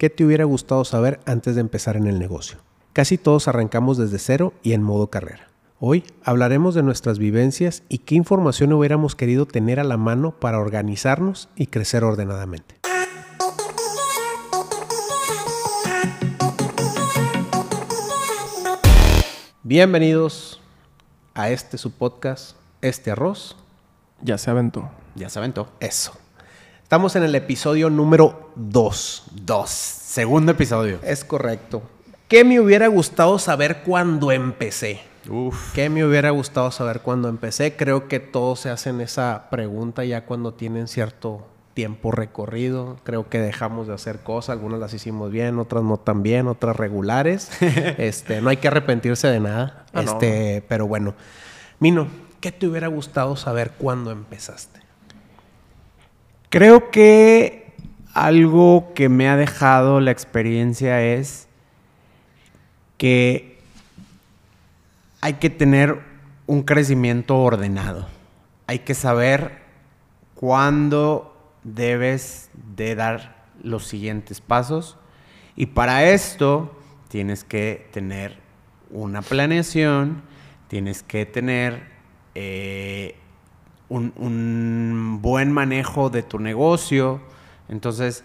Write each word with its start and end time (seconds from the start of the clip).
¿qué 0.00 0.08
te 0.08 0.24
hubiera 0.24 0.44
gustado 0.44 0.82
saber 0.86 1.20
antes 1.26 1.54
de 1.56 1.60
empezar 1.60 1.94
en 1.94 2.06
el 2.06 2.18
negocio? 2.18 2.56
Casi 2.94 3.18
todos 3.18 3.48
arrancamos 3.48 3.98
desde 3.98 4.18
cero 4.18 4.54
y 4.62 4.72
en 4.72 4.82
modo 4.82 5.08
carrera. 5.08 5.48
Hoy 5.78 6.04
hablaremos 6.24 6.74
de 6.74 6.82
nuestras 6.82 7.18
vivencias 7.18 7.82
y 7.90 7.98
qué 7.98 8.14
información 8.14 8.72
hubiéramos 8.72 9.14
querido 9.14 9.44
tener 9.44 9.78
a 9.78 9.84
la 9.84 9.98
mano 9.98 10.30
para 10.30 10.58
organizarnos 10.58 11.50
y 11.54 11.66
crecer 11.66 12.02
ordenadamente. 12.02 12.76
Bienvenidos 19.62 20.62
a 21.34 21.50
este 21.50 21.76
su 21.76 21.92
podcast, 21.92 22.56
Este 22.80 23.10
Arroz. 23.10 23.54
Ya 24.22 24.38
se 24.38 24.50
aventó. 24.50 24.88
Ya 25.14 25.28
se 25.28 25.38
aventó. 25.40 25.68
Eso. 25.78 26.14
Estamos 26.90 27.14
en 27.14 27.22
el 27.22 27.36
episodio 27.36 27.88
número 27.88 28.50
2. 28.56 29.22
Dos. 29.46 29.70
Segundo 29.70 30.50
episodio. 30.50 30.98
Es 31.04 31.24
correcto. 31.24 31.82
¿Qué 32.26 32.42
me 32.42 32.58
hubiera 32.58 32.88
gustado 32.88 33.38
saber 33.38 33.82
cuando 33.84 34.32
empecé? 34.32 35.00
Uf. 35.28 35.72
¿Qué 35.72 35.88
me 35.88 36.04
hubiera 36.04 36.30
gustado 36.30 36.72
saber 36.72 37.02
cuando 37.02 37.28
empecé? 37.28 37.76
Creo 37.76 38.08
que 38.08 38.18
todos 38.18 38.58
se 38.58 38.70
hacen 38.70 39.00
esa 39.00 39.50
pregunta 39.52 40.04
ya 40.04 40.26
cuando 40.26 40.54
tienen 40.54 40.88
cierto 40.88 41.46
tiempo 41.74 42.10
recorrido. 42.10 42.96
Creo 43.04 43.28
que 43.28 43.38
dejamos 43.38 43.86
de 43.86 43.94
hacer 43.94 44.24
cosas, 44.24 44.54
algunas 44.54 44.80
las 44.80 44.92
hicimos 44.92 45.30
bien, 45.30 45.60
otras 45.60 45.84
no 45.84 45.96
tan 45.96 46.24
bien, 46.24 46.48
otras 46.48 46.74
regulares. 46.74 47.52
este, 47.60 48.40
no 48.40 48.50
hay 48.50 48.56
que 48.56 48.66
arrepentirse 48.66 49.28
de 49.28 49.38
nada. 49.38 49.86
Ah, 49.92 50.02
no. 50.02 50.10
este, 50.10 50.64
pero 50.66 50.88
bueno. 50.88 51.14
Mino, 51.78 52.08
¿qué 52.40 52.50
te 52.50 52.66
hubiera 52.66 52.88
gustado 52.88 53.36
saber 53.36 53.74
cuando 53.78 54.10
empezaste? 54.10 54.79
Creo 56.50 56.90
que 56.90 57.72
algo 58.12 58.92
que 58.94 59.08
me 59.08 59.28
ha 59.28 59.36
dejado 59.36 60.00
la 60.00 60.10
experiencia 60.10 61.00
es 61.00 61.46
que 62.98 63.60
hay 65.20 65.34
que 65.34 65.48
tener 65.48 66.00
un 66.48 66.64
crecimiento 66.64 67.38
ordenado. 67.38 68.08
Hay 68.66 68.80
que 68.80 68.94
saber 68.94 69.60
cuándo 70.34 71.36
debes 71.62 72.50
de 72.74 72.96
dar 72.96 73.36
los 73.62 73.86
siguientes 73.86 74.40
pasos. 74.40 74.96
Y 75.54 75.66
para 75.66 76.04
esto 76.10 76.76
tienes 77.06 77.44
que 77.44 77.88
tener 77.92 78.38
una 78.90 79.22
planeación, 79.22 80.22
tienes 80.66 81.04
que 81.04 81.26
tener 81.26 81.84
eh, 82.34 83.14
un, 83.90 84.14
un 84.16 85.18
buen 85.20 85.52
manejo 85.52 86.08
de 86.08 86.22
tu 86.22 86.38
negocio. 86.38 87.20
Entonces, 87.68 88.24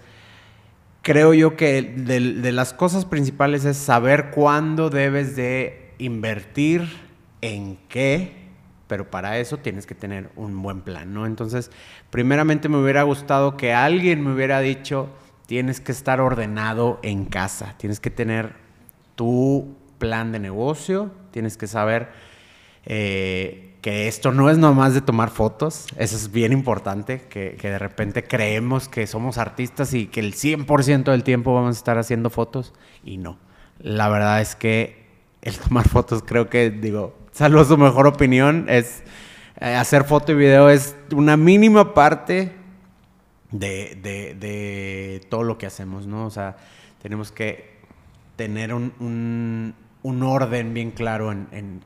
creo 1.01 1.33
yo 1.33 1.57
que 1.57 1.81
de, 1.81 2.19
de 2.19 2.51
las 2.53 2.73
cosas 2.73 3.03
principales 3.03 3.65
es 3.65 3.75
saber 3.75 4.31
cuándo 4.31 4.89
debes 4.89 5.35
de 5.35 5.93
invertir 5.97 6.87
en 7.41 7.77
qué, 7.89 8.45
pero 8.87 9.09
para 9.09 9.37
eso 9.39 9.57
tienes 9.57 9.85
que 9.85 9.95
tener 9.95 10.29
un 10.35 10.61
buen 10.61 10.81
plan, 10.81 11.13
¿no? 11.13 11.25
Entonces, 11.25 11.71
primeramente 12.09 12.69
me 12.69 12.77
hubiera 12.77 13.03
gustado 13.03 13.57
que 13.57 13.73
alguien 13.73 14.23
me 14.23 14.33
hubiera 14.33 14.59
dicho, 14.61 15.09
tienes 15.47 15.81
que 15.81 15.91
estar 15.91 16.21
ordenado 16.21 16.99
en 17.03 17.25
casa, 17.25 17.75
tienes 17.77 17.99
que 17.99 18.09
tener 18.09 18.53
tu 19.15 19.75
plan 19.97 20.31
de 20.31 20.39
negocio, 20.39 21.11
tienes 21.31 21.57
que 21.57 21.67
saber 21.67 22.09
eh, 22.85 23.74
que 23.85 24.07
esto 24.07 24.31
no 24.31 24.49
es 24.49 24.57
nomás 24.57 24.95
de 24.95 25.01
tomar 25.01 25.29
fotos, 25.29 25.85
eso 25.95 26.15
es 26.15 26.31
bien 26.31 26.51
importante, 26.51 27.21
que, 27.29 27.55
que 27.61 27.69
de 27.69 27.77
repente 27.77 28.23
creemos 28.23 28.89
que 28.89 29.05
somos 29.05 29.37
artistas 29.37 29.93
y 29.93 30.07
que 30.07 30.21
el 30.21 30.33
100% 30.33 31.03
del 31.11 31.21
tiempo 31.23 31.53
vamos 31.53 31.75
a 31.75 31.77
estar 31.77 31.99
haciendo 31.99 32.31
fotos 32.31 32.73
y 33.03 33.17
no. 33.17 33.37
La 33.77 34.09
verdad 34.09 34.41
es 34.41 34.55
que 34.55 35.05
el 35.43 35.55
tomar 35.59 35.87
fotos 35.87 36.23
creo 36.25 36.49
que, 36.49 36.71
digo, 36.71 37.15
salvo 37.31 37.63
su 37.63 37.77
mejor 37.77 38.07
opinión, 38.07 38.65
es 38.69 39.03
eh, 39.61 39.75
hacer 39.75 40.03
foto 40.03 40.31
y 40.31 40.35
video 40.35 40.67
es 40.71 40.95
una 41.13 41.37
mínima 41.37 41.93
parte 41.93 42.53
de, 43.51 43.99
de- 44.01 44.33
de 44.33 45.21
todo 45.29 45.43
lo 45.43 45.59
que 45.59 45.67
hacemos, 45.67 46.07
¿no? 46.07 46.25
O 46.25 46.31
sea, 46.31 46.57
tenemos 47.03 47.31
que 47.31 47.75
tener 48.35 48.73
un, 48.73 48.93
un- 48.99 49.75
un 50.01 50.23
orden 50.23 50.73
bien 50.73 50.89
claro 50.89 51.31
en, 51.31 51.47
en 51.51 51.81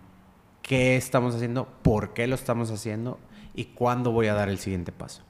qué 0.70 0.98
estamos 0.98 1.34
haciendo, 1.34 1.68
por 1.82 2.14
qué 2.14 2.28
lo 2.28 2.36
estamos 2.36 2.70
haciendo 2.70 3.18
y 3.56 3.66
cuándo 3.66 4.12
voy 4.12 4.28
a 4.28 4.36
dar 4.36 4.50
el 4.50 4.60
siguiente 4.60 4.92
paso. 4.92 5.24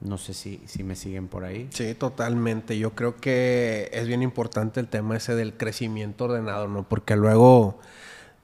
No 0.00 0.18
sé 0.18 0.34
si, 0.34 0.60
si 0.66 0.82
me 0.82 0.96
siguen 0.96 1.28
por 1.28 1.44
ahí. 1.44 1.68
Sí, 1.70 1.94
totalmente. 1.94 2.76
Yo 2.76 2.90
creo 2.96 3.14
que 3.14 3.88
es 3.92 4.08
bien 4.08 4.20
importante 4.20 4.80
el 4.80 4.88
tema 4.88 5.16
ese 5.16 5.36
del 5.36 5.56
crecimiento 5.56 6.24
ordenado, 6.24 6.66
¿no? 6.66 6.88
Porque 6.88 7.14
luego, 7.14 7.78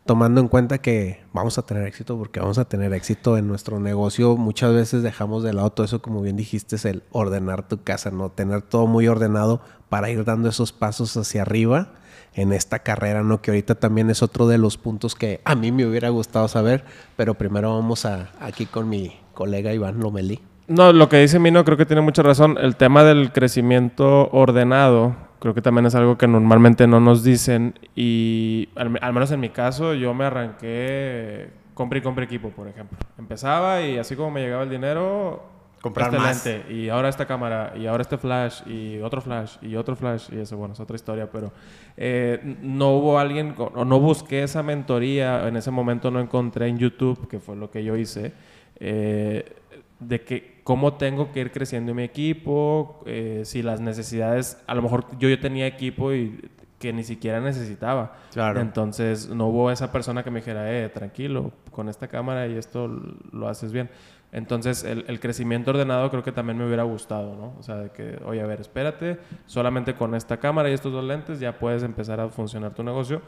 tomando 0.07 0.41
en 0.41 0.47
cuenta 0.47 0.79
que 0.79 1.21
vamos 1.33 1.59
a 1.59 1.63
tener 1.63 1.85
éxito, 1.85 2.17
porque 2.17 2.39
vamos 2.39 2.59
a 2.59 2.65
tener 2.65 2.95
éxito 2.95 3.37
en 3.37 3.49
nuestro 3.49 3.81
negocio, 3.81 4.37
muchas 4.37 4.73
veces 4.73 5.03
dejamos 5.03 5.43
de 5.43 5.53
lado 5.53 5.71
todo 5.71 5.85
eso, 5.85 6.01
como 6.01 6.23
bien 6.23 6.37
dijiste, 6.37 6.77
es 6.77 6.85
el 6.85 7.03
ordenar 7.11 7.67
tu 7.67 7.83
casa, 7.83 8.13
¿no? 8.13 8.31
Tener 8.31 8.63
todo 8.63 8.87
muy 8.87 9.09
ordenado 9.09 9.63
para 9.89 10.11
ir 10.11 10.25
dando 10.25 10.49
esos 10.49 10.73
pasos 10.73 11.17
hacia 11.17 11.43
arriba 11.43 11.95
en 12.35 12.53
esta 12.53 12.81
carrera, 12.81 13.23
¿no? 13.23 13.41
Que 13.41 13.51
ahorita 13.51 13.75
también 13.75 14.11
es 14.11 14.23
otro 14.23 14.47
de 14.49 14.59
los 14.59 14.77
puntos 14.77 15.15
que 15.15 15.41
a 15.45 15.55
mí 15.55 15.73
me 15.73 15.87
hubiera 15.87 16.09
gustado 16.09 16.49
saber, 16.49 16.85
pero 17.17 17.35
primero 17.35 17.75
vamos 17.75 18.05
a, 18.07 18.31
aquí 18.41 18.67
con 18.67 18.89
mi 18.89 19.19
colega 19.35 19.73
Iván 19.73 20.01
Lomelí. 20.01 20.41
No, 20.69 20.93
lo 20.93 21.09
que 21.09 21.19
dice 21.19 21.39
Mino 21.39 21.65
creo 21.65 21.77
que 21.77 21.87
tiene 21.87 22.03
mucha 22.03 22.23
razón. 22.23 22.57
El 22.61 22.77
tema 22.77 23.03
del 23.03 23.33
crecimiento 23.33 24.31
ordenado 24.31 25.17
creo 25.41 25.55
que 25.55 25.63
también 25.63 25.87
es 25.87 25.95
algo 25.95 26.19
que 26.19 26.29
normalmente 26.29 26.87
no 26.87 27.01
nos 27.01 27.25
dicen 27.25 27.75
y 27.97 28.69
al, 28.77 28.99
al 29.01 29.13
menos 29.13 29.31
en 29.33 29.41
mi 29.41 29.49
caso 29.49 29.95
yo 29.95 30.13
me 30.15 30.25
arranqué 30.27 31.61
compré 31.81 32.01
y 32.01 32.03
compré 32.03 32.27
equipo, 32.27 32.51
por 32.51 32.69
ejemplo. 32.69 32.99
Empezaba 33.19 33.81
y 33.81 33.97
así 33.97 34.15
como 34.15 34.31
me 34.31 34.43
llegaba 34.43 34.65
el 34.65 34.69
dinero, 34.69 35.43
Comprar 35.81 36.15
este 36.31 36.59
más. 36.59 36.71
y 36.71 36.89
ahora 36.91 37.09
esta 37.09 37.27
cámara 37.27 37.73
y 37.75 37.87
ahora 37.87 38.03
este 38.03 38.19
flash 38.19 38.63
y 38.67 38.99
otro 38.99 39.21
flash 39.23 39.57
y 39.63 39.77
otro 39.77 39.97
flash 39.97 40.29
y 40.31 40.39
eso 40.39 40.57
bueno 40.57 40.75
es 40.75 40.81
otra 40.81 40.95
historia, 40.97 41.31
pero 41.31 41.53
eh, 41.97 42.57
no 42.61 42.91
hubo 42.97 43.19
alguien 43.19 43.55
o 43.57 43.85
no 43.85 43.99
busqué 43.99 44.43
esa 44.43 44.63
mentoría 44.63 45.49
en 45.49 45.57
ese 45.57 45.71
momento 45.71 46.11
no 46.11 46.21
encontré 46.21 46.69
en 46.69 46.79
YouTube 46.79 47.29
que 47.29 47.39
fue 47.39 47.57
lo 47.57 47.71
que 47.71 47.83
yo 47.83 47.97
hice. 47.97 48.33
eh, 48.77 49.57
de 50.01 50.23
que 50.23 50.61
cómo 50.65 50.95
tengo 50.95 51.31
que 51.31 51.41
ir 51.41 51.53
creciendo 51.53 51.95
mi 51.95 52.03
equipo, 52.03 53.03
eh, 53.07 53.43
si 53.45 53.63
las 53.63 53.81
necesidades, 53.81 54.59
a 54.67 54.75
lo 54.75 54.83
mejor 54.83 55.05
yo, 55.19 55.29
yo 55.29 55.39
tenía 55.39 55.67
equipo 55.67 56.13
y 56.13 56.41
que 56.79 56.93
ni 56.95 57.05
siquiera 57.05 57.41
necesitaba. 57.41 58.17
Claro. 58.33 58.61
Entonces 58.61 59.29
no 59.29 59.49
hubo 59.49 59.71
esa 59.71 59.93
persona 59.93 60.23
que 60.25 60.31
me 60.31 60.41
dijera, 60.41 60.73
eh, 60.73 60.89
tranquilo, 60.89 61.53
con 61.81 61.89
esta 61.89 62.09
cámara 62.09 62.47
y 62.47 62.57
esto 62.59 62.89
lo 63.33 63.49
haces 63.49 63.73
bien. 63.73 63.89
Entonces 64.33 64.85
el, 64.85 65.07
el 65.09 65.19
crecimiento 65.19 65.71
ordenado 65.71 66.11
creo 66.11 66.23
que 66.23 66.31
también 66.31 66.59
me 66.59 66.67
hubiera 66.67 66.83
gustado, 66.83 67.35
¿no? 67.35 67.55
O 67.59 67.63
sea, 67.63 67.77
de 67.77 67.91
que, 67.91 68.21
oye, 68.27 68.43
a 68.43 68.47
ver, 68.47 68.61
espérate, 68.61 69.19
solamente 69.47 69.95
con 69.95 70.15
esta 70.15 70.37
cámara 70.37 70.69
y 70.69 70.73
estos 70.75 70.93
dos 70.93 71.03
lentes 71.05 71.41
ya 71.41 71.59
puedes 71.59 71.83
empezar 71.83 72.21
a 72.21 72.29
funcionar 72.29 72.75
tu 72.75 72.83
negocio. 72.85 73.23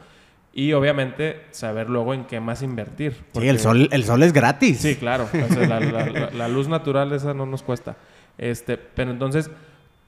Y 0.53 0.71
obviamente 0.73 1.41
saber 1.49 1.89
luego 1.89 2.13
en 2.13 2.25
qué 2.25 2.39
más 2.39 2.61
invertir. 2.61 3.13
Sí, 3.33 3.47
el 3.49 3.57
sol, 3.57 3.89
el 3.91 4.03
sol 4.03 4.21
es 4.21 4.31
gratis. 4.33 4.77
Sí, 4.81 4.95
claro. 4.97 5.23
O 5.23 5.53
sea, 5.53 5.67
la, 5.67 5.79
la- 5.79 6.05
la- 6.09 6.29
la 6.41 6.47
luz 6.47 6.67
natural 6.67 7.11
esa 7.11 7.33
no 7.33 7.47
nos 7.47 7.63
cuesta. 7.63 7.95
Este, 8.37 8.77
pero 8.77 9.09
entonces, 9.09 9.49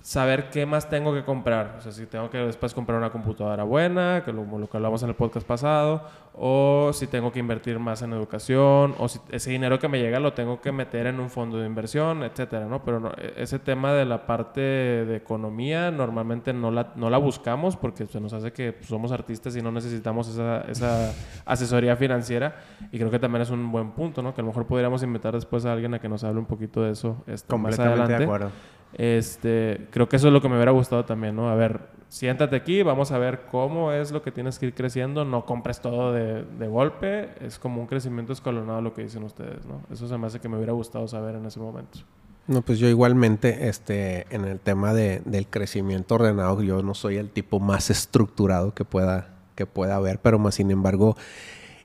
saber 0.06 0.52
qué 0.52 0.68
más 0.68 0.88
tengo 0.88 1.16
que 1.16 1.24
comprar. 1.24 1.78
O 1.80 1.82
sea, 1.82 1.92
si 1.92 2.06
tengo 2.06 2.30
que 2.30 2.38
después 2.38 2.76
comprar 2.76 3.00
una 3.00 3.10
computadora 3.10 3.64
buena, 3.64 4.22
que 4.24 4.32
lo, 4.32 4.46
lo 4.46 4.70
que 4.70 4.78
hablamos 4.78 5.02
en 5.02 5.10
el 5.10 5.16
podcast 5.16 5.48
pasado, 5.48 6.04
o 6.36 6.92
si 6.94 7.08
tengo 7.08 7.32
que 7.32 7.40
invertir 7.40 7.80
más 7.80 8.04
en 8.04 8.14
educación, 8.14 8.94
o 9.00 9.08
si 9.08 9.20
ese 9.32 9.50
dinero 9.50 9.80
que 9.80 9.88
me 9.88 9.98
llega 10.00 10.20
lo 10.20 10.34
tengo 10.34 10.62
que 10.62 10.72
meter 10.72 11.08
en 11.08 11.20
un 11.20 11.32
fondo 11.32 11.58
de 11.58 11.66
inversión, 11.66 12.22
etcétera, 12.22 12.68
¿no? 12.68 12.84
Pero 12.84 13.00
no- 13.00 13.14
e- 13.18 13.34
ese 13.38 13.58
tema 13.58 13.94
de 13.94 14.06
la 14.06 14.28
parte 14.28 14.62
de 14.62 15.16
economía 15.16 15.90
normalmente 15.90 16.54
no 16.54 16.70
la, 16.70 16.92
no 16.96 17.10
la 17.10 17.18
buscamos 17.18 17.76
porque 17.76 18.06
se 18.06 18.22
nos 18.22 18.32
hace 18.34 18.54
que 18.54 18.74
pues, 18.74 18.86
somos 18.88 19.12
artistas 19.12 19.56
y 19.56 19.62
no 19.64 19.72
necesitamos 19.72 20.28
esa, 20.28 20.62
esa 20.70 21.14
asesoría 21.48 21.96
financiera 21.96 22.58
y 22.92 23.00
creo 23.00 23.10
que 23.10 23.18
también 23.18 23.42
es 23.42 23.50
un 23.50 23.72
buen 23.72 23.90
punto, 23.94 24.22
¿no? 24.22 24.36
Que 24.36 24.42
a 24.42 24.44
lo 24.44 24.50
mejor 24.50 24.68
podríamos 24.68 25.02
invitar 25.02 25.34
después 25.34 25.66
a 25.66 25.74
alguien 25.74 25.96
a 25.96 26.00
que 26.00 26.08
nos 26.10 26.24
hable 26.24 26.38
un 26.40 26.46
poquito 26.46 26.84
de 26.84 26.92
eso 26.92 27.24
más 27.28 27.42
Completamente 27.44 27.82
adelante. 28.04 28.18
de 28.20 28.24
acuerdo. 28.24 28.50
Este, 28.96 29.88
creo 29.92 30.08
que 30.08 30.16
eso 30.16 30.28
es 30.28 30.34
lo 30.34 30.42
que 30.42 30.48
me 30.48 30.56
hubiera 30.56 30.72
gustado 30.72 31.04
también, 31.04 31.36
¿no? 31.36 31.50
A 31.50 31.56
ver, 31.56 31.82
siéntate 32.08 32.56
aquí, 32.56 32.82
vamos 32.82 33.12
a 33.12 33.18
ver 33.18 33.42
cómo 33.52 33.92
es 33.92 34.12
lo 34.12 34.22
que 34.22 34.32
tienes 34.32 34.58
que 34.58 34.68
ir 34.68 34.74
creciendo, 34.74 35.26
no 35.26 35.46
compres 35.46 35.82
todo 35.82 36.14
de, 36.14 36.68
golpe, 36.68 37.30
es 37.42 37.60
como 37.60 37.82
un 37.82 37.88
crecimiento 37.88 38.32
escalonado 38.32 38.82
lo 38.82 38.94
que 38.94 39.04
dicen 39.04 39.24
ustedes, 39.24 39.66
¿no? 39.66 39.82
Eso 39.92 40.08
se 40.08 40.18
me 40.18 40.28
hace 40.28 40.40
que 40.40 40.48
me 40.48 40.56
hubiera 40.56 40.72
gustado 40.72 41.08
saber 41.10 41.36
en 41.36 41.46
ese 41.46 41.60
momento. 41.60 42.00
No, 42.48 42.62
pues 42.62 42.80
yo 42.80 42.88
igualmente, 42.88 43.68
este, 43.68 44.28
en 44.34 44.46
el 44.46 44.60
tema 44.62 44.94
de, 44.94 45.22
del 45.26 45.48
crecimiento 45.48 46.16
ordenado, 46.16 46.62
yo 46.62 46.82
no 46.82 46.94
soy 46.94 47.18
el 47.18 47.32
tipo 47.32 47.60
más 47.60 47.90
estructurado 47.90 48.74
que 48.74 48.86
pueda, 48.86 49.36
que 49.56 49.66
pueda 49.66 49.98
haber, 49.98 50.20
pero 50.20 50.40
más 50.40 50.56
sin 50.56 50.72
embargo, 50.72 51.18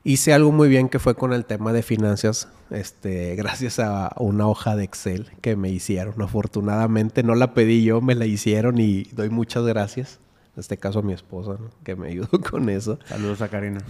hice 0.04 0.32
algo 0.32 0.52
muy 0.52 0.68
bien 0.68 0.88
que 0.88 0.98
fue 0.98 1.14
con 1.14 1.32
el 1.32 1.44
tema 1.44 1.72
de 1.72 1.82
finanzas, 1.82 2.48
este, 2.70 3.34
gracias 3.36 3.78
a 3.78 4.12
una 4.16 4.46
hoja 4.46 4.76
de 4.76 4.84
Excel 4.84 5.28
que 5.40 5.56
me 5.56 5.70
hicieron. 5.70 6.20
Afortunadamente 6.22 7.22
no 7.22 7.34
la 7.34 7.54
pedí 7.54 7.84
yo, 7.84 8.00
me 8.00 8.14
la 8.14 8.26
hicieron 8.26 8.78
y 8.78 9.04
doy 9.12 9.30
muchas 9.30 9.64
gracias 9.64 10.20
este 10.60 10.76
caso 10.76 11.00
a 11.00 11.02
mi 11.02 11.12
esposa, 11.12 11.56
que 11.82 11.96
me 11.96 12.08
ayudó 12.08 12.28
con 12.50 12.68
eso. 12.68 12.98
Saludos 13.06 13.42
a 13.42 13.48
Karina. 13.48 13.80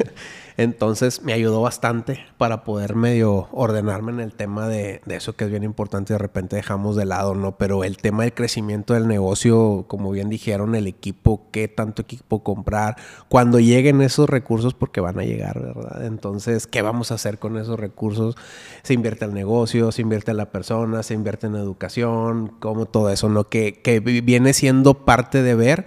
Entonces 0.58 1.22
me 1.22 1.34
ayudó 1.34 1.60
bastante 1.60 2.24
para 2.38 2.64
poder 2.64 2.94
medio 2.94 3.48
ordenarme 3.52 4.12
en 4.12 4.20
el 4.20 4.32
tema 4.32 4.68
de, 4.68 5.02
eso 5.06 5.34
que 5.34 5.44
es 5.44 5.50
bien 5.50 5.64
importante 5.64 6.14
de 6.14 6.18
repente 6.18 6.56
dejamos 6.56 6.96
de 6.96 7.04
lado, 7.04 7.34
¿no? 7.34 7.58
Pero 7.58 7.84
el 7.84 7.98
tema 7.98 8.22
del 8.22 8.32
crecimiento 8.32 8.94
del 8.94 9.06
negocio, 9.06 9.84
como 9.86 10.10
bien 10.10 10.30
dijeron, 10.30 10.74
el 10.74 10.86
equipo, 10.86 11.48
qué 11.50 11.68
tanto 11.68 12.02
equipo 12.02 12.42
comprar, 12.42 12.96
cuando 13.28 13.60
lleguen 13.60 14.00
esos 14.00 14.30
recursos, 14.30 14.72
porque 14.72 15.00
van 15.00 15.18
a 15.18 15.24
llegar, 15.24 15.60
¿verdad? 15.60 16.06
Entonces, 16.06 16.66
¿qué 16.66 16.80
vamos 16.80 17.10
a 17.10 17.14
hacer 17.14 17.38
con 17.38 17.58
esos 17.58 17.78
recursos? 17.78 18.34
Se 18.82 18.94
invierte 18.94 19.26
el 19.26 19.34
negocio, 19.34 19.92
se 19.92 20.02
invierte 20.02 20.30
en 20.30 20.38
la 20.38 20.50
persona, 20.50 21.02
se 21.02 21.14
invierte 21.14 21.48
en 21.48 21.56
educación, 21.56 22.48
como 22.60 22.86
todo 22.86 23.10
eso, 23.10 23.28
¿no? 23.28 23.48
Que, 23.48 23.80
que 23.82 24.00
viene 24.00 24.54
siendo 24.54 25.04
parte 25.04 25.42
de 25.42 25.54
ver 25.54 25.86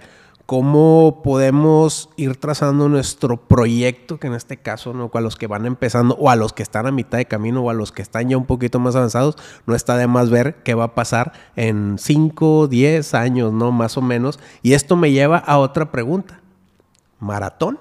cómo 0.50 1.20
podemos 1.22 2.10
ir 2.16 2.34
trazando 2.34 2.88
nuestro 2.88 3.36
proyecto, 3.36 4.18
que 4.18 4.26
en 4.26 4.34
este 4.34 4.56
caso, 4.56 4.92
¿no? 4.92 5.08
a 5.14 5.20
los 5.20 5.36
que 5.36 5.46
van 5.46 5.64
empezando 5.64 6.16
o 6.16 6.28
a 6.28 6.34
los 6.34 6.52
que 6.52 6.64
están 6.64 6.88
a 6.88 6.90
mitad 6.90 7.18
de 7.18 7.26
camino 7.26 7.62
o 7.62 7.70
a 7.70 7.72
los 7.72 7.92
que 7.92 8.02
están 8.02 8.28
ya 8.28 8.36
un 8.36 8.46
poquito 8.46 8.80
más 8.80 8.96
avanzados, 8.96 9.36
no 9.66 9.76
está 9.76 9.96
de 9.96 10.08
más 10.08 10.28
ver 10.28 10.56
qué 10.64 10.74
va 10.74 10.82
a 10.82 10.94
pasar 10.96 11.34
en 11.54 11.98
5, 11.98 12.66
10 12.66 13.14
años, 13.14 13.52
¿no? 13.52 13.70
Más 13.70 13.96
o 13.96 14.02
menos. 14.02 14.40
Y 14.60 14.72
esto 14.72 14.96
me 14.96 15.12
lleva 15.12 15.38
a 15.38 15.56
otra 15.56 15.92
pregunta. 15.92 16.40
¿Maratón 17.20 17.78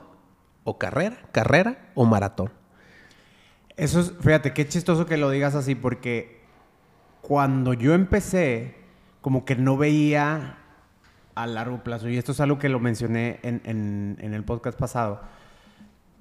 o 0.64 0.78
carrera? 0.78 1.18
¿Carrera 1.32 1.90
o 1.96 2.06
maratón? 2.06 2.52
Eso 3.78 4.00
es, 4.00 4.14
fíjate, 4.22 4.54
qué 4.54 4.68
chistoso 4.68 5.08
que 5.08 5.18
lo 5.18 5.32
digas 5.32 5.56
así, 5.56 5.74
porque 5.74 6.44
cuando 7.22 7.74
yo 7.74 7.96
empecé, 7.96 8.76
como 9.22 9.44
que 9.44 9.56
no 9.56 9.76
veía 9.76 10.59
a 11.44 11.48
largo 11.48 11.84
plazo, 11.84 12.10
y 12.10 12.18
esto 12.18 12.34
es 12.34 12.40
algo 12.42 12.60
que 12.60 12.70
lo 12.70 12.80
mencioné 12.80 13.40
en, 13.44 14.18
el 14.20 14.44
podcast 14.44 14.78
pasado, 14.78 15.22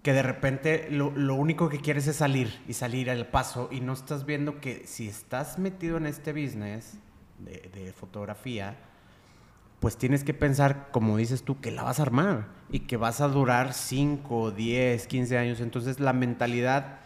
que 0.03 0.13
de 0.13 0.23
repente 0.23 0.89
lo, 0.91 1.35
único 1.35 1.69
que 1.69 1.81
quieres 1.81 2.07
es 2.07 2.17
salir 2.17 2.61
y 2.69 2.75
salir 2.75 3.11
al 3.11 3.27
paso 3.27 3.69
y 3.73 3.81
no 3.81 3.93
estás 3.93 4.25
viendo 4.25 4.61
que 4.61 4.87
si 4.87 5.09
estás 5.09 5.59
metido 5.59 5.97
en 5.97 6.07
este 6.07 6.33
business 6.33 6.99
de, 7.39 7.93
fotografía, 7.93 8.77
pues 9.81 9.97
tienes 9.97 10.23
que 10.23 10.35
pensar, 10.35 10.89
como 10.93 11.17
dices 11.17 11.43
tú, 11.43 11.61
que 11.61 11.73
la 11.73 11.83
vas 11.83 11.99
a 11.99 12.03
armar 12.03 12.47
y 12.71 12.81
que 12.81 12.97
vas 12.97 13.21
a 13.21 13.29
durar 13.29 13.75
5, 13.75 14.53
10, 14.53 15.07
15 15.07 15.39
años. 15.39 15.61
Entonces 15.61 16.01
la 16.01 16.13
mentalidad 16.13 16.99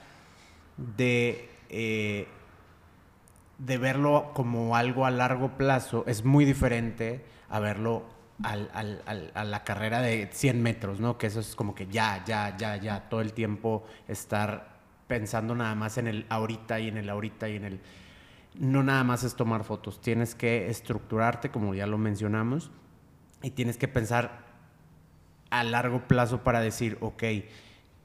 de, 0.76 1.50
eh, 1.70 2.28
de 3.58 3.78
verlo 3.78 4.32
como 4.34 4.76
algo 4.76 5.06
a 5.06 5.10
largo 5.10 5.56
plazo 5.56 6.04
es 6.06 6.24
muy 6.24 6.44
diferente 6.44 7.24
a 7.52 7.60
verlo 7.60 8.02
a 8.42 9.44
la 9.44 9.62
carrera 9.62 10.00
de 10.00 10.28
100 10.32 10.62
metros, 10.62 11.00
¿no? 11.00 11.18
Que 11.18 11.26
eso 11.26 11.38
es 11.38 11.54
como 11.54 11.74
que 11.74 11.86
ya, 11.86 12.24
ya, 12.24 12.56
ya, 12.56 12.76
ya, 12.76 13.08
todo 13.08 13.20
el 13.20 13.34
tiempo 13.34 13.84
estar 14.08 14.80
pensando 15.06 15.54
nada 15.54 15.74
más 15.74 15.98
en 15.98 16.08
el 16.08 16.26
ahorita 16.30 16.80
y 16.80 16.88
en 16.88 16.96
el 16.96 17.10
ahorita 17.10 17.48
y 17.50 17.56
en 17.56 17.64
el... 17.64 17.80
No 18.54 18.82
nada 18.82 19.04
más 19.04 19.22
es 19.22 19.36
tomar 19.36 19.64
fotos, 19.64 20.00
tienes 20.00 20.34
que 20.34 20.68
estructurarte, 20.70 21.50
como 21.50 21.74
ya 21.74 21.86
lo 21.86 21.98
mencionamos, 21.98 22.70
y 23.42 23.50
tienes 23.50 23.76
que 23.76 23.86
pensar 23.86 24.46
a 25.50 25.62
largo 25.62 26.08
plazo 26.08 26.42
para 26.42 26.60
decir, 26.60 26.96
ok, 27.00 27.22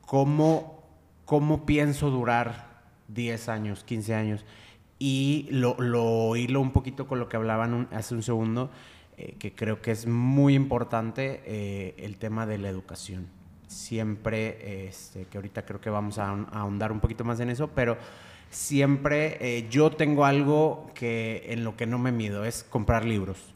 ¿cómo, 0.02 0.84
cómo 1.26 1.66
pienso 1.66 2.10
durar 2.10 2.82
10 3.08 3.48
años, 3.48 3.84
15 3.86 4.14
años? 4.14 4.46
Y 5.00 5.48
lo, 5.52 5.76
lo 5.80 6.36
hilo 6.36 6.60
un 6.60 6.72
poquito 6.72 7.08
con 7.08 7.20
lo 7.20 7.30
que 7.30 7.38
hablaban 7.38 7.88
hace 7.92 8.14
un 8.14 8.24
segundo, 8.24 8.72
eh, 9.20 9.36
que 9.40 9.52
creo 9.52 9.82
que 9.82 9.90
es 9.90 10.06
muy 10.06 10.54
importante 10.54 11.42
eh, 11.46 11.96
el 11.98 12.18
tema 12.18 12.46
de 12.46 12.60
la 12.60 12.70
educación. 12.70 13.28
Siempre, 13.66 14.88
este, 14.88 15.26
que 15.26 15.40
ahorita 15.40 15.66
creo 15.66 15.82
que 15.82 15.90
vamos 15.90 16.20
a, 16.20 16.30
ahondar 16.30 16.92
un 16.92 17.00
poquito 17.00 17.24
más 17.24 17.40
en 17.40 17.50
eso, 17.50 17.70
pero 17.70 17.98
siempre 18.52 19.38
eh, 19.42 19.68
yo 19.72 19.90
tengo 19.90 20.26
algo 20.26 20.92
que 20.94 21.48
en 21.48 21.64
lo 21.64 21.76
que 21.76 21.88
no 21.88 21.98
me 21.98 22.12
mido, 22.12 22.46
es 22.46 22.64
comprar 22.64 23.06
libros. 23.06 23.56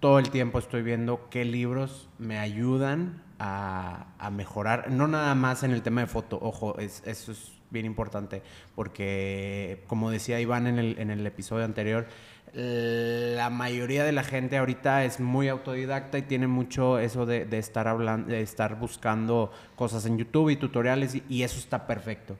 Todo 0.00 0.18
el 0.18 0.30
tiempo 0.30 0.58
estoy 0.58 0.82
viendo 0.82 1.28
qué 1.28 1.44
libros 1.44 2.08
me 2.18 2.38
ayudan 2.38 3.22
a, 3.38 4.06
a 4.18 4.30
mejorar, 4.30 4.90
no 4.90 5.08
nada 5.08 5.34
más 5.34 5.62
en 5.62 5.72
el 5.72 5.82
tema 5.82 6.00
de 6.00 6.06
foto, 6.06 6.38
ojo, 6.40 6.78
es, 6.78 7.02
eso 7.04 7.32
es 7.32 7.52
bien 7.72 7.86
importante, 7.86 8.42
porque 8.74 9.82
como 9.88 10.10
decía 10.10 10.40
Iván 10.40 10.66
en 10.66 10.78
el, 10.78 10.98
en 10.98 11.10
el 11.10 11.26
episodio 11.26 11.64
anterior, 11.64 12.06
la 12.54 13.48
mayoría 13.50 14.04
de 14.04 14.12
la 14.12 14.22
gente 14.22 14.58
ahorita 14.58 15.04
es 15.04 15.20
muy 15.20 15.48
autodidacta 15.48 16.18
y 16.18 16.22
tiene 16.22 16.46
mucho 16.46 16.98
eso 16.98 17.24
de, 17.24 17.46
estar 17.58 17.88
hablando, 17.88 18.28
de 18.28 18.42
estar 18.42 18.78
buscando 18.78 19.50
cosas 19.74 20.04
en 20.04 20.18
YouTube 20.18 20.50
y 20.50 20.56
tutoriales 20.56 21.16
y, 21.28 21.42
eso 21.42 21.58
está 21.58 21.86
perfecto. 21.86 22.36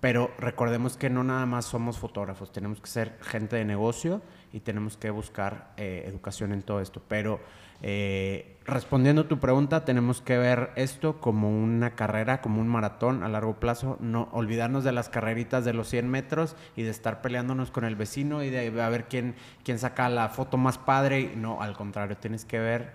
Pero 0.00 0.30
recordemos 0.38 0.96
que 0.96 1.10
no 1.10 1.22
nada 1.22 1.46
más 1.46 1.66
somos 1.66 1.98
fotógrafos, 1.98 2.52
tenemos 2.52 2.80
que 2.80 2.88
ser 2.88 3.18
gente 3.20 3.56
de 3.56 3.64
negocio 3.64 4.22
y 4.52 4.60
tenemos 4.60 4.96
que 4.96 5.10
buscar 5.10 5.72
eh, 5.76 6.04
educación 6.06 6.52
en 6.52 6.62
todo 6.62 6.80
esto. 6.80 7.02
Pero 7.06 7.38
eh, 7.82 8.58
respondiendo 8.64 9.22
a 9.22 9.28
tu 9.28 9.40
pregunta, 9.40 9.84
tenemos 9.84 10.20
que 10.20 10.38
ver 10.38 10.70
esto 10.76 11.20
como 11.20 11.50
una 11.50 11.96
carrera, 11.96 12.40
como 12.40 12.60
un 12.60 12.68
maratón 12.68 13.24
a 13.24 13.28
largo 13.28 13.58
plazo, 13.58 13.96
no 14.00 14.28
olvidarnos 14.32 14.84
de 14.84 14.92
las 14.92 15.08
carreritas 15.08 15.64
de 15.64 15.74
los 15.74 15.88
100 15.88 16.08
metros 16.08 16.56
y 16.76 16.82
de 16.82 16.90
estar 16.90 17.20
peleándonos 17.22 17.72
con 17.72 17.84
el 17.84 17.96
vecino 17.96 18.42
y 18.42 18.50
de 18.50 18.70
ver 18.70 19.06
quién, 19.08 19.34
quién 19.64 19.78
saca 19.78 20.08
la 20.08 20.28
foto 20.28 20.56
más 20.56 20.78
padre. 20.78 21.34
No, 21.36 21.60
al 21.60 21.76
contrario, 21.76 22.16
tienes 22.16 22.44
que 22.44 22.60
ver 22.60 22.92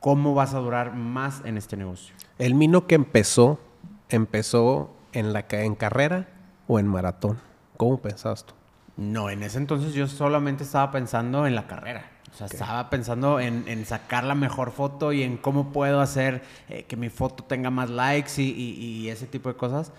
cómo 0.00 0.34
vas 0.34 0.54
a 0.54 0.58
durar 0.58 0.94
más 0.94 1.42
en 1.44 1.56
este 1.56 1.76
negocio. 1.76 2.14
El 2.38 2.54
Mino 2.54 2.86
que 2.86 2.94
empezó, 2.94 3.58
empezó 4.10 4.94
en 5.12 5.32
la 5.32 5.46
en 5.50 5.74
carrera 5.74 6.28
o 6.66 6.78
en 6.78 6.86
maratón. 6.86 7.38
¿Cómo 7.76 7.98
pensabas 8.00 8.44
tú? 8.44 8.54
No, 8.96 9.30
en 9.30 9.42
ese 9.42 9.58
entonces 9.58 9.94
yo 9.94 10.06
solamente 10.06 10.64
estaba 10.64 10.90
pensando 10.90 11.46
en 11.46 11.54
la 11.54 11.66
carrera. 11.66 12.10
O 12.32 12.36
sea, 12.36 12.46
estaba 12.46 12.90
pensando 12.90 13.40
en, 13.40 13.84
sacar 13.86 14.24
la 14.24 14.34
mejor 14.34 14.72
foto 14.72 15.12
y 15.12 15.22
en 15.22 15.36
cómo 15.36 15.72
puedo 15.72 16.00
hacer 16.00 16.42
eh, 16.68 16.84
que 16.84 16.96
mi 16.96 17.08
foto 17.08 17.44
tenga 17.44 17.70
más 17.70 17.90
likes 17.90 18.40
y, 18.40 19.08
ese 19.08 19.26
tipo 19.26 19.48
de 19.48 19.56
cosas. 19.56 19.92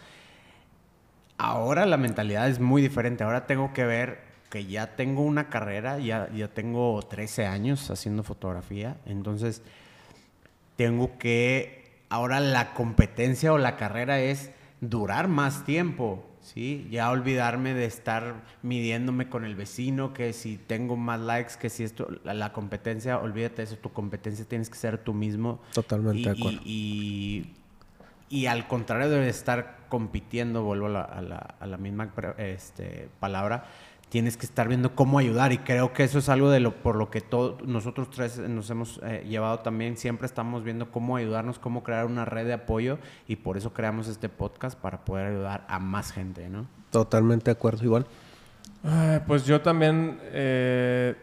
Ahora 1.38 1.86
la 1.86 1.98
mentalidad 1.98 2.50
es 2.50 2.60
muy 2.60 2.82
diferente. 2.82 3.24
Ahora 3.24 3.48
tengo 3.48 3.74
que 3.74 3.86
ver 3.86 4.22
que 4.50 4.66
ya 4.66 4.96
tengo 4.96 5.22
una 5.22 5.50
carrera, 5.50 6.00
ya, 6.00 6.30
ya 6.34 6.48
tengo 6.48 7.02
13 7.02 7.46
años 7.46 7.90
haciendo 7.90 8.24
fotografía. 8.24 8.98
Entonces, 9.06 9.62
tengo 10.76 11.18
que... 11.18 12.04
Ahora 12.10 12.40
la 12.40 12.74
competencia 12.74 13.54
o 13.54 13.58
la 13.58 13.76
carrera 13.76 14.20
es 14.20 14.52
durar 14.82 15.28
más 15.28 15.64
tiempo. 15.66 16.29
¿Sí? 16.42 16.88
Ya 16.92 17.10
olvidarme 17.10 17.74
de 17.74 17.86
estar 17.86 18.44
midiéndome 18.62 19.30
con 19.30 19.46
el 19.46 19.56
vecino, 19.56 20.14
que 20.14 20.34
si 20.34 20.58
tengo 20.58 20.96
más 20.96 21.20
likes, 21.20 21.54
que 21.60 21.70
si 21.70 21.84
esto, 21.84 22.08
la, 22.24 22.54
competencia, 22.54 23.20
olvídate 23.20 23.58
de 23.58 23.64
eso, 23.64 23.78
tu 23.78 23.92
competencia 23.92 24.46
tienes 24.46 24.70
que 24.70 24.78
ser 24.78 24.98
tú 24.98 25.14
mismo. 25.14 25.60
Totalmente 25.74 26.20
y, 26.20 26.24
de 26.24 26.30
acuerdo. 26.30 26.60
Y, 26.64 27.54
y, 28.30 28.46
al 28.46 28.68
contrario 28.68 29.10
de 29.10 29.30
estar 29.30 29.80
compitiendo, 29.90 30.64
vuelvo 30.64 30.88
a 30.88 30.90
la, 30.90 31.02
a 31.02 31.22
la, 31.22 31.56
a 31.60 31.66
la 31.66 31.78
misma 31.78 32.12
este, 32.38 33.10
palabra, 33.20 33.66
tienes 34.10 34.38
que 34.38 34.46
estar 34.46 34.68
viendo 34.68 34.96
cómo 34.96 35.20
ayudar 35.20 35.54
y 35.54 35.60
creo 35.60 35.94
que 35.94 36.04
eso 36.04 36.20
es 36.20 36.30
algo 36.30 36.50
de 36.50 36.60
lo 36.60 36.76
por 36.82 36.96
lo 36.96 37.10
que 37.10 37.22
todos 37.22 37.62
nosotros 37.66 38.10
tres 38.10 38.38
nos 38.40 38.70
hemos 38.70 39.00
eh, 39.04 39.26
llevado 39.28 39.60
también. 39.60 39.98
Siempre 39.98 40.26
estamos 40.26 40.64
viendo 40.64 40.92
cómo 40.92 41.16
ayudarnos 41.16 41.60
cómo 41.60 41.84
crear 41.84 42.06
una 42.06 42.26
red 42.26 42.46
de 42.46 42.54
apoyo 42.54 43.00
y 43.28 43.38
por 43.38 43.58
eso 43.58 43.74
creamos 43.74 44.08
este 44.08 44.30
podcast 44.30 44.78
para 44.78 45.06
poder 45.06 45.28
ayudar 45.28 45.66
a 45.68 45.80
más 45.80 46.12
gente 46.12 46.50
no 46.50 46.68
totalmente 46.90 47.46
de 47.46 47.52
acuerdo 47.52 47.84
igual. 47.84 48.06
Pues 49.28 49.46
yo 49.46 49.62
también 49.62 50.20
eh, 50.24 51.16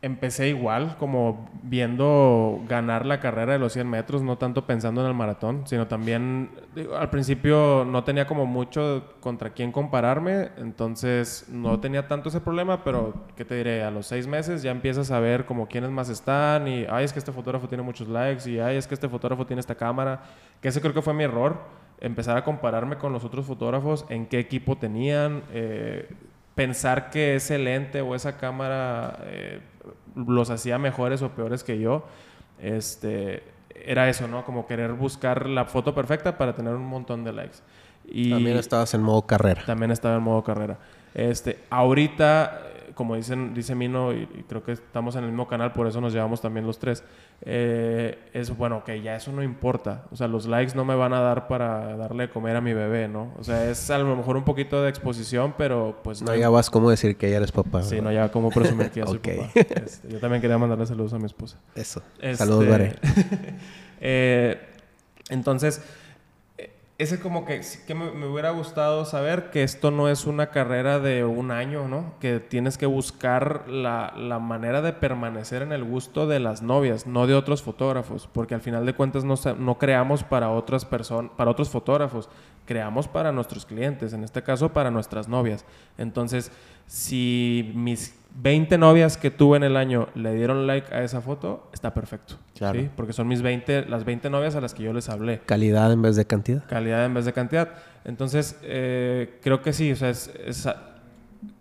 empecé 0.00 0.48
igual, 0.48 0.96
como 0.98 1.48
viendo 1.62 2.60
ganar 2.68 3.04
la 3.04 3.18
carrera 3.18 3.54
de 3.54 3.58
los 3.58 3.72
100 3.72 3.88
metros, 3.88 4.22
no 4.22 4.38
tanto 4.38 4.64
pensando 4.64 5.00
en 5.00 5.08
el 5.08 5.14
maratón, 5.14 5.66
sino 5.66 5.88
también 5.88 6.50
al 6.96 7.10
principio 7.10 7.84
no 7.84 8.04
tenía 8.04 8.26
como 8.26 8.46
mucho 8.46 9.16
contra 9.20 9.50
quién 9.50 9.72
compararme, 9.72 10.50
entonces 10.58 11.46
no 11.48 11.80
tenía 11.80 12.06
tanto 12.06 12.28
ese 12.28 12.40
problema, 12.40 12.84
pero 12.84 13.12
¿qué 13.36 13.44
te 13.44 13.56
diré? 13.56 13.82
A 13.82 13.90
los 13.90 14.06
seis 14.06 14.28
meses 14.28 14.62
ya 14.62 14.70
empiezas 14.70 15.10
a 15.10 15.18
ver 15.18 15.46
como 15.46 15.66
quiénes 15.66 15.90
más 15.90 16.08
están 16.08 16.68
y, 16.68 16.86
ay, 16.88 17.04
es 17.04 17.12
que 17.12 17.18
este 17.18 17.32
fotógrafo 17.32 17.68
tiene 17.68 17.82
muchos 17.82 18.08
likes 18.08 18.48
y, 18.48 18.60
ay, 18.60 18.76
es 18.76 18.86
que 18.86 18.94
este 18.94 19.08
fotógrafo 19.08 19.46
tiene 19.46 19.58
esta 19.58 19.74
cámara, 19.74 20.22
que 20.60 20.68
ese 20.68 20.80
creo 20.80 20.94
que 20.94 21.02
fue 21.02 21.12
mi 21.12 21.24
error, 21.24 21.56
empezar 22.00 22.36
a 22.36 22.44
compararme 22.44 22.98
con 22.98 23.12
los 23.12 23.24
otros 23.24 23.46
fotógrafos, 23.46 24.06
en 24.10 24.26
qué 24.26 24.38
equipo 24.38 24.76
tenían, 24.78 25.42
eh, 25.52 26.08
pensar 26.54 27.10
que 27.10 27.36
ese 27.36 27.56
lente 27.56 28.00
o 28.00 28.16
esa 28.16 28.36
cámara 28.36 29.20
eh, 29.26 29.60
los 30.26 30.50
hacía 30.50 30.78
mejores 30.78 31.22
o 31.22 31.30
peores 31.30 31.64
que 31.64 31.78
yo, 31.78 32.04
este, 32.60 33.42
era 33.74 34.08
eso, 34.08 34.28
¿no? 34.28 34.44
Como 34.44 34.66
querer 34.66 34.92
buscar 34.92 35.48
la 35.48 35.64
foto 35.64 35.94
perfecta 35.94 36.36
para 36.36 36.54
tener 36.54 36.74
un 36.74 36.86
montón 36.86 37.24
de 37.24 37.32
likes. 37.32 37.58
Y 38.04 38.30
También 38.30 38.56
estabas 38.56 38.94
en 38.94 39.02
modo 39.02 39.22
carrera. 39.22 39.62
También 39.66 39.90
estaba 39.90 40.16
en 40.16 40.22
modo 40.22 40.42
carrera. 40.42 40.78
Este, 41.14 41.58
ahorita, 41.70 42.62
como 42.98 43.14
dicen, 43.14 43.54
dice 43.54 43.76
Mino, 43.76 44.12
y, 44.12 44.22
y 44.22 44.44
creo 44.48 44.64
que 44.64 44.72
estamos 44.72 45.14
en 45.14 45.22
el 45.22 45.30
mismo 45.30 45.46
canal, 45.46 45.72
por 45.72 45.86
eso 45.86 46.00
nos 46.00 46.12
llevamos 46.12 46.40
también 46.40 46.66
los 46.66 46.80
tres, 46.80 47.04
eh, 47.42 48.18
es 48.32 48.50
bueno, 48.56 48.82
que 48.82 49.00
ya 49.00 49.14
eso 49.14 49.30
no 49.30 49.40
importa. 49.40 50.06
O 50.10 50.16
sea, 50.16 50.26
los 50.26 50.46
likes 50.46 50.74
no 50.74 50.84
me 50.84 50.96
van 50.96 51.12
a 51.12 51.20
dar 51.20 51.46
para 51.46 51.96
darle 51.96 52.24
de 52.24 52.30
comer 52.30 52.56
a 52.56 52.60
mi 52.60 52.72
bebé, 52.72 53.06
¿no? 53.06 53.32
O 53.38 53.44
sea, 53.44 53.70
es 53.70 53.88
a 53.88 53.98
lo 53.98 54.16
mejor 54.16 54.36
un 54.36 54.42
poquito 54.42 54.82
de 54.82 54.88
exposición, 54.88 55.54
pero 55.56 56.00
pues 56.02 56.22
No 56.22 56.34
ya 56.34 56.48
vas 56.48 56.70
como 56.70 56.90
decir 56.90 57.16
que 57.16 57.30
ya 57.30 57.36
eres 57.36 57.52
papá. 57.52 57.84
Sí, 57.84 57.94
¿verdad? 57.94 58.10
no 58.10 58.12
ya 58.12 58.32
como 58.32 58.50
presumir 58.50 58.90
que 58.90 58.98
ya 58.98 59.06
soy 59.06 59.20
papá. 59.20 59.48
Este, 59.54 60.08
yo 60.08 60.18
también 60.18 60.42
quería 60.42 60.58
mandarle 60.58 60.84
saludos 60.84 61.12
a 61.12 61.20
mi 61.20 61.26
esposa. 61.26 61.56
Eso. 61.76 62.02
Este, 62.16 62.38
Saludos, 62.38 62.68
Vare. 62.68 62.96
eh, 64.00 64.60
entonces, 65.30 65.84
ese 66.98 67.20
como 67.20 67.44
que 67.44 67.60
que 67.86 67.94
me, 67.94 68.10
me 68.10 68.26
hubiera 68.26 68.50
gustado 68.50 69.04
saber 69.04 69.50
que 69.50 69.62
esto 69.62 69.92
no 69.92 70.08
es 70.08 70.26
una 70.26 70.50
carrera 70.50 70.98
de 70.98 71.24
un 71.24 71.52
año, 71.52 71.86
¿no? 71.86 72.14
Que 72.18 72.40
tienes 72.40 72.76
que 72.76 72.86
buscar 72.86 73.68
la, 73.68 74.12
la 74.16 74.40
manera 74.40 74.82
de 74.82 74.92
permanecer 74.92 75.62
en 75.62 75.70
el 75.70 75.84
gusto 75.84 76.26
de 76.26 76.40
las 76.40 76.60
novias, 76.60 77.06
no 77.06 77.28
de 77.28 77.36
otros 77.36 77.62
fotógrafos, 77.62 78.28
porque 78.32 78.56
al 78.56 78.60
final 78.62 78.84
de 78.84 78.94
cuentas 78.94 79.22
no, 79.22 79.36
no 79.58 79.78
creamos 79.78 80.24
para 80.24 80.50
otras 80.50 80.84
personas, 80.84 81.30
para 81.36 81.52
otros 81.52 81.68
fotógrafos, 81.70 82.28
creamos 82.66 83.06
para 83.06 83.30
nuestros 83.30 83.64
clientes, 83.64 84.12
en 84.12 84.24
este 84.24 84.42
caso 84.42 84.72
para 84.72 84.90
nuestras 84.90 85.28
novias. 85.28 85.64
Entonces, 85.98 86.50
si 86.88 87.70
mis 87.74 88.14
20 88.40 88.78
novias 88.78 89.16
que 89.16 89.30
tuve 89.30 89.56
en 89.58 89.62
el 89.64 89.76
año 89.76 90.08
le 90.14 90.34
dieron 90.34 90.66
like 90.66 90.92
a 90.94 91.02
esa 91.02 91.20
foto, 91.20 91.68
está 91.72 91.92
perfecto. 91.92 92.34
Claro. 92.56 92.80
¿sí? 92.80 92.88
Porque 92.96 93.12
son 93.12 93.28
mis 93.28 93.42
20, 93.42 93.86
las 93.86 94.04
20 94.04 94.30
novias 94.30 94.54
a 94.56 94.60
las 94.60 94.74
que 94.74 94.82
yo 94.84 94.92
les 94.92 95.08
hablé. 95.08 95.40
Calidad 95.44 95.92
en 95.92 96.02
vez 96.02 96.16
de 96.16 96.24
cantidad. 96.24 96.64
Calidad 96.66 97.04
en 97.04 97.14
vez 97.14 97.24
de 97.24 97.32
cantidad. 97.32 97.68
Entonces, 98.04 98.58
eh, 98.62 99.38
creo 99.42 99.60
que 99.60 99.72
sí. 99.72 99.92
O 99.92 99.96
sea, 99.96 100.10
es- 100.10 100.30
es- 100.46 100.68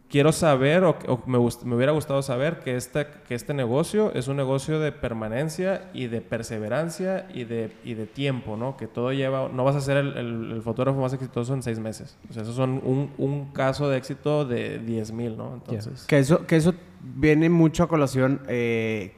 quiero 0.10 0.32
saber 0.32 0.84
o, 0.86 0.98
o 1.08 1.22
me, 1.26 1.38
me 1.66 1.76
hubiera 1.76 1.92
gustado 1.92 2.22
saber 2.22 2.60
que 2.60 2.76
este, 2.78 3.08
que 3.28 3.36
este 3.36 3.54
negocio 3.54 4.14
es 4.14 4.28
un 4.28 4.38
negocio 4.38 4.80
de 4.80 4.92
permanencia 4.92 5.90
y 5.94 6.08
de 6.08 6.22
perseverancia 6.22 7.28
y 7.34 7.44
de, 7.44 7.72
y 7.84 7.94
de 7.94 8.06
tiempo, 8.06 8.56
¿no? 8.58 8.78
Que 8.78 8.88
todo 8.88 9.12
lleva... 9.12 9.50
No 9.50 9.64
vas 9.64 9.76
a 9.76 9.82
ser 9.82 9.98
el, 9.98 10.18
el- 10.18 10.52
el 10.54 10.62
fotógrafo 10.62 11.00
más 11.02 11.14
exitoso 11.14 11.54
en 11.54 11.62
seis 11.62 11.80
meses. 11.80 12.18
O 12.30 12.34
sea, 12.34 12.44
eso 12.44 12.54
son 12.54 12.82
un, 12.84 13.12
un 13.18 13.52
caso 13.52 13.90
de 13.90 13.98
éxito 13.98 14.46
de 14.46 14.80
10 14.80 15.12
mil, 15.12 15.36
¿no? 15.38 15.54
Entonces... 15.56 16.06
Que 16.08 16.20
eso, 16.20 16.46
que 16.48 16.56
eso 16.56 16.74
viene 17.02 17.50
mucho 17.50 17.84
a 17.84 17.88
colación. 17.88 18.42
eh, 18.48 19.14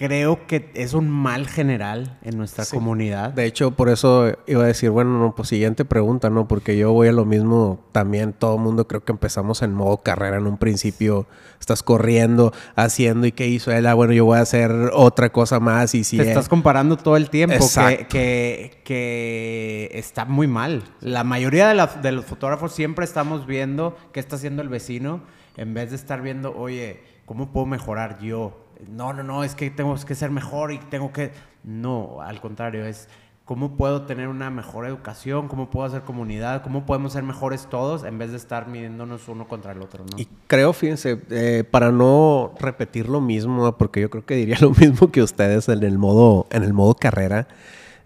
creo 0.00 0.46
que 0.46 0.70
es 0.72 0.94
un 0.94 1.10
mal 1.10 1.46
general 1.46 2.18
en 2.22 2.38
nuestra 2.38 2.64
Sí. 2.64 2.74
comunidad. 2.74 3.34
De 3.34 3.44
hecho, 3.44 3.72
por 3.72 3.90
eso 3.90 4.32
iba 4.46 4.64
a 4.64 4.66
decir, 4.66 4.88
bueno, 4.88 5.18
no, 5.18 5.34
pues 5.34 5.48
siguiente 5.50 5.84
pregunta, 5.84 6.30
¿no? 6.30 6.48
Porque 6.48 6.78
yo 6.78 6.90
voy 6.92 7.08
a 7.08 7.12
lo 7.12 7.26
mismo 7.26 7.84
también. 7.92 8.32
Todo 8.32 8.54
el 8.56 8.62
mundo 8.62 8.88
creo 8.88 9.04
que 9.04 9.12
empezamos 9.12 9.60
en 9.60 9.74
modo 9.74 9.98
carrera 9.98 10.38
en 10.38 10.46
un 10.46 10.56
principio. 10.56 11.26
Estás 11.60 11.82
corriendo, 11.82 12.54
haciendo, 12.76 13.26
¿y 13.26 13.32
qué 13.32 13.46
hizo 13.48 13.72
él? 13.72 13.84
Ah, 13.86 13.92
bueno, 13.92 14.14
yo 14.14 14.24
voy 14.24 14.38
a 14.38 14.40
hacer 14.40 14.72
otra 14.94 15.28
cosa 15.32 15.60
más 15.60 15.94
y 15.94 16.02
si 16.02 16.16
Te 16.16 16.22
él- 16.22 16.28
estás 16.30 16.48
comparando 16.48 16.96
todo 16.96 17.18
el 17.18 17.28
tiempo, 17.28 17.58
que, 17.58 17.64
Exacto. 17.64 18.06
que, 18.08 18.80
que 18.84 19.90
está 19.92 20.24
muy 20.24 20.46
mal. 20.46 20.82
La 21.02 21.24
mayoría 21.24 21.68
de, 21.68 21.74
la- 21.74 21.86
de 21.88 22.12
los 22.12 22.24
fotógrafos 22.24 22.72
siempre 22.72 23.04
estamos 23.04 23.44
viendo 23.46 23.98
qué 24.14 24.20
está 24.20 24.36
haciendo 24.36 24.62
el 24.62 24.70
vecino, 24.70 25.20
en 25.58 25.74
vez 25.74 25.90
de 25.90 25.96
estar 25.96 26.22
viendo, 26.22 26.56
oye, 26.56 27.02
¿cómo 27.26 27.52
puedo 27.52 27.66
mejorar 27.66 28.18
yo? 28.20 28.64
No, 28.88 29.12
no, 29.12 29.22
no, 29.22 29.44
es 29.44 29.54
que 29.54 29.70
tengo 29.70 29.94
que 29.94 30.14
ser 30.14 30.30
mejor 30.30 30.72
y 30.72 30.78
tengo 30.78 31.12
que... 31.12 31.32
No, 31.64 32.20
al 32.22 32.40
contrario, 32.40 32.84
es 32.84 33.08
cómo 33.50 33.76
puedo 33.76 34.02
tener 34.02 34.28
una 34.28 34.48
mejor 34.48 34.86
educación, 34.86 35.48
cómo 35.48 35.70
puedo 35.70 35.84
hacer 35.84 36.02
comunidad, 36.02 36.62
cómo 36.62 36.86
podemos 36.86 37.14
ser 37.14 37.24
mejores 37.24 37.66
todos, 37.68 38.04
en 38.04 38.16
vez 38.16 38.30
de 38.30 38.36
estar 38.36 38.68
midiéndonos 38.68 39.26
uno 39.26 39.48
contra 39.48 39.72
el 39.72 39.82
otro, 39.82 40.04
¿no? 40.04 40.16
Y 40.16 40.28
creo, 40.46 40.72
fíjense, 40.72 41.20
eh, 41.30 41.64
para 41.68 41.90
no 41.90 42.54
repetir 42.60 43.08
lo 43.08 43.20
mismo, 43.20 43.76
porque 43.76 44.00
yo 44.00 44.08
creo 44.08 44.24
que 44.24 44.36
diría 44.36 44.56
lo 44.60 44.70
mismo 44.70 45.10
que 45.10 45.20
ustedes 45.20 45.68
en 45.68 45.82
el 45.82 45.98
modo, 45.98 46.46
en 46.50 46.62
el 46.62 46.72
modo 46.72 46.94
carrera, 46.94 47.48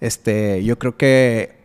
este, 0.01 0.65
yo 0.65 0.79
creo 0.79 0.97
que 0.97 1.59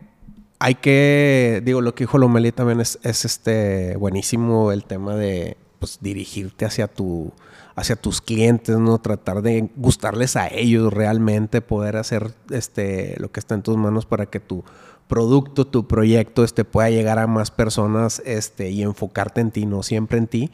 hay 0.58 0.74
que, 0.74 1.62
digo, 1.64 1.80
lo 1.80 1.94
que 1.94 2.04
dijo 2.04 2.18
Lomeli 2.18 2.52
también 2.52 2.82
es, 2.82 2.98
es 3.02 3.24
este 3.24 3.96
buenísimo 3.96 4.72
el 4.72 4.84
tema 4.84 5.14
de 5.14 5.56
pues, 5.78 6.00
dirigirte 6.02 6.66
hacia 6.66 6.86
tu 6.86 7.32
hacia 7.80 7.96
tus 7.96 8.20
clientes, 8.20 8.76
¿no? 8.76 8.98
Tratar 8.98 9.42
de 9.42 9.70
gustarles 9.76 10.36
a 10.36 10.48
ellos 10.48 10.92
realmente, 10.92 11.60
poder 11.60 11.96
hacer 11.96 12.32
este 12.50 13.16
lo 13.18 13.32
que 13.32 13.40
está 13.40 13.54
en 13.54 13.62
tus 13.62 13.76
manos 13.76 14.06
para 14.06 14.26
que 14.26 14.40
tu 14.40 14.64
producto, 15.08 15.66
tu 15.66 15.88
proyecto 15.88 16.44
este 16.44 16.64
pueda 16.64 16.90
llegar 16.90 17.18
a 17.18 17.26
más 17.26 17.50
personas 17.50 18.22
este 18.24 18.70
y 18.70 18.82
enfocarte 18.82 19.40
en 19.40 19.50
ti, 19.50 19.66
no 19.66 19.82
siempre 19.82 20.18
en 20.18 20.26
ti. 20.26 20.50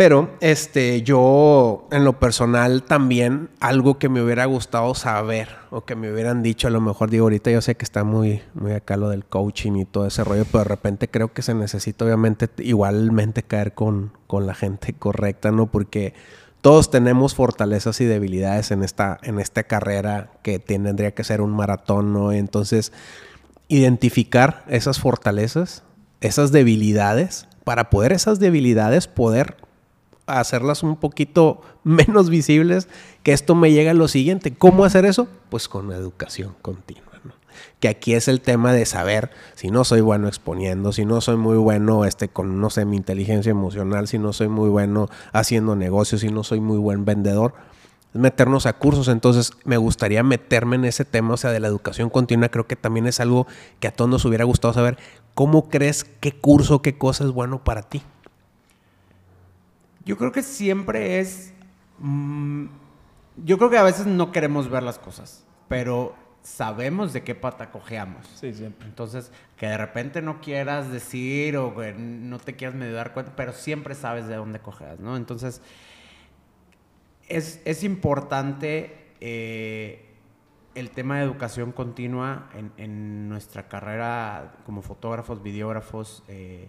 Pero 0.00 0.30
este, 0.40 1.02
yo 1.02 1.86
en 1.92 2.06
lo 2.06 2.18
personal 2.18 2.84
también 2.84 3.50
algo 3.60 3.98
que 3.98 4.08
me 4.08 4.22
hubiera 4.22 4.46
gustado 4.46 4.94
saber 4.94 5.48
o 5.68 5.84
que 5.84 5.94
me 5.94 6.10
hubieran 6.10 6.42
dicho, 6.42 6.68
a 6.68 6.70
lo 6.70 6.80
mejor 6.80 7.10
digo 7.10 7.24
ahorita 7.24 7.50
yo 7.50 7.60
sé 7.60 7.74
que 7.74 7.84
está 7.84 8.02
muy, 8.02 8.40
muy 8.54 8.72
acá 8.72 8.96
lo 8.96 9.10
del 9.10 9.26
coaching 9.26 9.72
y 9.72 9.84
todo 9.84 10.06
ese 10.06 10.24
rollo, 10.24 10.46
pero 10.46 10.60
de 10.60 10.70
repente 10.70 11.10
creo 11.10 11.34
que 11.34 11.42
se 11.42 11.52
necesita 11.52 12.06
obviamente 12.06 12.48
igualmente 12.60 13.42
caer 13.42 13.74
con, 13.74 14.12
con 14.26 14.46
la 14.46 14.54
gente 14.54 14.94
correcta, 14.98 15.50
¿no? 15.50 15.66
Porque 15.66 16.14
todos 16.62 16.90
tenemos 16.90 17.34
fortalezas 17.34 18.00
y 18.00 18.06
debilidades 18.06 18.70
en 18.70 18.82
esta, 18.82 19.18
en 19.22 19.38
esta 19.38 19.64
carrera 19.64 20.30
que 20.42 20.58
tendría 20.58 21.10
que 21.10 21.24
ser 21.24 21.42
un 21.42 21.50
maratón, 21.50 22.14
¿no? 22.14 22.32
Entonces, 22.32 22.90
identificar 23.68 24.64
esas 24.66 24.98
fortalezas, 24.98 25.82
esas 26.22 26.52
debilidades, 26.52 27.48
para 27.64 27.90
poder 27.90 28.12
esas 28.12 28.40
debilidades 28.40 29.06
poder 29.06 29.56
hacerlas 30.38 30.82
un 30.82 30.96
poquito 30.96 31.62
menos 31.84 32.30
visibles, 32.30 32.88
que 33.22 33.32
esto 33.32 33.54
me 33.54 33.72
llega 33.72 33.90
a 33.90 33.94
lo 33.94 34.08
siguiente. 34.08 34.54
¿Cómo 34.54 34.84
hacer 34.84 35.04
eso? 35.04 35.28
Pues 35.48 35.68
con 35.68 35.92
educación 35.92 36.54
continua. 36.62 37.04
¿no? 37.24 37.32
Que 37.80 37.88
aquí 37.88 38.14
es 38.14 38.28
el 38.28 38.40
tema 38.40 38.72
de 38.72 38.86
saber 38.86 39.30
si 39.54 39.70
no 39.70 39.84
soy 39.84 40.00
bueno 40.00 40.28
exponiendo, 40.28 40.92
si 40.92 41.04
no 41.04 41.20
soy 41.20 41.36
muy 41.36 41.58
bueno 41.58 42.04
este, 42.04 42.28
con, 42.28 42.60
no 42.60 42.70
sé, 42.70 42.84
mi 42.84 42.96
inteligencia 42.96 43.50
emocional, 43.50 44.08
si 44.08 44.18
no 44.18 44.32
soy 44.32 44.48
muy 44.48 44.68
bueno 44.68 45.08
haciendo 45.32 45.76
negocios, 45.76 46.20
si 46.20 46.28
no 46.28 46.44
soy 46.44 46.60
muy 46.60 46.78
buen 46.78 47.04
vendedor, 47.04 47.54
meternos 48.12 48.66
a 48.66 48.74
cursos. 48.74 49.08
Entonces, 49.08 49.52
me 49.64 49.76
gustaría 49.76 50.22
meterme 50.22 50.76
en 50.76 50.84
ese 50.84 51.04
tema, 51.04 51.34
o 51.34 51.36
sea, 51.36 51.52
de 51.52 51.60
la 51.60 51.68
educación 51.68 52.10
continua. 52.10 52.48
Creo 52.48 52.66
que 52.66 52.76
también 52.76 53.06
es 53.06 53.20
algo 53.20 53.46
que 53.78 53.88
a 53.88 53.92
todos 53.92 54.10
nos 54.10 54.24
hubiera 54.24 54.44
gustado 54.44 54.74
saber. 54.74 54.98
¿Cómo 55.34 55.68
crees 55.68 56.04
qué 56.04 56.32
curso, 56.32 56.82
qué 56.82 56.98
cosa 56.98 57.24
es 57.24 57.30
bueno 57.30 57.62
para 57.62 57.82
ti? 57.82 58.02
Yo 60.10 60.16
creo 60.16 60.32
que 60.32 60.42
siempre 60.42 61.20
es. 61.20 61.54
mm, 62.00 62.66
yo 63.44 63.58
creo 63.58 63.70
que 63.70 63.78
a 63.78 63.84
veces 63.84 64.06
no 64.06 64.32
queremos 64.32 64.68
ver 64.68 64.82
las 64.82 64.98
cosas, 64.98 65.46
pero 65.68 66.16
sabemos 66.42 67.12
de 67.12 67.22
qué 67.22 67.36
pata 67.36 67.70
cojeamos. 67.70 68.26
Sí, 68.34 68.52
siempre. 68.52 68.88
Entonces, 68.88 69.30
que 69.56 69.68
de 69.68 69.76
repente 69.76 70.20
no 70.20 70.40
quieras 70.40 70.90
decir 70.90 71.56
o 71.56 71.76
que 71.76 71.92
no 71.92 72.40
te 72.40 72.56
quieras 72.56 72.74
medio 72.74 72.92
dar 72.94 73.12
cuenta, 73.12 73.36
pero 73.36 73.52
siempre 73.52 73.94
sabes 73.94 74.26
de 74.26 74.34
dónde 74.34 74.58
cojeas, 74.58 74.98
¿no? 74.98 75.16
Entonces, 75.16 75.62
es, 77.28 77.62
es 77.64 77.84
importante 77.84 79.12
eh, 79.20 80.16
el 80.74 80.90
tema 80.90 81.18
de 81.18 81.22
educación 81.22 81.70
continua 81.70 82.50
en, 82.56 82.72
en 82.78 83.28
nuestra 83.28 83.68
carrera 83.68 84.56
como 84.66 84.82
fotógrafos, 84.82 85.40
videógrafos, 85.40 86.24
eh, 86.26 86.68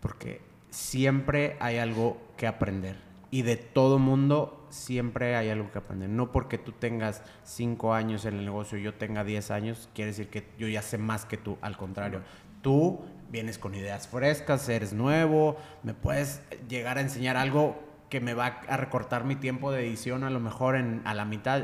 porque 0.00 0.40
siempre 0.76 1.56
hay 1.58 1.78
algo 1.78 2.18
que 2.36 2.46
aprender. 2.46 2.96
Y 3.30 3.42
de 3.42 3.56
todo 3.56 3.98
mundo 3.98 4.66
siempre 4.68 5.34
hay 5.34 5.48
algo 5.48 5.72
que 5.72 5.78
aprender. 5.78 6.10
No 6.10 6.32
porque 6.32 6.58
tú 6.58 6.72
tengas 6.72 7.22
cinco 7.44 7.94
años 7.94 8.26
en 8.26 8.34
el 8.34 8.44
negocio 8.44 8.76
y 8.76 8.82
yo 8.82 8.92
tenga 8.94 9.24
10 9.24 9.50
años, 9.50 9.88
quiere 9.94 10.10
decir 10.10 10.28
que 10.28 10.46
yo 10.58 10.68
ya 10.68 10.82
sé 10.82 10.98
más 10.98 11.24
que 11.24 11.38
tú. 11.38 11.56
Al 11.62 11.78
contrario, 11.78 12.20
tú 12.60 13.00
vienes 13.30 13.58
con 13.58 13.74
ideas 13.74 14.06
frescas, 14.06 14.68
eres 14.68 14.92
nuevo, 14.92 15.56
me 15.82 15.94
puedes 15.94 16.42
llegar 16.68 16.98
a 16.98 17.00
enseñar 17.00 17.38
algo 17.38 17.82
que 18.10 18.20
me 18.20 18.34
va 18.34 18.60
a 18.68 18.76
recortar 18.76 19.24
mi 19.24 19.34
tiempo 19.34 19.72
de 19.72 19.80
edición 19.80 20.24
a 20.24 20.30
lo 20.30 20.40
mejor 20.40 20.76
en, 20.76 21.00
a 21.06 21.14
la 21.14 21.24
mitad 21.24 21.62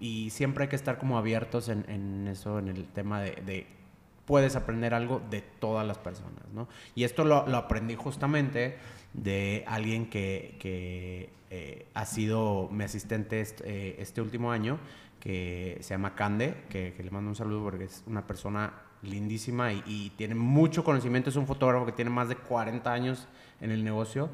y, 0.00 0.30
siempre 0.30 0.64
hay 0.64 0.68
que 0.68 0.76
estar 0.76 0.98
como 0.98 1.18
abiertos 1.18 1.68
en, 1.68 2.26
eso, 2.26 2.58
en 2.58 2.68
el 2.68 2.88
tema 2.88 3.20
de 3.20 3.66
puedes 4.26 4.56
aprender 4.56 4.92
algo 4.92 5.22
de 5.30 5.40
todas 5.40 5.86
las 5.86 5.98
personas, 5.98 6.42
¿no? 6.52 6.68
Y 6.94 7.04
esto 7.04 7.24
lo, 7.24 7.36
aprendí 7.56 7.94
justamente 7.94 8.76
de 9.14 9.64
alguien 9.66 10.10
que, 10.10 10.56
que, 10.60 11.30
eh, 11.48 11.86
ha 11.94 12.04
sido 12.04 12.68
mi 12.72 12.84
asistente 12.84 13.42
eh, 13.64 13.96
este 14.00 14.20
último 14.20 14.50
año, 14.50 14.78
que 15.20 15.78
se 15.80 15.94
llama 15.94 16.14
Cande, 16.14 16.64
que, 16.68 16.94
le 16.98 17.10
mando 17.10 17.30
un 17.30 17.36
saludo 17.36 17.62
porque 17.62 17.84
es 17.84 18.02
una 18.06 18.26
persona 18.26 18.74
lindísima 19.02 19.72
y, 19.72 20.12
tiene 20.16 20.34
mucho 20.34 20.82
conocimiento, 20.82 21.30
es 21.30 21.36
un 21.36 21.46
fotógrafo 21.46 21.86
que 21.86 21.92
tiene 21.92 22.10
más 22.10 22.28
de 22.28 22.36
40 22.36 22.92
años 22.92 23.28
en 23.60 23.70
el 23.70 23.84
negocio 23.84 24.28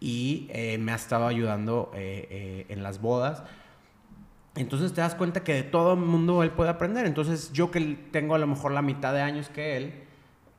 y 0.00 0.48
eh, 0.50 0.78
me 0.78 0.92
ha 0.92 0.96
estado 0.96 1.26
ayudando 1.26 1.90
en 1.94 2.82
las 2.82 3.00
bodas. 3.00 3.42
Entonces 4.56 4.92
te 4.92 5.00
das 5.00 5.14
cuenta 5.14 5.44
que 5.44 5.54
de 5.54 5.62
todo 5.62 5.94
el 5.94 6.00
mundo 6.00 6.42
él 6.42 6.50
puede 6.50 6.70
aprender. 6.70 7.06
Entonces 7.06 7.52
yo 7.52 7.70
que 7.70 7.80
tengo 8.10 8.34
a 8.34 8.38
lo 8.38 8.46
mejor 8.46 8.72
la 8.72 8.82
mitad 8.82 9.12
de 9.12 9.20
años 9.20 9.48
que 9.48 9.76
él, 9.76 9.94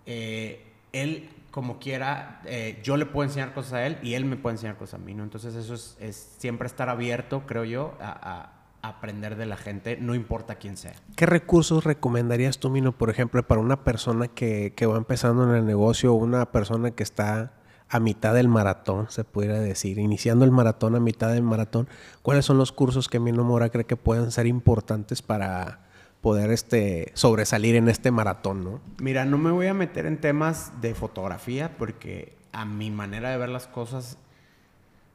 eh, 0.05 0.65
él 0.93 1.29
como 1.51 1.79
quiera, 1.79 2.41
eh, 2.45 2.79
yo 2.83 2.97
le 2.97 3.05
puedo 3.05 3.27
enseñar 3.27 3.53
cosas 3.53 3.73
a 3.73 3.85
él 3.87 3.97
y 4.03 4.13
él 4.13 4.25
me 4.25 4.35
puede 4.35 4.55
enseñar 4.55 4.77
cosas 4.77 5.01
a 5.01 5.03
mí, 5.03 5.13
¿no? 5.13 5.23
Entonces 5.23 5.55
eso 5.55 5.73
es, 5.73 6.35
siempre 6.37 6.67
estar 6.67 6.87
abierto, 6.89 7.43
creo 7.47 7.63
yo, 7.63 7.97
a, 7.99 8.51
a 8.81 8.89
aprender 8.89 9.35
de 9.35 9.45
la 9.45 9.57
gente, 9.57 9.97
no 9.99 10.15
importa 10.15 10.55
quién 10.55 10.77
sea. 10.77 10.93
¿Qué 11.15 11.25
recursos 11.25 11.83
recomendarías 11.83 12.59
tú, 12.59 12.69
Mino, 12.69 12.91
por 12.91 13.09
ejemplo, 13.09 13.45
para 13.45 13.59
una 13.61 13.83
persona 13.83 14.27
que, 14.27 14.73
que 14.75 14.85
va 14.85 14.97
empezando 14.97 15.43
en 15.49 15.55
el 15.55 15.65
negocio 15.65 16.13
o 16.13 16.15
una 16.15 16.51
persona 16.51 16.91
que 16.91 17.03
está 17.03 17.53
a 17.89 17.99
mitad 17.99 18.33
del 18.33 18.47
maratón, 18.47 19.09
se 19.09 19.23
pudiera 19.23 19.59
decir, 19.59 19.97
iniciando 19.97 20.45
el 20.45 20.51
maratón 20.51 20.95
a 20.95 20.99
mitad 20.99 21.31
del 21.31 21.43
maratón, 21.43 21.87
¿cuáles 22.21 22.45
son 22.45 22.57
los 22.57 22.71
cursos 22.71 23.07
que 23.07 23.19
Mino 23.19 23.43
Mora 23.43 23.69
cree 23.69 23.85
que 23.85 23.95
pueden 23.95 24.31
ser 24.31 24.47
importantes 24.47 25.21
para 25.21 25.87
poder 26.21 26.51
este, 26.51 27.11
sobresalir 27.13 27.75
en 27.75 27.87
este 27.87 28.11
maratón, 28.11 28.63
¿no? 28.63 28.81
Mira, 28.99 29.23
no 29.23 29.37
me 29.37 29.51
voy 29.51 29.67
a 29.67 29.73
meter 29.73 30.05
en 30.05 30.17
temas 30.17 30.81
de 30.81 30.93
fotografía 30.95 31.77
porque 31.77 32.35
a 32.51 32.65
mi 32.65 32.91
manera 32.91 33.29
de 33.29 33.37
ver 33.37 33.49
las 33.49 33.67
cosas, 33.67 34.17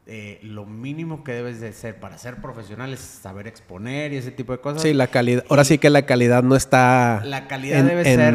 eh, 0.07 0.38
lo 0.43 0.64
mínimo 0.64 1.25
que 1.25 1.33
debes 1.33 1.61
de 1.61 1.73
ser 1.73 2.00
para 2.00 2.17
ser 2.19 2.37
profesional 2.37 2.93
es 2.93 3.00
saber 3.00 3.47
exponer 3.47 4.12
y 4.12 4.17
ese 4.17 4.31
tipo 4.31 4.52
de 4.52 4.61
cosas. 4.61 4.81
Sí, 4.81 4.95
la 4.95 5.09
calidad. 5.09 5.45
Ahora 5.50 5.64
sí 5.64 5.79
que 5.79 5.91
la 5.91 6.07
calidad 6.07 6.43
no 6.43 6.57
está. 6.57 7.23
La 7.25 7.47
calidad 7.47 7.85
debe 7.85 8.05
ser 8.05 8.35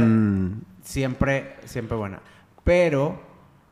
siempre, 0.83 1.55
siempre 1.65 1.97
buena. 1.97 2.21
Pero 2.63 3.26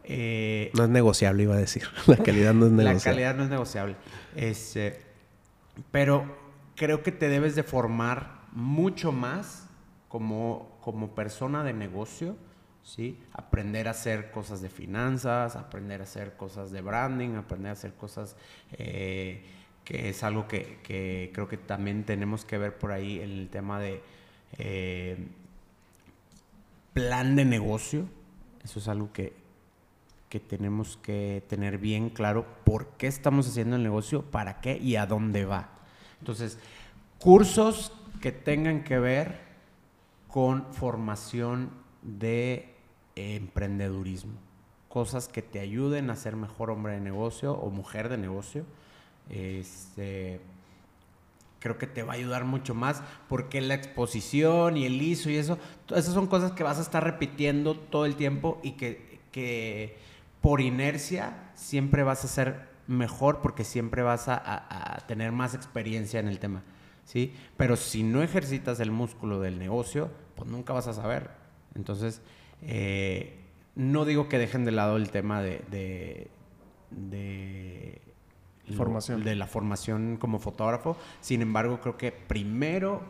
eh, 0.07 0.71
no 0.73 0.83
es 0.83 0.89
negociable, 0.89 1.43
iba 1.43 1.55
a 1.55 1.59
decir. 1.59 1.83
La 2.07 2.17
calidad 2.17 2.53
no 2.53 2.67
es 2.67 2.71
negociable. 2.71 2.97
La 2.97 3.03
calidad 3.03 3.35
no 3.35 3.43
es 3.43 3.49
negociable. 3.49 3.95
Este, 4.35 5.01
pero 5.91 6.25
creo 6.75 7.03
que 7.03 7.11
te 7.11 7.29
debes 7.29 7.55
de 7.55 7.63
formar 7.63 8.41
mucho 8.51 9.11
más 9.11 9.67
como, 10.07 10.77
como 10.81 11.15
persona 11.15 11.63
de 11.63 11.73
negocio, 11.73 12.37
¿sí? 12.83 13.19
Aprender 13.33 13.87
a 13.87 13.91
hacer 13.91 14.31
cosas 14.31 14.61
de 14.61 14.69
finanzas, 14.69 15.55
aprender 15.55 16.01
a 16.01 16.03
hacer 16.03 16.37
cosas 16.37 16.71
de 16.71 16.81
branding, 16.81 17.35
aprender 17.35 17.69
a 17.69 17.73
hacer 17.73 17.93
cosas 17.93 18.35
eh, 18.73 19.43
que 19.83 20.09
es 20.09 20.23
algo 20.23 20.47
que, 20.47 20.79
creo 21.33 21.47
que 21.47 21.57
también 21.57 22.03
tenemos 22.03 22.43
que 22.43 22.57
ver 22.57 22.77
por 22.77 22.91
ahí 22.91 23.19
en 23.19 23.31
el 23.31 23.49
tema 23.49 23.79
de 23.79 24.01
eh, 24.57 25.17
plan 26.93 27.35
de 27.35 27.45
negocio. 27.45 28.05
Eso 28.63 28.79
es 28.79 28.87
algo 28.87 29.13
que, 29.13 29.33
que 30.29 30.39
tenemos 30.39 30.97
que 30.97 31.43
tener 31.47 31.77
bien 31.77 32.09
claro 32.09 32.45
por 32.63 32.87
qué 32.97 33.07
estamos 33.07 33.47
haciendo 33.47 33.75
el 33.75 33.83
negocio, 33.83 34.23
para 34.23 34.61
qué 34.61 34.77
y 34.77 34.95
a 34.95 35.05
dónde 35.05 35.45
va. 35.45 35.69
Entonces, 36.19 36.57
cursos 37.19 37.91
que 38.21 38.31
tengan 38.31 38.83
que 38.83 38.99
ver 38.99 39.39
con 40.27 40.73
formación 40.73 41.69
de 42.01 42.73
emprendedurismo, 43.15 44.33
cosas 44.89 45.27
que 45.27 45.41
te 45.41 45.59
ayuden 45.59 46.09
a 46.09 46.15
ser 46.15 46.35
mejor 46.35 46.69
hombre 46.69 46.93
de 46.93 47.01
negocio 47.01 47.53
o 47.53 47.69
mujer 47.69 48.09
de 48.09 48.17
negocio. 48.17 48.65
Este, 49.29 50.41
creo 51.59 51.77
que 51.77 51.87
te 51.87 52.03
va 52.03 52.13
a 52.13 52.15
ayudar 52.15 52.45
mucho 52.45 52.75
más 52.75 53.01
porque 53.27 53.59
la 53.61 53.73
exposición 53.73 54.77
y 54.77 54.85
el 54.85 55.01
ISO 55.01 55.29
y 55.29 55.37
eso, 55.37 55.57
esas 55.89 56.13
son 56.13 56.27
cosas 56.27 56.51
que 56.51 56.63
vas 56.63 56.77
a 56.77 56.81
estar 56.81 57.03
repitiendo 57.03 57.75
todo 57.75 58.05
el 58.05 58.15
tiempo 58.15 58.59
y 58.61 58.73
que, 58.73 59.19
que 59.31 59.97
por 60.45 60.61
inercia 60.61 61.33
siempre 61.55 62.03
vas 62.03 62.23
a 62.23 62.27
ser 62.27 62.67
mejor 62.85 63.41
porque 63.41 63.63
siempre 63.63 64.03
vas 64.03 64.25
a, 64.27 65.03
tener 65.07 65.31
más 65.31 65.55
experiencia 65.55 66.19
en 66.19 66.27
el 66.27 66.37
tema, 66.37 66.61
¿sí? 67.03 67.33
Pero 67.57 67.75
si 67.75 68.03
no 68.03 68.21
ejercitas 68.21 68.79
el 68.79 68.91
músculo 68.91 69.39
del 69.39 69.57
negocio, 69.57 70.11
pues 70.35 70.47
nunca 70.47 70.71
vas 70.71 70.85
a 70.85 70.93
saber. 70.93 71.31
Entonces, 71.73 72.21
eh, 72.61 73.39
no 73.73 74.05
digo 74.05 74.29
que 74.29 74.37
dejen 74.37 74.65
de 74.65 74.71
lado 74.71 74.97
el 74.97 75.09
tema 75.09 75.41
de, 75.41 75.63
de, 76.91 78.01
formación. 78.77 79.23
de 79.23 79.33
la 79.33 79.47
formación 79.47 80.17
como 80.17 80.37
fotógrafo, 80.37 80.95
sin 81.21 81.41
embargo, 81.41 81.79
creo 81.81 81.97
que 81.97 82.11
primero 82.11 83.01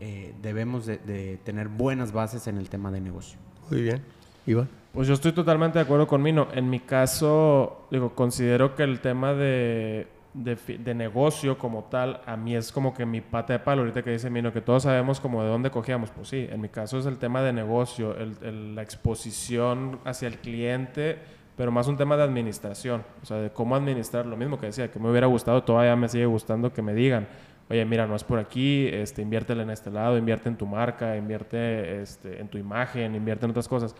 eh, 0.00 0.34
debemos 0.42 0.84
de 0.84 1.38
tener 1.44 1.68
buenas 1.68 2.10
bases 2.10 2.48
en 2.48 2.58
el 2.58 2.68
tema 2.68 2.90
de 2.90 3.00
negocio. 3.00 3.38
Muy 3.70 3.82
bien. 3.82 4.02
Iván. 4.46 4.79
Pues 4.92 5.06
yo 5.06 5.14
estoy 5.14 5.30
totalmente 5.30 5.78
de 5.78 5.84
acuerdo 5.84 6.08
con 6.08 6.20
Mino. 6.20 6.48
En 6.52 6.68
mi 6.68 6.80
caso, 6.80 7.86
digo, 7.92 8.14
considero 8.16 8.74
que 8.74 8.82
el 8.82 9.00
tema 9.00 9.34
de, 9.34 10.08
de, 10.34 10.94
negocio 10.94 11.58
como 11.58 11.84
tal, 11.84 12.20
a 12.26 12.36
mí 12.36 12.56
es 12.56 12.72
como 12.72 12.92
que 12.92 13.06
mi 13.06 13.20
pata 13.20 13.52
de 13.52 13.60
palo, 13.60 13.82
ahorita 13.82 14.02
que 14.02 14.10
dice 14.10 14.30
Mino, 14.30 14.52
que 14.52 14.60
todos 14.60 14.82
sabemos 14.82 15.20
como 15.20 15.44
de 15.44 15.48
dónde 15.48 15.70
cogíamos. 15.70 16.10
Pues 16.10 16.28
sí, 16.28 16.48
en 16.50 16.60
mi 16.60 16.68
caso 16.68 16.98
es 16.98 17.06
el 17.06 17.18
tema 17.18 17.40
de 17.40 17.52
negocio, 17.52 18.16
la 18.42 18.82
exposición 18.82 20.00
hacia 20.04 20.26
el 20.26 20.38
cliente, 20.38 21.18
pero 21.56 21.70
más 21.70 21.86
un 21.86 21.96
tema 21.96 22.16
de 22.16 22.24
administración, 22.24 23.04
o 23.22 23.26
sea, 23.26 23.36
de 23.36 23.50
cómo 23.50 23.76
administrar 23.76 24.26
lo 24.26 24.36
mismo 24.36 24.58
que 24.58 24.66
decía, 24.66 24.90
que 24.90 24.98
me 24.98 25.08
hubiera 25.08 25.28
gustado, 25.28 25.62
todavía 25.62 25.94
me 25.94 26.08
sigue 26.08 26.26
gustando 26.26 26.72
que 26.72 26.82
me 26.82 26.94
digan, 26.94 27.28
oye, 27.68 27.84
mira, 27.84 28.08
no 28.08 28.16
es 28.16 28.24
por 28.24 28.40
aquí, 28.40 28.88
este, 28.88 29.22
inviértele 29.22 29.62
en 29.62 29.70
este 29.70 29.90
lado, 29.90 30.18
invierte 30.18 30.48
en 30.48 30.56
tu 30.56 30.66
marca, 30.66 31.16
invierte 31.16 32.02
este, 32.02 32.40
en 32.40 32.48
tu 32.48 32.58
imagen, 32.58 33.14
invierte 33.14 33.44
en 33.44 33.52
otras 33.52 33.68
cosas. 33.68 33.94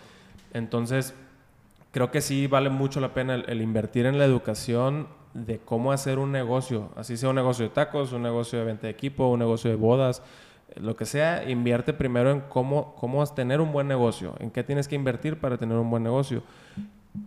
Entonces, 0.52 1.14
creo 1.90 2.10
que 2.10 2.20
sí 2.20 2.46
vale 2.46 2.70
mucho 2.70 3.00
la 3.00 3.14
pena 3.14 3.34
el, 3.34 3.60
invertir 3.60 4.06
en 4.06 4.18
la 4.18 4.24
educación 4.24 5.08
de 5.34 5.58
cómo 5.58 5.92
hacer 5.92 6.18
un 6.18 6.32
negocio, 6.32 6.90
así 6.96 7.16
sea 7.16 7.28
un 7.28 7.36
negocio 7.36 7.64
de 7.64 7.70
tacos, 7.70 8.12
un 8.12 8.22
negocio 8.22 8.58
de 8.58 8.64
venta 8.64 8.86
de 8.86 8.92
equipo, 8.92 9.28
un 9.28 9.38
negocio 9.38 9.70
de 9.70 9.76
bodas, 9.76 10.22
lo 10.76 10.96
que 10.96 11.04
sea, 11.04 11.48
invierte 11.48 11.92
primero 11.92 12.30
en 12.30 12.40
cómo, 12.40 12.94
cómo 12.96 13.24
tener 13.26 13.60
un 13.60 13.72
buen 13.72 13.88
negocio, 13.88 14.34
en 14.38 14.50
qué 14.50 14.64
tienes 14.64 14.88
que 14.88 14.94
invertir 14.94 15.38
para 15.38 15.56
tener 15.56 15.76
un 15.76 15.90
buen 15.90 16.02
negocio. 16.02 16.42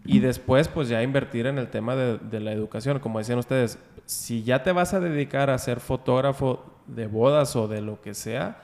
Y 0.06 0.20
después, 0.20 0.70
pues 0.70 0.88
ya 0.88 1.04
invertir 1.04 1.46
en 1.46 1.58
el 1.58 1.70
tema 1.70 1.96
de, 1.96 2.18
de, 2.18 2.40
la 2.40 2.54
educación. 2.54 3.00
Como 3.00 3.20
decían 3.20 3.38
ustedes, 3.38 3.78
si 4.06 4.42
ya 4.44 4.64
te 4.64 4.72
vas 4.72 4.94
a 4.94 5.02
dedicar 5.02 5.50
a 5.50 5.58
ser 5.58 5.82
fotógrafo 5.82 6.64
de 6.88 7.08
bodas 7.08 7.58
o 7.58 7.68
de 7.68 7.82
lo 7.82 8.00
que 8.02 8.14
sea, 8.14 8.62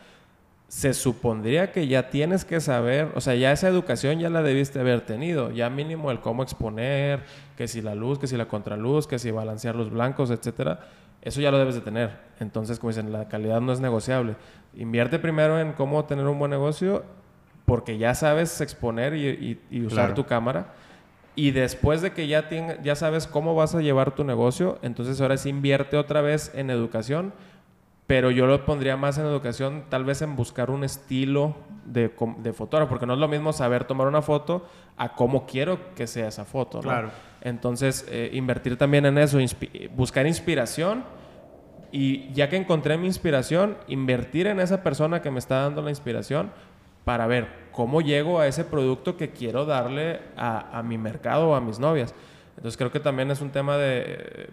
se 0.70 0.94
supondría 0.94 1.72
que 1.72 1.88
ya 1.88 2.12
tienes 2.12 2.46
que 2.46 2.62
saber, 2.62 3.12
o 3.16 3.22
sea, 3.22 3.34
ya 3.34 3.52
esa 3.52 3.68
educación 3.68 4.20
ya 4.20 4.30
la 4.30 4.44
debiste 4.44 4.80
haber 4.80 5.02
tenido, 5.02 5.50
ya 5.50 5.68
mínimo 5.72 6.12
el 6.12 6.20
cómo 6.20 6.44
exponer, 6.44 7.24
que 7.58 7.68
si 7.68 7.82
la 7.82 7.96
luz, 7.96 8.20
que 8.20 8.28
si 8.28 8.38
la 8.38 8.48
contraluz, 8.48 9.08
que 9.08 9.18
si 9.18 9.32
balancear 9.32 9.76
los 9.76 9.90
blancos, 9.90 10.30
etcétera, 10.30 10.82
eso 11.24 11.42
ya 11.42 11.50
lo 11.50 11.58
debes 11.58 11.74
de 11.74 11.82
tener. 11.82 12.12
Entonces, 12.40 12.78
como 12.78 12.92
dicen, 12.92 13.12
la 13.12 13.28
calidad 13.28 13.62
no 13.62 13.74
es 13.74 13.80
negociable. 13.80 14.36
Invierte 14.76 15.18
primero 15.18 15.60
en 15.60 15.74
cómo 15.74 16.06
tener 16.06 16.28
un 16.28 16.38
buen 16.38 16.52
negocio, 16.52 17.04
porque 17.66 17.98
ya 17.98 18.14
sabes 18.14 18.62
exponer 18.62 19.16
y, 19.16 19.60
usar 19.84 20.14
tu 20.14 20.28
cámara. 20.28 20.68
Y 21.36 21.50
después 21.50 22.04
de 22.04 22.12
que 22.12 22.28
ya, 22.28 22.48
ya 22.84 22.96
sabes 22.96 23.26
cómo 23.26 23.56
vas 23.56 23.74
a 23.74 23.82
llevar 23.82 24.14
tu 24.14 24.24
negocio, 24.24 24.78
entonces 24.84 25.20
ahora 25.20 25.38
sí 25.38 25.50
invierte 25.50 25.98
otra 25.98 26.22
vez 26.22 26.52
en 26.54 26.70
educación 26.70 27.34
pero 28.10 28.32
yo 28.32 28.48
lo 28.48 28.65
pondría 28.65 28.98
más 28.98 29.19
en 29.19 29.28
educación, 29.28 29.84
tal 29.88 30.04
vez 30.04 30.24
en 30.24 30.36
buscar 30.36 30.72
un 30.72 30.84
estilo 30.84 31.56
de, 31.86 32.12
de, 32.39 32.54
fotógrafo, 32.54 32.89
porque 32.89 33.06
no 33.06 33.13
es 33.13 33.19
lo 33.19 33.28
mismo 33.28 33.54
saber 33.54 33.84
tomar 33.84 34.08
una 34.08 34.24
foto 34.24 34.65
a 34.98 35.13
cómo 35.13 35.45
quiero 35.45 35.93
que 35.93 36.08
sea 36.08 36.30
esa 36.30 36.43
foto. 36.43 36.80
Claro. 36.80 37.12
Entonces, 37.41 38.08
eh, 38.10 38.32
invertir 38.34 38.80
también 38.80 39.06
en 39.06 39.19
eso, 39.19 39.38
buscar 39.95 40.26
inspiración 40.26 41.04
y 41.91 42.34
ya 42.34 42.50
que 42.50 42.56
encontré 42.56 42.98
mi 42.98 43.06
inspiración, 43.06 43.78
invertir 43.88 44.48
en 44.48 44.60
esa 44.60 44.82
persona 44.82 45.22
que 45.22 45.30
me 45.30 45.38
está 45.38 45.62
dando 45.62 45.84
la 45.84 45.91
inspiración 45.91 46.50
para 47.06 47.28
ver 47.28 47.48
cómo 47.72 48.02
llego 48.02 48.39
a 48.39 48.48
ese 48.48 48.63
producto 48.65 49.17
que 49.17 49.30
quiero 49.30 49.65
darle 49.65 50.19
a, 50.36 50.80
a 50.80 50.82
mi 50.82 50.98
mercado 50.98 51.50
o 51.50 51.54
a 51.54 51.62
mis 51.62 51.78
novias. 51.78 52.15
Entonces 52.60 52.76
creo 52.76 52.91
que 52.91 53.00
también 53.00 53.32
es 53.32 53.39
un 53.39 53.52
tema 53.52 53.78
de, 53.78 54.50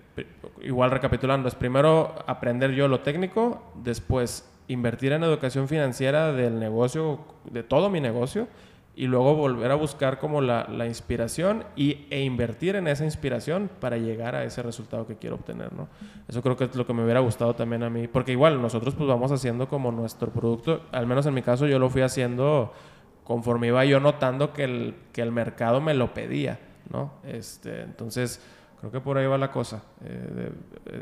igual 0.62 0.92
recapitulando, 0.92 1.49
es 1.49 1.57
primero 1.57 2.14
aprender 2.29 2.71
yo 2.71 2.87
lo 2.87 3.01
técnico, 3.01 3.61
después 3.75 4.49
invertir 4.69 5.11
en 5.11 5.25
educación 5.25 5.66
financiera 5.66 6.31
del 6.31 6.61
negocio, 6.61 7.19
de 7.51 7.64
todo 7.64 7.90
mi 7.90 8.01
negocio, 8.01 8.47
y 8.95 9.09
luego 9.09 9.35
volver 9.35 9.73
a 9.73 9.75
buscar 9.75 10.21
como 10.21 10.40
la, 10.40 10.69
la 10.71 10.87
inspiración 10.87 11.64
y, 11.75 12.07
e 12.11 12.23
invertir 12.23 12.77
en 12.77 12.87
esa 12.87 13.05
inspiración 13.05 13.69
para 13.81 13.97
llegar 13.97 14.37
a 14.37 14.45
ese 14.45 14.62
resultado 14.62 15.05
que 15.09 15.16
quiero 15.16 15.35
obtener, 15.35 15.73
¿no? 15.73 15.88
Eso 16.29 16.42
creo 16.42 16.57
que 16.57 16.62
es 16.62 16.77
lo 16.77 16.87
que 16.87 16.92
me 16.92 17.03
hubiera 17.03 17.19
gustado 17.19 17.57
también 17.57 17.83
a 17.83 17.90
mí, 17.90 18.07
porque 18.07 18.31
igual 18.31 18.62
nosotros 18.62 18.95
pues 18.95 19.09
vamos 19.09 19.33
haciendo 19.33 19.69
como 19.69 19.90
nuestro 19.90 20.31
producto, 20.31 20.83
al 20.92 21.09
menos 21.09 21.27
en 21.27 21.35
mi 21.35 21.42
caso 21.42 21.66
yo 21.66 21.81
lo 21.81 21.90
fui 21.90 22.03
haciendo 22.03 22.73
conforme 23.25 23.66
iba 23.66 23.85
yo 23.85 23.99
notando 23.99 24.53
que 24.53 24.62
el, 24.62 24.95
que 25.12 25.23
el 25.23 25.33
mercado 25.33 25.81
me 25.81 25.92
lo 25.92 26.14
pedía. 26.14 26.61
¿No? 26.90 27.14
Este, 27.25 27.83
entonces, 27.83 28.40
creo 28.81 28.92
que 28.92 29.01
por 29.01 29.18
ahí 29.18 29.27
va 29.27 29.38
la 29.38 29.51
cosa, 29.51 29.83
eh, 30.05 30.53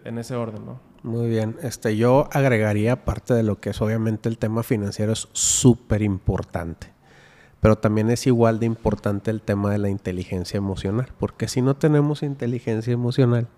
en 0.04 0.18
ese 0.18 0.34
orden, 0.34 0.64
¿no? 0.64 0.80
Muy 1.02 1.28
bien. 1.28 1.56
Este, 1.62 1.96
yo 1.96 2.28
agregaría, 2.32 3.04
parte 3.04 3.34
de 3.34 3.42
lo 3.42 3.60
que 3.60 3.70
es 3.70 3.82
obviamente 3.82 4.28
el 4.28 4.38
tema 4.38 4.62
financiero, 4.62 5.12
es 5.12 5.28
súper 5.32 6.02
importante. 6.02 6.92
Pero 7.60 7.76
también 7.76 8.10
es 8.10 8.26
igual 8.26 8.58
de 8.58 8.66
importante 8.66 9.30
el 9.30 9.40
tema 9.40 9.70
de 9.70 9.78
la 9.78 9.88
inteligencia 9.88 10.58
emocional. 10.58 11.08
Porque 11.18 11.48
si 11.48 11.62
no 11.62 11.76
tenemos 11.76 12.22
inteligencia 12.22 12.92
emocional, 12.92 13.48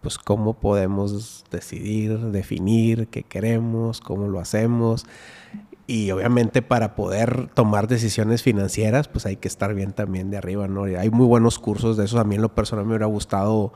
pues 0.00 0.18
cómo 0.18 0.54
podemos 0.54 1.44
decidir, 1.50 2.18
definir 2.18 3.08
qué 3.08 3.22
queremos, 3.22 4.00
cómo 4.00 4.28
lo 4.28 4.40
hacemos. 4.40 5.06
Y 5.86 6.10
obviamente 6.12 6.62
para 6.62 6.94
poder 6.94 7.48
tomar 7.54 7.88
decisiones 7.88 8.42
financieras, 8.42 9.08
pues 9.08 9.26
hay 9.26 9.36
que 9.36 9.48
estar 9.48 9.74
bien 9.74 9.92
también 9.92 10.30
de 10.30 10.36
arriba, 10.36 10.68
¿no? 10.68 10.88
Y 10.88 10.94
hay 10.94 11.10
muy 11.10 11.26
buenos 11.26 11.58
cursos 11.58 11.96
de 11.96 12.04
esos. 12.04 12.20
A 12.20 12.24
mí 12.24 12.36
en 12.36 12.42
lo 12.42 12.54
personal 12.54 12.84
me 12.84 12.92
hubiera 12.92 13.06
gustado 13.06 13.72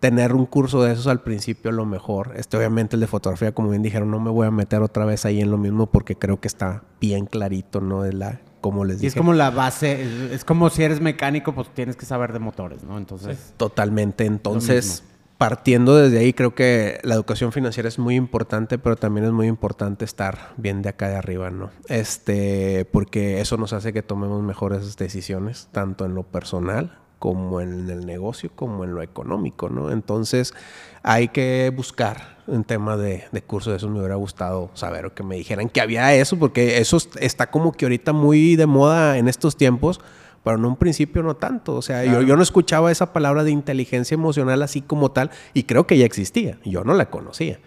tener 0.00 0.34
un 0.34 0.46
curso 0.46 0.82
de 0.82 0.92
esos 0.92 1.06
al 1.06 1.22
principio 1.22 1.72
lo 1.72 1.84
mejor. 1.84 2.34
Este, 2.36 2.56
obviamente 2.56 2.96
el 2.96 3.00
de 3.00 3.06
fotografía, 3.06 3.52
como 3.52 3.70
bien 3.70 3.82
dijeron, 3.82 4.10
no 4.10 4.20
me 4.20 4.30
voy 4.30 4.46
a 4.46 4.50
meter 4.50 4.82
otra 4.82 5.04
vez 5.04 5.24
ahí 5.24 5.40
en 5.40 5.50
lo 5.50 5.58
mismo 5.58 5.86
porque 5.86 6.16
creo 6.16 6.40
que 6.40 6.48
está 6.48 6.84
bien 7.00 7.26
clarito, 7.26 7.80
¿no? 7.80 8.04
Es 8.04 8.14
la, 8.14 8.40
como 8.60 8.84
les 8.84 8.98
dije. 8.98 9.06
Y 9.06 9.08
es 9.08 9.14
como 9.16 9.32
la 9.32 9.50
base, 9.50 10.32
es 10.32 10.44
como 10.44 10.70
si 10.70 10.82
eres 10.84 11.00
mecánico, 11.00 11.54
pues 11.54 11.68
tienes 11.74 11.96
que 11.96 12.06
saber 12.06 12.32
de 12.32 12.38
motores, 12.38 12.84
¿no? 12.84 12.98
Entonces. 12.98 13.54
Totalmente. 13.56 14.24
Entonces, 14.26 15.02
partiendo 15.38 15.96
desde 15.96 16.18
ahí, 16.18 16.32
creo 16.32 16.54
que 16.54 16.98
la 17.02 17.14
educación 17.14 17.52
financiera 17.52 17.88
es 17.88 17.98
muy 17.98 18.14
importante, 18.14 18.78
pero 18.78 18.96
también 18.96 19.26
es 19.26 19.32
muy 19.32 19.46
importante 19.46 20.04
estar 20.04 20.52
bien 20.56 20.82
de 20.82 20.88
acá 20.88 21.08
de 21.08 21.16
arriba, 21.16 21.50
¿no? 21.50 21.70
Este, 21.88 22.86
porque 22.90 23.40
eso 23.40 23.56
nos 23.56 23.72
hace 23.72 23.92
que 23.92 24.02
tomemos 24.02 24.42
mejores 24.42 24.96
decisiones, 24.96 25.68
tanto 25.72 26.04
en 26.06 26.14
lo 26.14 26.22
personal 26.22 26.98
como 27.18 27.60
en 27.60 27.88
el 27.88 28.06
negocio, 28.06 28.50
como 28.54 28.84
en 28.84 28.94
lo 28.94 29.02
económico, 29.02 29.68
¿no? 29.68 29.90
Entonces 29.90 30.54
hay 31.02 31.28
que 31.28 31.72
buscar 31.74 32.36
un 32.46 32.64
tema 32.64 32.96
de, 32.96 33.24
de 33.32 33.42
curso 33.42 33.70
de 33.70 33.78
eso. 33.78 33.88
Me 33.88 33.98
hubiera 33.98 34.16
gustado 34.16 34.70
saber 34.74 35.06
o 35.06 35.14
que 35.14 35.22
me 35.22 35.36
dijeran 35.36 35.68
que 35.68 35.80
había 35.80 36.14
eso, 36.14 36.38
porque 36.38 36.78
eso 36.78 36.98
está 37.20 37.50
como 37.50 37.72
que 37.72 37.86
ahorita 37.86 38.12
muy 38.12 38.56
de 38.56 38.66
moda 38.66 39.18
en 39.18 39.28
estos 39.28 39.56
tiempos, 39.56 40.00
pero 40.46 40.58
en 40.58 40.64
un 40.64 40.76
principio 40.76 41.24
no 41.24 41.34
tanto. 41.34 41.74
O 41.74 41.82
sea, 41.82 42.04
yo, 42.04 42.22
yo 42.22 42.36
no 42.36 42.42
escuchaba 42.44 42.92
esa 42.92 43.12
palabra 43.12 43.42
de 43.42 43.50
inteligencia 43.50 44.14
emocional 44.14 44.62
así 44.62 44.80
como 44.80 45.10
tal 45.10 45.30
y 45.54 45.64
creo 45.64 45.88
que 45.88 45.98
ya 45.98 46.06
existía. 46.06 46.58
Yo 46.64 46.84
no 46.84 46.94
la 46.94 47.10
conocía 47.10 47.58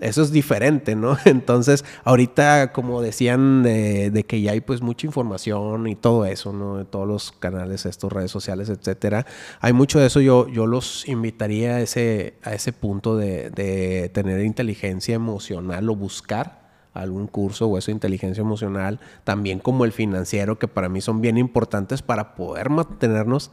eso 0.00 0.22
es 0.22 0.30
diferente, 0.30 0.94
¿no? 0.94 1.16
Entonces, 1.24 1.84
ahorita, 2.04 2.72
como 2.72 3.02
decían, 3.02 3.62
de, 3.62 4.24
que 4.26 4.40
ya 4.40 4.52
hay 4.52 4.60
pues 4.60 4.80
mucha 4.82 5.06
información 5.06 5.86
y 5.86 5.96
todo 5.96 6.24
eso, 6.24 6.52
¿no? 6.52 6.78
De 6.78 6.84
todos 6.84 7.06
los 7.06 7.32
canales, 7.32 7.86
estos 7.86 8.12
redes 8.12 8.30
sociales, 8.30 8.68
etcétera. 8.68 9.26
Hay 9.60 9.72
mucho 9.72 9.98
de 9.98 10.06
eso. 10.06 10.20
Yo, 10.20 10.48
yo 10.48 10.66
los 10.66 11.08
invitaría 11.08 11.76
a 11.76 11.80
ese, 11.80 12.34
a 12.42 12.54
ese 12.54 12.72
punto 12.72 13.16
de, 13.16 13.50
de 13.50 14.10
tener 14.12 14.44
inteligencia 14.44 15.14
emocional 15.14 15.88
o 15.88 15.96
buscar 15.96 16.57
algún 16.94 17.26
curso 17.26 17.66
o 17.68 17.78
esa 17.78 17.90
inteligencia 17.90 18.40
emocional, 18.40 19.00
también 19.24 19.58
como 19.58 19.84
el 19.84 19.92
financiero, 19.92 20.58
que 20.58 20.68
para 20.68 20.88
mí 20.88 21.00
son 21.00 21.20
bien 21.20 21.38
importantes 21.38 22.02
para 22.02 22.34
poder 22.34 22.70
mantenernos 22.70 23.50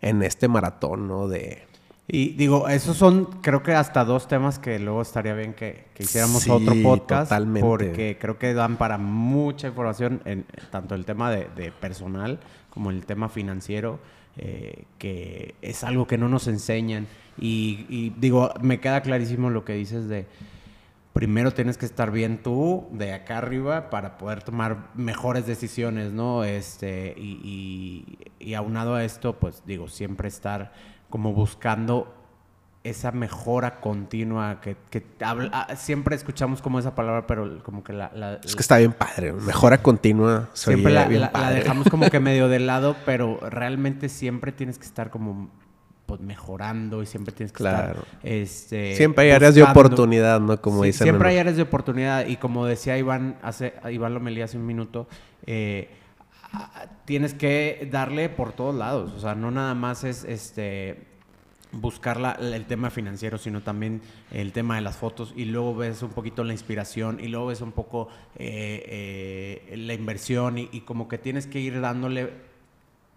en 0.00 0.22
este 0.22 0.48
maratón, 0.48 1.08
¿no? 1.08 1.28
De, 1.28 1.68
y 2.10 2.30
digo, 2.30 2.68
esos 2.68 2.96
son, 2.96 3.26
creo 3.42 3.62
que 3.62 3.74
hasta 3.74 4.02
dos 4.02 4.28
temas 4.28 4.58
que 4.58 4.78
luego 4.78 5.02
estaría 5.02 5.34
bien 5.34 5.52
que, 5.52 5.84
hiciéramos 5.98 6.48
otro 6.48 6.74
podcast. 6.82 7.28
Totalmente. 7.28 7.60
Porque 7.60 8.16
creo 8.18 8.38
que 8.38 8.54
dan 8.54 8.78
para 8.78 8.96
mucha 8.96 9.68
información, 9.68 10.22
en 10.24 10.46
tanto 10.70 10.94
el 10.94 11.04
tema 11.04 11.30
de, 11.30 11.70
personal 11.70 12.40
como 12.70 12.90
el 12.90 13.04
tema 13.04 13.28
financiero, 13.28 14.00
eh, 14.38 14.84
que 14.96 15.54
es 15.60 15.84
algo 15.84 16.06
que 16.06 16.16
no 16.16 16.30
nos 16.30 16.48
enseñan. 16.48 17.06
Y, 17.38 18.14
digo, 18.16 18.54
me 18.62 18.80
queda 18.80 19.02
clarísimo 19.02 19.50
lo 19.50 19.66
que 19.66 19.74
dices 19.74 20.08
de 20.08 20.24
primero 21.18 21.50
tienes 21.52 21.76
que 21.76 21.84
estar 21.84 22.12
bien 22.12 22.44
tú 22.44 22.86
de 22.92 23.12
acá 23.12 23.38
arriba 23.38 23.90
para 23.90 24.18
poder 24.18 24.44
tomar 24.44 24.90
mejores 24.94 25.46
decisiones, 25.46 26.12
¿no? 26.12 26.44
Este, 26.44 27.12
y, 27.18 28.20
y 28.38 28.54
aunado 28.54 28.94
a 28.94 29.02
esto, 29.02 29.36
pues 29.36 29.64
digo, 29.66 29.88
siempre 29.88 30.28
estar 30.28 30.70
como 31.10 31.32
buscando 31.32 32.14
esa 32.84 33.10
mejora 33.10 33.80
continua 33.80 34.60
que, 34.60 34.76
ah, 35.20 35.74
siempre 35.74 36.14
escuchamos 36.14 36.62
como 36.62 36.78
esa 36.78 36.94
palabra, 36.94 37.26
pero 37.26 37.64
como 37.64 37.82
que 37.82 37.94
la... 37.94 38.38
es 38.44 38.54
que 38.54 38.62
está 38.62 38.78
bien 38.78 38.92
padre, 38.92 39.32
mejora 39.32 39.82
continua. 39.82 40.48
Siempre 40.52 40.92
la, 40.92 41.08
dejamos 41.50 41.88
como 41.88 42.08
que 42.10 42.20
medio 42.20 42.46
de 42.46 42.60
lado, 42.60 42.94
pero 43.04 43.40
realmente 43.40 44.08
siempre 44.08 44.52
tienes 44.52 44.78
que 44.78 44.86
estar 44.86 45.10
como 45.10 45.50
pues, 46.08 46.22
mejorando 46.22 47.02
y 47.02 47.06
siempre 47.06 47.34
tienes 47.34 47.52
que 47.52 47.62
estar... 47.62 48.02
Este, 48.22 48.96
siempre 48.96 49.26
hay 49.26 49.30
áreas 49.32 49.54
de 49.54 49.62
oportunidad, 49.62 50.40
¿no? 50.40 50.58
Como 50.58 50.82
dicen. 50.82 51.04
Siempre 51.04 51.28
hay 51.28 51.36
áreas 51.36 51.56
de 51.56 51.62
oportunidad 51.62 52.26
y 52.26 52.36
como 52.36 52.64
decía 52.64 52.96
Iván, 52.96 53.36
hace, 53.42 53.74
Iván 53.92 54.14
Lomelí 54.14 54.40
hace 54.40 54.56
un 54.56 54.64
minuto, 54.64 55.06
eh, 55.44 55.90
tienes 57.04 57.34
que 57.34 57.86
darle 57.92 58.30
por 58.30 58.52
todos 58.52 58.74
lados. 58.74 59.12
O 59.12 59.20
sea, 59.20 59.34
no 59.34 59.50
nada 59.50 59.74
más 59.74 60.02
es 60.02 60.24
este 60.24 61.08
buscar 61.72 62.38
el 62.40 62.64
tema 62.64 62.88
financiero, 62.88 63.36
sino 63.36 63.60
también 63.60 64.00
el 64.30 64.52
tema 64.52 64.76
de 64.76 64.80
las 64.80 64.96
fotos 64.96 65.34
y 65.36 65.44
luego 65.44 65.76
ves 65.76 66.02
un 66.02 66.08
poquito 66.08 66.42
la 66.42 66.54
inspiración 66.54 67.20
y 67.20 67.28
luego 67.28 67.48
ves 67.48 67.60
un 67.60 67.72
poco 67.72 68.08
eh, 68.36 69.66
eh, 69.68 69.76
la 69.76 69.92
inversión 69.92 70.56
y, 70.56 70.80
como 70.86 71.06
que 71.06 71.18
tienes 71.18 71.46
que 71.46 71.60
ir 71.60 71.82
dándole 71.82 72.47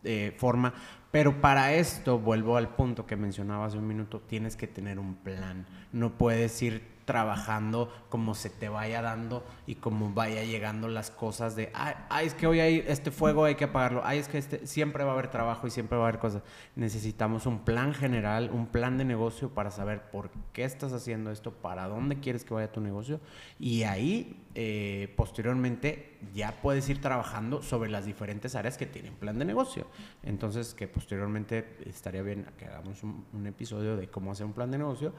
eh, 0.03 0.33
forma. 0.37 0.73
Pero 1.11 1.41
para 1.41 1.73
esto, 1.73 2.19
vuelvo 2.19 2.55
al 2.55 2.75
punto 2.75 3.05
que 3.05 3.17
mencionaba 3.17 3.65
hace 3.65 3.77
un 3.77 3.87
minuto, 3.87 4.21
tienes 4.21 4.55
que 4.55 4.67
tener 4.67 4.97
un 4.97 5.15
plan. 5.15 5.65
No 5.91 6.17
puedes 6.17 6.61
ir 6.61 6.90
trabajando 7.05 7.91
como 8.09 8.35
se 8.35 8.49
te 8.49 8.69
vaya 8.69 9.01
dando 9.01 9.43
y 9.65 9.75
como 9.75 10.13
vaya 10.13 10.43
llegando 10.43 10.87
las 10.87 11.11
cosas 11.11 11.55
de, 11.55 11.71
ay, 11.73 12.25
es 12.25 12.33
que 12.33 12.47
hoy 12.47 12.59
hay 12.59 12.83
este 12.87 13.11
fuego, 13.11 13.45
hay 13.45 13.55
que 13.55 13.65
apagarlo, 13.65 14.01
ay, 14.03 14.19
es 14.19 14.27
que 14.27 14.37
este, 14.37 14.67
siempre 14.67 15.03
va 15.03 15.11
a 15.11 15.13
haber 15.13 15.29
trabajo 15.29 15.67
y 15.67 15.71
siempre 15.71 15.97
va 15.97 16.05
a 16.05 16.07
haber 16.09 16.19
cosas. 16.19 16.43
Necesitamos 16.75 17.45
un 17.45 17.59
plan 17.59 17.93
general, 17.93 18.49
un 18.53 18.67
plan 18.67 18.97
de 18.97 19.05
negocio 19.05 19.49
para 19.49 19.71
saber 19.71 20.09
por 20.11 20.29
qué 20.53 20.63
estás 20.63 20.93
haciendo 20.93 21.31
esto, 21.31 21.51
para 21.51 21.87
dónde 21.87 22.19
quieres 22.19 22.43
que 22.43 22.53
vaya 22.53 22.71
tu 22.71 22.81
negocio 22.81 23.19
y 23.59 23.83
ahí 23.83 24.43
eh, 24.53 25.13
posteriormente 25.15 26.19
ya 26.33 26.61
puedes 26.61 26.87
ir 26.89 27.01
trabajando 27.01 27.63
sobre 27.63 27.89
las 27.89 28.05
diferentes 28.05 28.55
áreas 28.55 28.77
que 28.77 28.85
tienen 28.85 29.15
plan 29.15 29.39
de 29.39 29.45
negocio. 29.45 29.87
Entonces, 30.23 30.73
que 30.73 30.87
posteriormente 30.87 31.77
estaría 31.85 32.21
bien 32.21 32.45
que 32.57 32.65
hagamos 32.65 33.03
un, 33.03 33.25
un 33.33 33.47
episodio 33.47 33.95
de 33.95 34.07
cómo 34.07 34.31
hacer 34.31 34.45
un 34.45 34.53
plan 34.53 34.69
de 34.71 34.77
negocio 34.77 35.13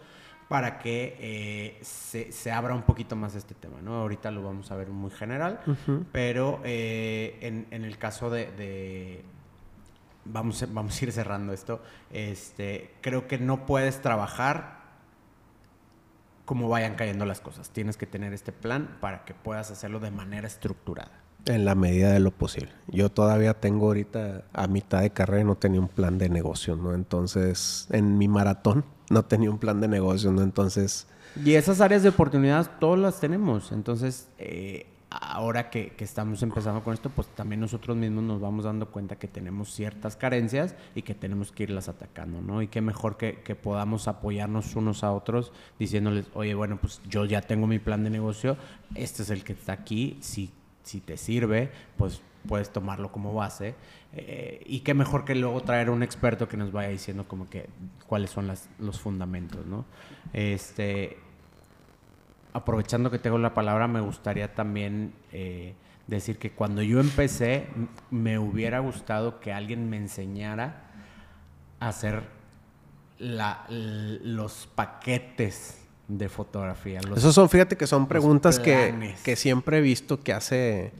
para 0.48 0.78
que 0.78 1.16
eh, 1.18 1.78
se, 1.82 2.52
abra 2.52 2.74
un 2.74 2.82
poquito 2.82 3.16
más 3.16 3.34
este 3.34 3.54
tema, 3.54 3.80
¿no? 3.82 3.96
Ahorita 3.96 4.30
lo 4.30 4.42
vamos 4.42 4.70
a 4.70 4.76
ver 4.76 4.88
muy 4.88 5.10
general, 5.10 5.60
pero 6.12 6.60
eh, 6.64 7.38
en, 7.70 7.84
el 7.84 7.98
caso 7.98 8.28
de, 8.30 9.24
vamos, 10.24 10.64
vamos 10.72 11.00
a 11.00 11.04
ir 11.04 11.12
cerrando 11.12 11.52
esto, 11.52 11.82
este, 12.10 12.94
creo 13.00 13.26
que 13.26 13.38
no 13.38 13.66
puedes 13.66 14.02
trabajar 14.02 14.82
como 16.44 16.68
vayan 16.68 16.96
cayendo 16.96 17.24
las 17.24 17.40
cosas. 17.40 17.70
Tienes 17.70 17.96
que 17.96 18.06
tener 18.06 18.32
este 18.32 18.52
plan 18.52 18.98
para 19.00 19.24
que 19.24 19.34
puedas 19.34 19.70
hacerlo 19.70 20.00
de 20.00 20.10
manera 20.10 20.46
estructurada. 20.46 21.22
En 21.46 21.64
la 21.64 21.74
medida 21.74 22.12
de 22.12 22.20
lo 22.20 22.30
posible. 22.30 22.72
Yo 22.86 23.08
todavía 23.08 23.54
tengo 23.54 23.86
ahorita 23.86 24.44
a 24.52 24.66
mitad 24.68 25.00
de 25.00 25.10
carrera 25.10 25.40
y 25.40 25.44
no 25.44 25.56
tenía 25.56 25.80
un 25.80 25.88
plan 25.88 26.18
de 26.18 26.28
negocio, 26.28 26.76
¿no? 26.76 26.94
Entonces, 26.94 27.88
en 27.90 28.16
mi 28.16 28.28
maratón 28.28 28.84
no 29.12 29.24
tenía 29.24 29.50
un 29.50 29.58
plan 29.58 29.80
de 29.80 29.88
negocio, 29.88 30.32
¿no? 30.32 30.42
Entonces... 30.42 31.06
Y 31.44 31.54
esas 31.54 31.80
áreas 31.80 32.02
de 32.02 32.10
oportunidad 32.10 32.78
todas 32.78 32.98
las 32.98 33.20
tenemos. 33.20 33.72
Entonces, 33.72 34.28
eh, 34.38 34.86
ahora 35.08 35.70
que, 35.70 35.94
estamos 35.98 36.42
empezando 36.42 36.82
con 36.82 36.92
esto, 36.92 37.08
pues 37.08 37.28
también 37.28 37.60
nosotros 37.60 37.96
mismos 37.96 38.24
nos 38.24 38.40
vamos 38.40 38.64
dando 38.64 38.90
cuenta 38.90 39.16
que 39.16 39.28
tenemos 39.28 39.72
ciertas 39.72 40.16
carencias 40.16 40.74
y 40.94 41.02
que 41.02 41.14
tenemos 41.14 41.52
que 41.52 41.62
irlas 41.62 41.88
atacando, 41.88 42.42
¿no? 42.42 42.60
Y 42.60 42.68
qué 42.68 42.80
mejor 42.80 43.16
que, 43.16 43.40
que 43.42 43.54
podamos 43.54 44.08
apoyarnos 44.08 44.76
unos 44.76 45.04
a 45.04 45.12
otros 45.12 45.52
diciéndoles, 45.78 46.26
oye, 46.34 46.54
bueno, 46.54 46.78
pues 46.80 47.00
yo 47.08 47.24
ya 47.24 47.40
tengo 47.40 47.66
mi 47.66 47.78
plan 47.78 48.04
de 48.04 48.10
negocio, 48.10 48.56
este 48.94 49.22
es 49.22 49.30
el 49.30 49.44
que 49.44 49.54
está 49.54 49.72
aquí, 49.72 50.18
si 50.20 50.52
si 50.82 51.00
te 51.00 51.16
sirve, 51.16 51.70
pues 51.96 52.20
puedes 52.46 52.70
tomarlo 52.70 53.12
como 53.12 53.34
base. 53.34 53.74
Eh, 54.14 54.62
y 54.66 54.80
qué 54.80 54.94
mejor 54.94 55.24
que 55.24 55.34
luego 55.34 55.60
traer 55.62 55.90
un 55.90 56.02
experto 56.02 56.48
que 56.48 56.56
nos 56.56 56.72
vaya 56.72 56.88
diciendo 56.88 57.26
como 57.26 57.48
que 57.48 57.68
cuáles 58.06 58.30
son 58.30 58.46
las, 58.46 58.68
los 58.78 59.00
fundamentos, 59.00 59.66
¿no? 59.66 59.84
Este, 60.32 61.18
aprovechando 62.52 63.10
que 63.10 63.18
tengo 63.18 63.38
la 63.38 63.54
palabra, 63.54 63.88
me 63.88 64.00
gustaría 64.00 64.54
también 64.54 65.14
eh, 65.32 65.74
decir 66.06 66.38
que 66.38 66.50
cuando 66.50 66.82
yo 66.82 67.00
empecé, 67.00 67.68
me 68.10 68.38
hubiera 68.38 68.80
gustado 68.80 69.40
que 69.40 69.52
alguien 69.52 69.88
me 69.88 69.96
enseñara 69.96 70.84
a 71.80 71.88
hacer 71.88 72.22
la, 73.18 73.64
los 73.68 74.68
paquetes 74.74 75.78
de 76.08 76.28
fotografía. 76.28 77.00
Esos 77.16 77.34
son, 77.34 77.48
fíjate 77.48 77.76
que 77.76 77.86
son 77.86 78.06
preguntas 78.06 78.58
que, 78.58 79.14
que, 79.24 79.36
siempre 79.36 79.78
he 79.78 79.80
visto 79.80 80.20
que 80.20 80.32
hace 80.32 80.92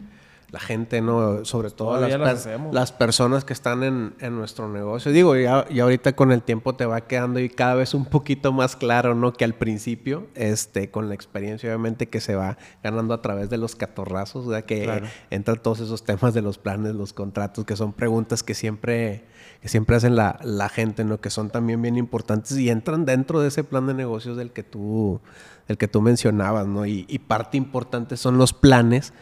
la 0.53 0.61
gente, 0.61 1.01
¿no? 1.01 1.47
Sobre 1.47 1.71
todo 1.71 1.99
las, 1.99 2.47
las, 2.73 2.93
personas 2.93 3.43
que 3.43 3.55
están 3.55 3.83
en, 3.83 4.15
en 4.21 4.37
nuestro 4.37 4.69
negocio. 4.69 5.11
Digo, 5.11 5.35
ya, 5.35 5.65
y 5.71 5.81
ahorita 5.81 6.15
con 6.15 6.31
el 6.31 6.43
tiempo 6.43 6.75
te 6.75 6.85
va 6.85 7.01
quedando 7.01 7.41
y 7.41 7.49
cada 7.49 7.75
vez 7.75 7.95
un 7.95 8.05
poquito 8.05 8.53
más 8.53 8.77
claro, 8.77 9.15
¿no? 9.15 9.33
Que 9.33 9.47
al 9.47 9.55
principio, 9.55 10.27
este, 10.35 10.91
con 10.91 11.09
la 11.09 11.15
experiencia 11.15 11.71
obviamente 11.71 12.11
que 12.11 12.21
se 12.21 12.35
va 12.35 12.59
ganando 12.83 13.15
a 13.15 13.23
través 13.23 13.49
de 13.49 13.57
los 13.57 13.75
catorrazos, 13.77 14.47
¿verdad? 14.47 14.67
Que 14.67 15.03
entran 15.31 15.59
todos 15.63 15.81
esos 15.81 16.05
temas 16.05 16.35
de 16.35 16.43
los 16.43 16.59
planes, 16.59 16.95
los 16.95 17.15
contratos, 17.15 17.65
que 17.65 17.75
son 17.75 17.95
preguntas 17.95 18.43
que 18.43 18.53
siempre 18.53 19.25
que 19.63 19.69
siempre 19.69 19.97
hacen 19.97 20.17
la, 20.17 20.39
la, 20.43 20.69
gente, 20.69 21.05
¿no? 21.05 21.21
Que 21.21 21.31
son 21.31 21.49
también 21.49 21.81
bien 21.81 21.97
importantes 21.97 22.59
y 22.59 22.69
entran 22.69 23.05
dentro 23.07 23.41
de 23.41 23.49
ese 23.49 23.63
plan 23.65 23.87
de 23.87 23.95
negocios 23.95 24.37
del 24.37 24.51
que 24.51 24.65
tú, 24.65 25.21
del 25.69 25.79
que 25.79 25.87
tú 25.87 26.03
mencionabas, 26.03 26.67
¿no? 26.67 26.85
Y, 26.85 27.07
y 27.09 27.21
parte 27.21 27.57
importante 27.57 28.17
son 28.17 28.39
los 28.39 28.53
planes 28.53 29.13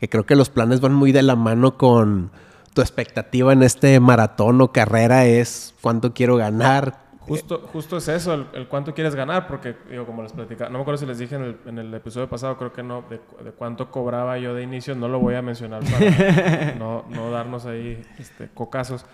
que 0.00 0.08
creo 0.08 0.24
que 0.24 0.34
los 0.34 0.48
planes 0.48 0.80
van 0.80 0.94
muy 0.94 1.12
de 1.12 1.22
la 1.22 1.36
mano 1.36 1.76
con 1.76 2.30
tu 2.72 2.80
expectativa 2.80 3.52
en 3.52 3.62
este 3.62 4.00
maratón 4.00 4.58
o 4.62 4.72
carrera 4.72 5.26
es 5.26 5.74
cuánto 5.82 6.14
quiero 6.14 6.36
ganar. 6.36 7.10
Justo, 7.20 7.68
justo 7.70 7.98
es 7.98 8.08
eso, 8.08 8.46
el, 8.54 8.66
cuánto 8.66 8.94
quieres 8.94 9.14
ganar, 9.14 9.46
porque, 9.46 9.76
digo, 9.90 10.06
como 10.06 10.22
les 10.22 10.32
platicaba, 10.32 10.70
no 10.70 10.78
me 10.78 10.82
acuerdo 10.82 10.98
si 10.98 11.06
les 11.06 11.18
dije 11.18 11.36
en 11.36 11.42
el, 11.42 11.56
en 11.66 11.78
el 11.78 11.92
episodio 11.92 12.30
pasado, 12.30 12.56
creo 12.56 12.72
que 12.72 12.82
no, 12.82 13.04
de, 13.10 13.20
de, 13.44 13.52
cuánto 13.52 13.90
cobraba 13.90 14.38
yo 14.38 14.54
de 14.54 14.62
inicio, 14.62 14.94
no 14.94 15.06
lo 15.06 15.20
voy 15.20 15.34
a 15.34 15.42
mencionar 15.42 15.82
para 15.84 16.74
no, 16.78 17.04
no, 17.10 17.30
darnos 17.30 17.66
ahí 17.66 18.02
este, 18.18 18.48
cocazos. 18.48 19.04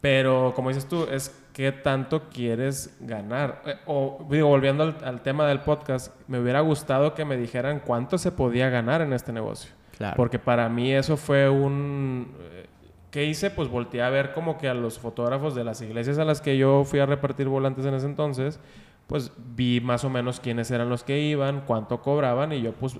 Pero 0.00 0.52
como 0.56 0.70
dices 0.70 0.88
tú, 0.88 1.06
es 1.08 1.40
qué 1.52 1.70
tanto 1.70 2.28
quieres 2.28 2.96
ganar. 3.00 3.62
Eh, 3.64 3.76
o 3.86 4.26
digo, 4.28 4.48
volviendo 4.48 4.82
al, 4.82 4.96
al, 5.04 5.22
tema 5.22 5.46
del 5.46 5.60
podcast, 5.60 6.12
me 6.26 6.40
hubiera 6.40 6.60
gustado 6.60 7.14
que 7.14 7.24
me 7.24 7.36
dijeran 7.36 7.78
cuánto 7.78 8.18
se 8.18 8.32
podía 8.32 8.68
ganar 8.70 9.02
en 9.02 9.12
este 9.12 9.32
negocio. 9.32 9.70
Claro. 10.02 10.16
Porque 10.16 10.40
para 10.40 10.68
mí 10.68 10.92
eso 10.92 11.16
fue 11.16 11.48
un... 11.48 12.34
Eh, 12.40 12.66
¿Qué 13.12 13.24
hice? 13.24 13.50
Pues 13.50 13.68
volteé 13.68 14.02
a 14.02 14.10
ver 14.10 14.32
como 14.32 14.58
que 14.58 14.68
a 14.68 14.74
los 14.74 14.98
fotógrafos 14.98 15.54
de 15.54 15.62
las 15.62 15.80
iglesias 15.80 16.18
a 16.18 16.24
las 16.24 16.40
que 16.40 16.58
yo 16.58 16.82
fui 16.84 16.98
a 16.98 17.06
repartir 17.06 17.46
volantes 17.46 17.86
en 17.86 17.94
ese 17.94 18.06
entonces, 18.06 18.58
pues 19.06 19.30
vi 19.54 19.80
más 19.80 20.02
o 20.04 20.10
menos 20.10 20.40
quiénes 20.40 20.70
eran 20.72 20.88
los 20.88 21.04
que 21.04 21.20
iban, 21.20 21.62
cuánto 21.66 22.00
cobraban 22.00 22.52
y 22.52 22.62
yo 22.62 22.72
pues 22.72 22.96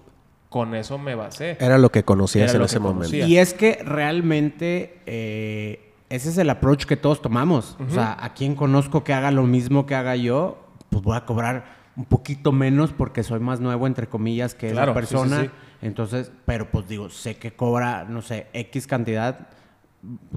con 0.48 0.76
eso 0.76 0.96
me 0.96 1.16
basé. 1.16 1.56
Era 1.58 1.76
lo 1.76 1.90
que 1.90 2.04
conocías 2.04 2.54
en 2.54 2.62
ese 2.62 2.78
momento. 2.78 3.16
Y 3.16 3.38
es 3.38 3.52
que 3.52 3.82
realmente... 3.84 5.00
Eh 5.06 5.88
ese 6.12 6.28
es 6.28 6.36
el 6.36 6.50
approach 6.50 6.84
que 6.84 6.98
todos 6.98 7.22
tomamos. 7.22 7.74
O 7.88 7.90
sea, 7.90 8.14
a 8.20 8.34
quien 8.34 8.54
conozco 8.54 9.02
que 9.02 9.14
haga 9.14 9.30
lo 9.30 9.44
mismo 9.44 9.86
que 9.86 9.94
haga 9.94 10.14
yo, 10.14 10.58
pues 10.90 11.02
voy 11.02 11.16
a 11.16 11.24
cobrar 11.24 11.81
un 11.96 12.04
poquito 12.04 12.52
menos 12.52 12.92
porque 12.92 13.22
soy 13.22 13.40
más 13.40 13.60
nuevo, 13.60 13.86
entre 13.86 14.06
comillas, 14.06 14.54
que 14.54 14.72
la 14.72 14.92
persona. 14.94 15.52
Entonces, 15.80 16.32
pero 16.44 16.70
pues 16.70 16.88
digo, 16.88 17.08
sé 17.10 17.36
que 17.36 17.52
cobra, 17.52 18.04
no 18.04 18.22
sé, 18.22 18.46
X 18.52 18.86
cantidad, 18.86 19.48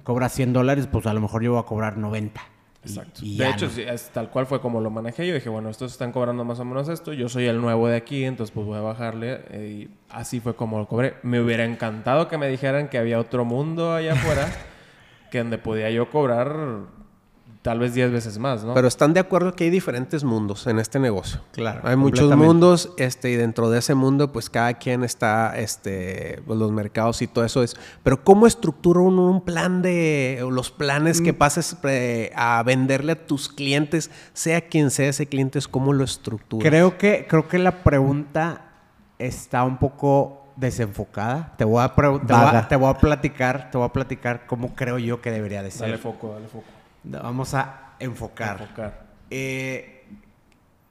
cobra 0.04 0.30
100 0.30 0.54
dólares, 0.54 0.88
pues 0.91 1.06
a 1.06 1.13
lo 1.13 1.22
mejor 1.22 1.44
yo 1.44 1.52
voy 1.52 1.62
a 1.62 1.63
cobrar 1.63 1.98
90. 1.98 2.41
Exacto. 2.84 3.22
de 3.24 3.50
hecho, 3.50 3.65
es, 3.65 4.10
tal 4.10 4.30
cual 4.30 4.46
fue 4.46 4.62
como 4.62 4.80
lo 4.80 4.91
manejé. 4.91 5.26
Yo 5.26 5.34
dije, 5.34 5.50
bueno, 5.50 5.70
estos 5.70 5.91
están 5.91 6.12
cobrando 6.12 6.46
más 6.46 6.60
o 6.60 6.65
menos 6.65 6.88
esto. 6.88 7.13
Yo 7.13 7.30
soy 7.30 7.46
el 7.46 7.60
nuevo 7.60 7.88
de 7.88 7.96
aquí, 7.98 8.24
entonces 8.26 8.54
pues 8.54 8.68
voy 8.68 8.78
a 8.78 8.82
bajarle. 8.82 9.41
Eh, 9.50 9.88
y 9.89 9.98
así 10.10 10.39
fue 10.39 10.56
como 10.56 10.78
lo 10.78 10.88
cobré. 10.88 11.15
Me 11.24 11.41
hubiera 11.41 11.65
encantado 11.65 12.28
que 12.28 12.38
me 12.38 12.48
dijeran 12.48 12.88
que 12.88 13.00
había 13.00 13.20
otro 13.20 13.44
mundo 13.44 13.94
allá 13.94 14.13
afuera. 14.13 14.48
que 15.32 15.39
donde 15.39 15.58
podía 15.58 15.89
yo 15.89 16.10
cobrar 16.10 16.56
tal 17.65 17.80
vez 17.80 17.95
10 17.95 18.12
veces 18.12 18.38
más, 18.38 18.63
¿no? 18.63 18.75
Pero 18.75 18.88
están 18.88 19.15
de 19.15 19.19
acuerdo 19.19 19.56
que 19.56 19.63
hay 19.63 19.71
diferentes 19.71 20.23
mundos 20.23 20.67
en 20.67 20.78
este 20.78 20.99
negocio. 20.99 21.39
Claro. 21.51 21.82
Hay 21.84 21.95
muchos 21.95 22.36
mundos, 22.38 22.91
este, 22.97 23.32
y 23.32 23.36
dentro 23.38 23.71
de 23.71 23.80
ese 23.80 23.95
mundo, 23.95 24.32
pues 24.32 24.51
cada 24.51 24.75
quien 24.75 25.04
está, 25.04 25.58
este, 25.58 26.43
pues, 26.45 26.60
los 26.60 26.71
mercados 26.71 27.23
y 27.23 27.28
todo 27.28 27.43
eso 27.43 27.63
es. 27.63 27.75
Pero 28.04 28.23
¿cómo 28.23 28.45
estructura 28.45 28.99
uno 28.99 29.25
un 29.25 29.41
plan 29.41 29.82
de, 29.82 30.47
los 30.47 30.69
planes 30.69 31.21
que 31.21 31.34
mm. 31.34 31.38
pases 31.38 31.75
eh, 31.86 32.32
a 32.36 32.62
venderle 32.62 33.13
a 33.13 33.25
tus 33.25 33.49
clientes, 33.49 34.12
sea 34.34 34.62
quien 34.62 34.91
sea 34.91 35.10
ese 35.10 35.25
cliente, 35.25 35.58
es 35.58 35.67
cómo 35.67 35.91
lo 35.91 36.04
estructura? 36.04 36.69
Creo 36.69 36.99
que, 36.99 37.25
creo 37.28 37.47
que 37.47 37.58
la 37.58 37.84
pregunta 37.84 38.62
está 39.17 39.63
un 39.63 39.78
poco 39.78 40.51
desenfocada. 40.56 41.56
Te 41.58 41.65
voy, 41.65 41.84
a 41.84 41.91
te, 41.95 42.75
voy 42.75 42.89
a, 42.91 42.93
platicar, 42.99 43.71
te 43.71 43.78
voy 43.80 43.88
a 43.88 43.91
platicar 43.91 44.45
cómo 44.45 44.75
creo 44.75 44.99
yo 44.99 45.19
que 45.19 45.32
debería 45.32 45.63
de 45.63 45.71
ser. 45.71 45.88
Dale 45.88 45.97
foco, 45.97 46.32
dale 46.32 46.47
foco. 46.47 46.74
Vamos 47.06 47.54
a 47.54 47.96
enfocar. 48.00 49.06
Eh, 49.30 49.96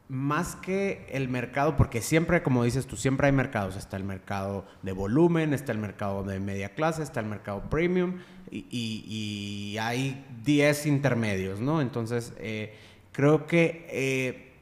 más 0.08 0.54
que 0.56 1.06
el 1.10 1.28
mercado, 1.28 1.76
porque 1.76 2.00
siempre, 2.00 2.42
como 2.42 2.62
dices 2.62 2.86
tú, 2.86 2.96
siempre 2.96 3.26
hay 3.26 3.32
mercados. 3.32 3.76
Está 3.76 3.96
el 3.96 4.04
mercado 4.04 4.64
de 4.82 4.92
volumen, 4.92 5.52
está 5.52 5.72
el 5.72 5.78
mercado 5.78 6.22
de 6.22 6.40
media 6.40 6.74
clase, 6.74 7.02
está 7.02 7.20
el 7.20 7.26
mercado 7.26 7.62
premium 7.70 8.18
y, 8.50 9.76
hay 9.80 10.24
10 10.44 10.86
intermedios, 10.86 11.60
¿no? 11.60 11.80
Entonces, 11.80 12.32
eh, 12.38 12.76
creo 13.12 13.46
que 13.46 13.86
eh, 13.90 14.52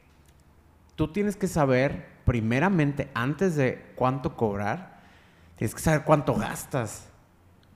tú 0.95 1.09
tienes 1.09 1.35
que 1.35 1.47
saber, 1.47 2.07
primeramente, 2.25 3.09
antes 3.13 3.55
de 3.55 3.91
cuánto 3.95 4.35
cobrar, 4.35 5.01
tienes 5.57 5.75
que 5.75 5.81
saber 5.81 6.03
cuánto 6.03 6.33
gastas, 6.33 7.09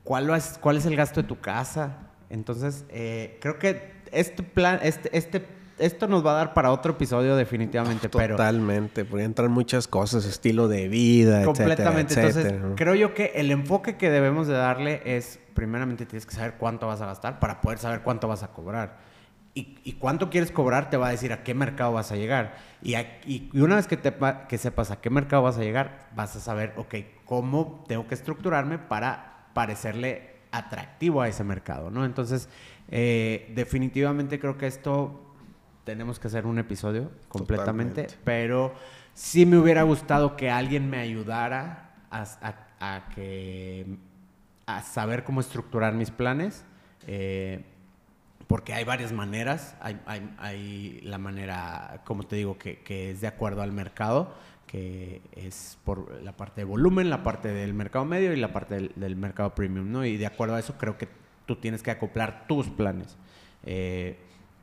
cuál 0.04 0.30
es, 0.32 0.58
cuál 0.60 0.78
es 0.78 0.86
el 0.86 0.96
gasto 0.96 1.22
de 1.22 1.28
tu 1.28 1.40
casa. 1.40 1.98
Entonces, 2.30 2.86
eh, 2.90 3.38
creo 3.42 3.58
que 3.60 3.92
este 4.12 4.44
plan, 4.44 4.80
este, 4.84 5.16
este, 5.18 5.46
esto 5.80 6.08
nos 6.08 6.26
va 6.26 6.32
a 6.32 6.36
dar 6.36 6.54
para 6.54 6.72
otro 6.72 6.94
episodio 6.94 7.36
definitivamente. 7.36 8.10
Totalmente, 8.10 9.06
pero... 9.06 9.20
entrar 9.20 9.50
muchas 9.50 9.88
cosas, 9.88 10.26
estilo 10.26 10.68
de 10.68 10.88
vida, 10.88 11.44
Completamente. 11.44 12.16
Entonces, 12.16 12.54
creo 12.76 12.96
yo 12.96 13.14
que 13.14 13.34
el 13.36 13.52
enfoque 13.52 13.98
que 13.98 14.10
debemos 14.10 14.48
de 14.48 14.56
darle 14.56 15.02
es, 15.06 15.40
primeramente 15.54 16.06
tienes 16.06 16.26
que 16.26 16.36
saber 16.36 16.56
cuánto 16.58 16.88
vas 16.88 17.02
a 17.02 17.06
gastar 17.06 17.40
para 17.40 17.62
poder 17.62 17.80
saber 17.80 18.02
cuánto 18.02 18.28
vas 18.28 18.44
a 18.44 18.50
cobrar. 18.50 19.08
Y, 19.60 19.94
cuánto 19.94 20.30
quieres 20.30 20.52
cobrar 20.52 20.92
te 20.92 20.98
va 20.98 21.08
a 21.08 21.10
decir 21.10 21.34
a 21.34 21.42
qué 21.42 21.56
mercado 21.56 21.92
vas 21.92 22.12
a 22.12 22.16
llegar. 22.16 22.58
Y, 22.84 22.96
y 22.96 23.50
una 23.60 23.78
vez 23.78 23.88
que, 23.88 23.98
te, 23.98 24.14
que 24.48 24.60
sepas 24.60 24.92
a 24.92 25.02
qué 25.02 25.10
mercado 25.10 25.42
vas 25.42 25.58
a 25.58 25.62
llegar, 25.62 26.10
vas 26.16 26.36
a 26.36 26.40
saber, 26.40 26.74
ok, 26.78 26.94
cómo 27.26 27.84
tengo 27.88 28.06
que 28.06 28.14
estructurarme 28.14 28.78
para 28.78 29.48
parecerle 29.56 30.37
atractivo 30.52 31.22
a 31.22 31.28
ese 31.28 31.44
mercado, 31.44 31.90
¿no? 31.90 32.06
Entonces, 32.06 32.50
eh, 32.90 33.52
definitivamente 33.56 34.40
creo 34.40 34.58
que 34.58 34.68
esto 34.68 35.22
tenemos 35.84 36.20
que 36.20 36.28
hacer 36.28 36.46
un 36.46 36.60
episodio 36.60 37.12
completamente, 37.30 38.08
pero 38.24 38.74
sí 39.14 39.46
me 39.46 39.58
hubiera 39.58 39.84
gustado 39.84 40.36
que 40.36 40.50
alguien 40.50 40.90
me 40.90 41.00
ayudara 41.00 41.94
a, 42.12 43.10
que, 43.14 43.98
a 44.66 44.82
saber 44.82 45.24
cómo 45.24 45.42
estructurar 45.42 45.94
mis 45.94 46.12
planes. 46.12 46.66
Eh, 47.08 47.64
porque 48.48 48.74
hay 48.74 48.84
varias 48.86 49.12
maneras. 49.12 49.76
Hay, 49.82 50.00
hay, 50.06 50.34
hay, 50.38 51.02
la 51.04 51.18
manera, 51.18 52.02
como 52.06 52.24
te 52.24 52.38
digo, 52.38 52.58
que, 52.58 52.80
que, 52.80 53.12
es 53.12 53.22
de 53.22 53.28
acuerdo 53.28 53.62
al 53.62 53.72
mercado 53.72 54.34
que 54.68 55.22
es 55.32 55.80
por 55.86 56.22
la 56.22 56.34
parte 56.34 56.62
de 56.62 56.66
volumen, 56.66 57.10
la 57.10 57.24
parte 57.24 57.48
del 57.48 57.74
mercado 57.74 58.06
medio 58.06 58.34
y 58.34 58.36
la 58.36 58.52
parte 58.52 58.92
del, 58.94 59.16
mercado 59.16 59.56
premium, 59.56 59.92
¿no? 59.92 60.06
Y 60.06 60.18
de 60.18 60.28
acuerdo 60.28 60.56
a 60.56 60.60
eso 60.60 60.76
creo 60.78 60.98
que 60.98 61.08
tú 61.46 61.56
tienes 61.56 61.82
que 61.82 61.90
acoplar 61.90 62.46
tus 62.48 62.68
planes. 62.68 63.18
Eh, 63.64 64.20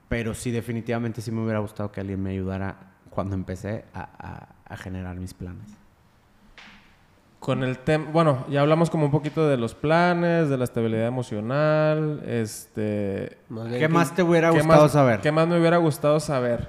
pero 0.08 0.34
sí, 0.34 0.50
definitivamente 0.50 1.22
sí 1.22 1.32
me 1.32 1.42
hubiera 1.42 1.58
gustado 1.58 1.90
que 1.90 2.00
alguien 2.00 2.22
me 2.22 2.30
ayudara 2.30 2.76
cuando 3.10 3.34
empecé 3.34 3.86
a, 3.94 4.48
generar 4.76 5.16
mis 5.16 5.32
planes. 5.32 5.70
Con 7.38 7.62
el 7.62 7.78
tema, 7.78 8.10
bueno, 8.10 8.44
ya 8.50 8.60
hablamos 8.60 8.90
como 8.90 9.06
un 9.06 9.10
poquito 9.10 9.48
de 9.48 9.56
los 9.56 9.74
planes, 9.74 10.48
de 10.48 10.56
la 10.56 10.64
estabilidad 10.64 11.06
emocional, 11.06 12.22
este... 12.26 13.38
¿Qué 13.78 13.88
más 13.88 14.14
te 14.14 14.22
hubiera 14.22 14.50
gustado 14.50 14.88
saber? 14.88 15.20
¿Qué 15.20 15.30
más 15.30 15.46
me 15.46 15.58
hubiera 15.58 15.76
gustado 15.76 16.18
saber? 16.20 16.68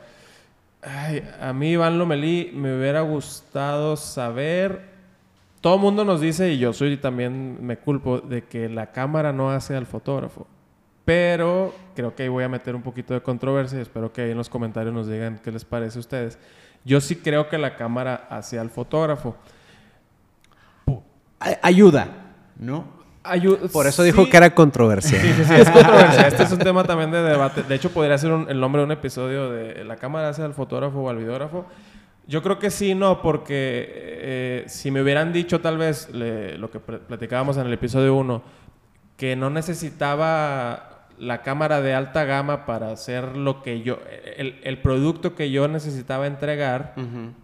A 1.41 1.51
mí, 1.53 1.71
Iván 1.71 1.97
Lomelí, 1.97 2.51
me 2.53 2.77
hubiera 2.77 3.01
gustado 3.01 3.97
saber. 3.97 4.93
Todo 5.59 5.79
mundo 5.79 6.05
nos 6.05 6.21
dice, 6.21 6.53
y 6.53 6.59
yo 6.59 6.73
soy 6.73 6.97
también 6.97 7.57
me 7.65 7.77
culpo, 7.77 8.19
de 8.19 8.43
que 8.43 8.69
la 8.69 8.91
cámara 8.91 9.33
no 9.33 9.49
hace 9.49 9.75
al 9.75 9.87
fotógrafo. 9.87 10.45
Pero 11.05 11.73
creo 11.95 12.15
que 12.15 12.23
ahí 12.23 12.29
voy 12.29 12.43
a 12.43 12.49
meter 12.49 12.75
un 12.75 12.81
poquito 12.81 13.13
de 13.13 13.21
controversia 13.21 13.79
y 13.79 13.81
espero 13.81 14.11
que 14.11 14.21
ahí 14.21 14.31
en 14.31 14.37
los 14.37 14.49
comentarios 14.49 14.93
nos 14.93 15.07
digan 15.07 15.39
qué 15.43 15.51
les 15.51 15.65
parece 15.65 15.97
a 15.97 16.01
ustedes. 16.01 16.39
Yo 16.83 17.01
sí 17.01 17.15
creo 17.15 17.49
que 17.49 17.57
la 17.57 17.75
cámara 17.75 18.27
hace 18.29 18.59
al 18.59 18.69
fotógrafo. 18.69 19.35
Ayuda, 21.61 22.07
¿no? 22.57 23.04
Por 23.71 23.87
eso 23.87 24.03
dijo 24.03 24.29
que 24.29 24.37
era 24.37 24.53
controversia. 24.53 25.21
Sí, 25.21 25.33
sí, 25.33 25.45
sí, 25.45 25.53
es 25.53 25.69
controversia. 25.69 26.27
Este 26.27 26.43
es 26.43 26.51
un 26.51 26.59
tema 26.59 26.83
también 26.83 27.11
de 27.11 27.21
debate. 27.21 27.63
De 27.63 27.75
hecho, 27.75 27.91
podría 27.91 28.17
ser 28.17 28.31
el 28.47 28.59
nombre 28.59 28.81
de 28.81 28.85
un 28.85 28.91
episodio 28.91 29.49
de 29.49 29.83
la 29.83 29.95
cámara 29.95 30.29
hace 30.29 30.43
al 30.43 30.53
fotógrafo 30.53 30.99
o 30.99 31.09
al 31.09 31.17
videógrafo. 31.17 31.65
Yo 32.27 32.41
creo 32.41 32.57
que 32.57 32.71
sí, 32.71 32.95
no, 32.95 33.21
porque 33.21 33.85
eh, 33.87 34.63
si 34.67 34.89
me 34.89 35.01
hubieran 35.01 35.31
dicho 35.31 35.61
tal 35.61 35.77
vez 35.77 36.09
lo 36.11 36.71
que 36.71 36.79
platicábamos 36.79 37.57
en 37.57 37.67
el 37.67 37.73
episodio 37.73 38.15
1, 38.15 38.41
que 39.15 39.35
no 39.35 39.49
necesitaba 39.49 41.07
la 41.17 41.41
cámara 41.43 41.81
de 41.81 41.93
alta 41.93 42.25
gama 42.25 42.65
para 42.65 42.91
hacer 42.91 43.37
lo 43.37 43.61
que 43.61 43.81
yo, 43.81 43.99
el, 44.37 44.77
producto 44.79 45.35
que 45.35 45.51
yo 45.51 45.67
necesitaba 45.67 46.25
entregar, 46.25 46.95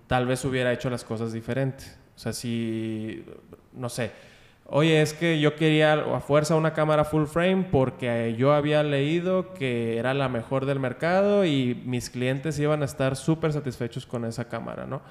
tal 0.08 0.26
vez 0.26 0.44
hubiera 0.46 0.74
hecho 0.74 0.90
las 0.90 1.04
cosas 1.04 1.32
diferentes. 1.32 1.98
O 2.16 2.20
sea, 2.20 2.34
si, 2.34 3.24
no 3.74 3.88
sé, 3.88 4.12
Oye, 4.74 5.02
es 5.02 5.14
que 5.14 5.38
yo 5.42 5.58
quería 5.58 5.96
a 5.96 6.22
fuerza 6.22 6.56
una 6.56 6.72
cámara 6.72 7.04
full 7.04 7.26
frame 7.26 7.68
porque 7.70 8.36
yo 8.38 8.54
había 8.54 8.84
leído 8.84 9.54
que 9.54 9.98
era 9.98 10.14
la 10.14 10.30
mejor 10.30 10.66
del 10.66 10.80
mercado 10.80 11.44
y 11.44 11.84
mis 11.86 12.10
clientes 12.10 12.58
iban 12.58 12.82
a 12.82 12.86
estar 12.86 13.18
súper 13.18 13.52
satisfechos 13.52 14.06
con 14.06 14.24
esa 14.24 14.48
cámara, 14.48 14.86
¿no? 14.86 15.02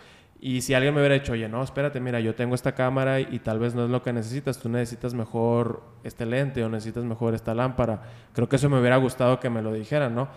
Y 0.40 0.62
si 0.62 0.72
alguien 0.72 0.94
me 0.94 1.00
hubiera 1.00 1.16
dicho, 1.16 1.34
oye, 1.34 1.46
no, 1.46 1.62
espérate, 1.62 2.00
mira, 2.00 2.20
yo 2.20 2.34
tengo 2.34 2.54
esta 2.54 2.72
cámara 2.72 3.20
y, 3.20 3.38
tal 3.40 3.58
vez 3.58 3.74
no 3.74 3.84
es 3.84 3.90
lo 3.90 4.02
que 4.02 4.14
necesitas, 4.14 4.58
tú 4.58 4.70
necesitas 4.70 5.12
mejor 5.12 5.82
este 6.04 6.24
lente 6.24 6.64
o 6.64 6.70
necesitas 6.70 7.04
mejor 7.04 7.34
esta 7.34 7.54
lámpara, 7.54 8.00
creo 8.32 8.48
que 8.48 8.56
eso 8.56 8.70
me 8.70 8.80
hubiera 8.80 8.96
gustado 8.96 9.40
que 9.40 9.50
me 9.50 9.60
lo 9.60 9.74
dijeran, 9.74 10.14
¿no? 10.14 10.28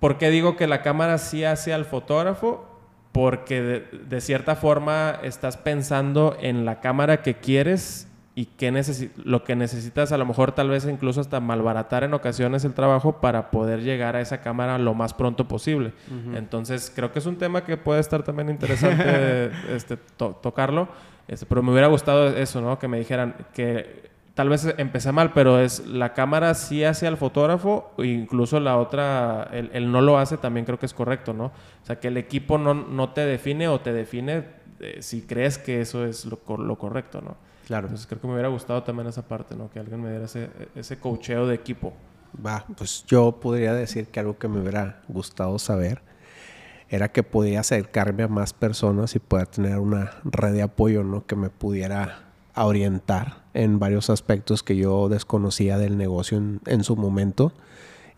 ¿Por 0.00 0.18
qué 0.18 0.30
digo 0.30 0.56
que 0.56 0.66
la 0.66 0.82
cámara 0.82 1.16
sí 1.18 1.44
hace 1.44 1.72
al 1.72 1.84
fotógrafo? 1.84 2.69
Porque 3.12 3.60
de, 3.62 3.80
cierta 4.20 4.54
forma 4.56 5.18
estás 5.22 5.56
pensando 5.56 6.36
en 6.40 6.64
la 6.64 6.80
cámara 6.80 7.22
que 7.22 7.34
quieres 7.34 8.06
y 8.36 8.46
necesi- 8.70 9.10
lo 9.24 9.42
que 9.42 9.56
necesitas 9.56 10.12
a 10.12 10.16
lo 10.16 10.24
mejor 10.24 10.52
tal 10.52 10.70
vez 10.70 10.86
incluso 10.86 11.20
hasta 11.20 11.40
malbaratar 11.40 12.04
en 12.04 12.14
ocasiones 12.14 12.64
el 12.64 12.72
trabajo 12.74 13.20
para 13.20 13.50
poder 13.50 13.82
llegar 13.82 14.14
a 14.14 14.20
esa 14.20 14.40
cámara 14.40 14.78
lo 14.78 14.94
más 14.94 15.12
pronto 15.12 15.48
posible. 15.48 15.92
Entonces 16.36 16.92
creo 16.94 17.12
que 17.12 17.18
es 17.18 17.26
un 17.26 17.36
tema 17.36 17.64
que 17.64 17.76
puede 17.76 18.00
estar 18.00 18.22
también 18.22 18.48
interesante 18.48 19.50
este, 19.74 19.96
to- 19.96 20.38
tocarlo, 20.40 20.88
este, 21.26 21.44
pero 21.46 21.62
me 21.62 21.72
hubiera 21.72 21.88
gustado 21.88 22.28
eso, 22.28 22.60
¿no? 22.60 22.78
Que 22.78 22.86
me 22.88 22.98
dijeran 22.98 23.34
que 23.52 24.08
tal 24.40 24.48
vez 24.48 24.74
empecé 24.78 25.12
mal, 25.12 25.34
pero 25.34 25.60
es 25.60 25.86
la 25.86 26.14
cámara 26.14 26.54
sí 26.54 26.82
hace 26.82 27.06
al 27.06 27.18
fotógrafo, 27.18 27.92
e 27.98 28.06
incluso 28.06 28.58
la 28.58 28.78
otra, 28.78 29.50
el, 29.52 29.68
el 29.74 29.92
no 29.92 30.00
lo 30.00 30.16
hace 30.16 30.38
también 30.38 30.64
creo 30.64 30.78
que 30.78 30.86
es 30.86 30.94
correcto, 30.94 31.34
¿no? 31.34 31.44
O 31.44 31.84
sea, 31.84 32.00
que 32.00 32.08
el 32.08 32.16
equipo 32.16 32.56
no, 32.56 32.72
no 32.72 33.10
te 33.10 33.20
define 33.26 33.68
o 33.68 33.80
te 33.80 33.92
define 33.92 34.46
eh, 34.80 35.02
si 35.02 35.20
crees 35.20 35.58
que 35.58 35.82
eso 35.82 36.06
es 36.06 36.24
lo, 36.24 36.40
lo 36.56 36.78
correcto, 36.78 37.20
¿no? 37.20 37.36
Claro. 37.66 37.88
Entonces 37.88 38.06
creo 38.06 38.18
que 38.18 38.28
me 38.28 38.32
hubiera 38.32 38.48
gustado 38.48 38.82
también 38.82 39.08
esa 39.08 39.28
parte, 39.28 39.54
¿no? 39.54 39.68
Que 39.68 39.78
alguien 39.78 40.00
me 40.00 40.08
diera 40.08 40.24
ese, 40.24 40.48
ese 40.74 40.98
coacheo 40.98 41.46
de 41.46 41.56
equipo. 41.56 41.92
Va, 42.34 42.64
pues 42.78 43.04
yo 43.06 43.40
podría 43.42 43.74
decir 43.74 44.06
que 44.06 44.20
algo 44.20 44.38
que 44.38 44.48
me 44.48 44.60
hubiera 44.60 45.02
gustado 45.06 45.58
saber 45.58 46.00
era 46.88 47.12
que 47.12 47.22
podía 47.22 47.60
acercarme 47.60 48.22
a 48.22 48.28
más 48.28 48.54
personas 48.54 49.14
y 49.14 49.18
poder 49.18 49.48
tener 49.48 49.76
una 49.76 50.12
red 50.24 50.54
de 50.54 50.62
apoyo, 50.62 51.04
¿no? 51.04 51.26
Que 51.26 51.36
me 51.36 51.50
pudiera 51.50 52.29
orientar 52.54 53.44
en 53.54 53.78
varios 53.78 54.10
aspectos 54.10 54.62
que 54.62 54.76
yo 54.76 55.08
desconocía 55.08 55.78
del 55.78 55.96
negocio 55.96 56.38
en, 56.38 56.60
en 56.66 56.84
su 56.84 56.96
momento. 56.96 57.52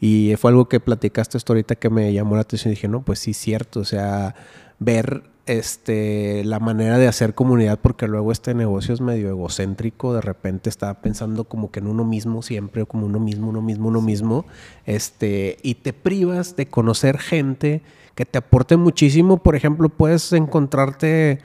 Y 0.00 0.34
fue 0.36 0.50
algo 0.50 0.68
que 0.68 0.80
platicaste 0.80 1.38
esto 1.38 1.52
ahorita 1.52 1.76
que 1.76 1.88
me 1.88 2.12
llamó 2.12 2.34
la 2.34 2.42
atención 2.42 2.72
y 2.72 2.74
dije, 2.74 2.88
no, 2.88 3.02
pues 3.02 3.20
sí, 3.20 3.34
cierto, 3.34 3.80
o 3.80 3.84
sea, 3.84 4.34
ver 4.78 5.22
este 5.46 6.44
la 6.44 6.60
manera 6.60 6.98
de 6.98 7.08
hacer 7.08 7.34
comunidad 7.34 7.80
porque 7.80 8.06
luego 8.06 8.30
este 8.30 8.54
negocio 8.54 8.94
es 8.94 9.00
medio 9.00 9.28
egocéntrico 9.28 10.14
de 10.14 10.20
repente 10.20 10.70
está 10.70 11.00
pensando 11.00 11.44
como 11.44 11.72
que 11.72 11.80
en 11.80 11.88
uno 11.88 12.04
mismo 12.04 12.42
siempre 12.42 12.86
como 12.86 13.06
uno 13.06 13.18
mismo 13.18 13.48
uno 13.48 13.60
mismo 13.60 13.88
uno 13.88 14.00
mismo 14.00 14.46
este 14.86 15.56
y 15.62 15.76
te 15.76 15.92
privas 15.92 16.54
de 16.54 16.66
conocer 16.66 17.18
gente 17.18 17.82
que 18.14 18.24
te 18.24 18.38
aporte 18.38 18.76
muchísimo 18.76 19.42
por 19.42 19.56
ejemplo 19.56 19.88
puedes 19.88 20.32
encontrarte 20.32 21.40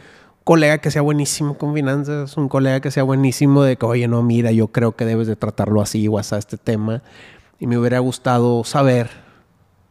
colega 0.47 0.77
que 0.77 0.91
sea 0.91 1.01
buenísimo 1.01 1.57
con 1.57 1.73
finanzas 1.73 2.37
un 2.37 2.47
colega 2.47 2.79
que 2.79 2.89
sea 2.89 3.03
buenísimo 3.03 3.63
de 3.63 3.75
que 3.75 3.85
oye 3.85 4.07
no 4.07 4.23
mira 4.23 4.53
yo 4.53 4.69
creo 4.69 4.93
que 4.93 5.03
debes 5.03 5.27
de 5.27 5.35
tratarlo 5.35 5.81
así 5.81 6.07
o 6.07 6.17
hasta 6.17 6.37
este 6.37 6.55
tema 6.55 7.03
y 7.59 7.67
me 7.67 7.77
hubiera 7.77 7.99
gustado 7.99 8.63
saber 8.63 9.09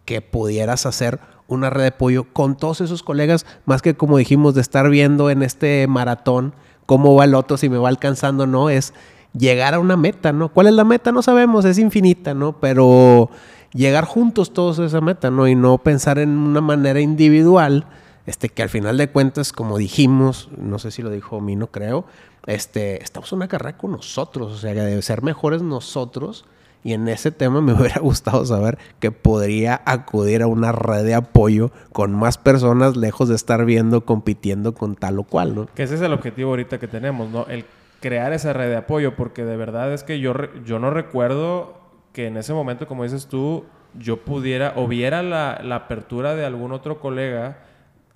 que 0.06 0.22
pudieras 0.22 0.86
hacer 0.86 1.20
una 1.46 1.68
red 1.68 1.82
de 1.82 1.88
apoyo 1.88 2.24
con 2.32 2.56
todos 2.56 2.80
esos 2.80 3.02
colegas, 3.02 3.44
más 3.66 3.82
que 3.82 3.94
como 3.94 4.16
dijimos, 4.16 4.54
de 4.54 4.62
estar 4.62 4.88
viendo 4.88 5.28
en 5.28 5.42
este 5.42 5.86
maratón 5.88 6.54
cómo 6.86 7.14
va 7.14 7.24
el 7.24 7.34
otro, 7.34 7.58
si 7.58 7.68
me 7.68 7.76
va 7.76 7.90
alcanzando 7.90 8.46
no, 8.46 8.70
es 8.70 8.94
llegar 9.36 9.74
a 9.74 9.80
una 9.80 9.96
meta, 9.96 10.32
¿no? 10.32 10.48
¿Cuál 10.48 10.68
es 10.68 10.72
la 10.72 10.84
meta? 10.84 11.12
No 11.12 11.22
sabemos, 11.22 11.64
es 11.64 11.78
infinita, 11.78 12.32
¿no? 12.32 12.58
Pero 12.58 13.28
llegar 13.74 14.04
juntos 14.04 14.52
todos 14.52 14.78
a 14.78 14.86
esa 14.86 15.00
meta, 15.00 15.30
¿no? 15.30 15.46
Y 15.46 15.54
no 15.54 15.78
pensar 15.78 16.18
en 16.18 16.30
una 16.30 16.60
manera 16.60 17.00
individual, 17.00 17.86
este, 18.26 18.48
que 18.48 18.62
al 18.62 18.68
final 18.68 18.96
de 18.98 19.08
cuentas, 19.08 19.52
como 19.52 19.78
dijimos, 19.78 20.48
no 20.56 20.78
sé 20.78 20.90
si 20.90 21.02
lo 21.02 21.10
dijo 21.10 21.40
Mino, 21.40 21.68
creo, 21.68 22.04
este, 22.46 23.02
estamos 23.02 23.32
en 23.32 23.36
una 23.36 23.48
carrera 23.48 23.78
con 23.78 23.92
nosotros, 23.92 24.52
o 24.52 24.56
sea, 24.56 24.74
de 24.74 25.00
ser 25.02 25.22
mejores 25.22 25.62
nosotros 25.62 26.44
y 26.86 26.92
en 26.92 27.08
ese 27.08 27.32
tema 27.32 27.60
me 27.60 27.72
hubiera 27.78 28.00
gustado 28.00 28.44
saber 28.46 28.78
que 29.00 29.10
podría 29.10 29.82
acudir 29.84 30.42
a 30.42 30.46
una 30.46 30.72
red 30.72 31.04
de 31.04 31.14
apoyo 31.14 31.72
con 31.92 32.12
más 32.12 32.38
personas 32.38 32.96
lejos 32.96 33.28
de 33.28 33.34
estar 33.34 33.64
viendo, 33.64 34.04
compitiendo 34.04 34.74
con 34.74 34.94
tal 34.94 35.18
o 35.18 35.24
cual, 35.24 35.54
¿no? 35.54 35.66
Que 35.74 35.82
ese 35.82 35.96
es 35.96 36.00
el 36.00 36.12
objetivo 36.12 36.50
ahorita 36.50 36.78
que 36.78 36.88
tenemos, 36.88 37.28
¿no? 37.30 37.46
El 37.48 37.64
crear 38.00 38.32
esa 38.32 38.52
red 38.52 38.68
de 38.68 38.76
apoyo, 38.76 39.16
porque 39.16 39.44
de 39.44 39.56
verdad 39.56 39.92
es 39.92 40.04
que 40.04 40.20
yo, 40.20 40.34
yo 40.64 40.78
no 40.78 40.90
recuerdo 40.90 41.80
que 42.12 42.28
en 42.28 42.36
ese 42.36 42.54
momento, 42.54 42.86
como 42.86 43.02
dices 43.02 43.26
tú, 43.26 43.64
yo 43.98 44.18
pudiera 44.24 44.74
o 44.76 44.86
viera 44.86 45.22
la, 45.22 45.60
la 45.64 45.76
apertura 45.76 46.34
de 46.36 46.44
algún 46.44 46.72
otro 46.72 47.00
colega 47.00 47.58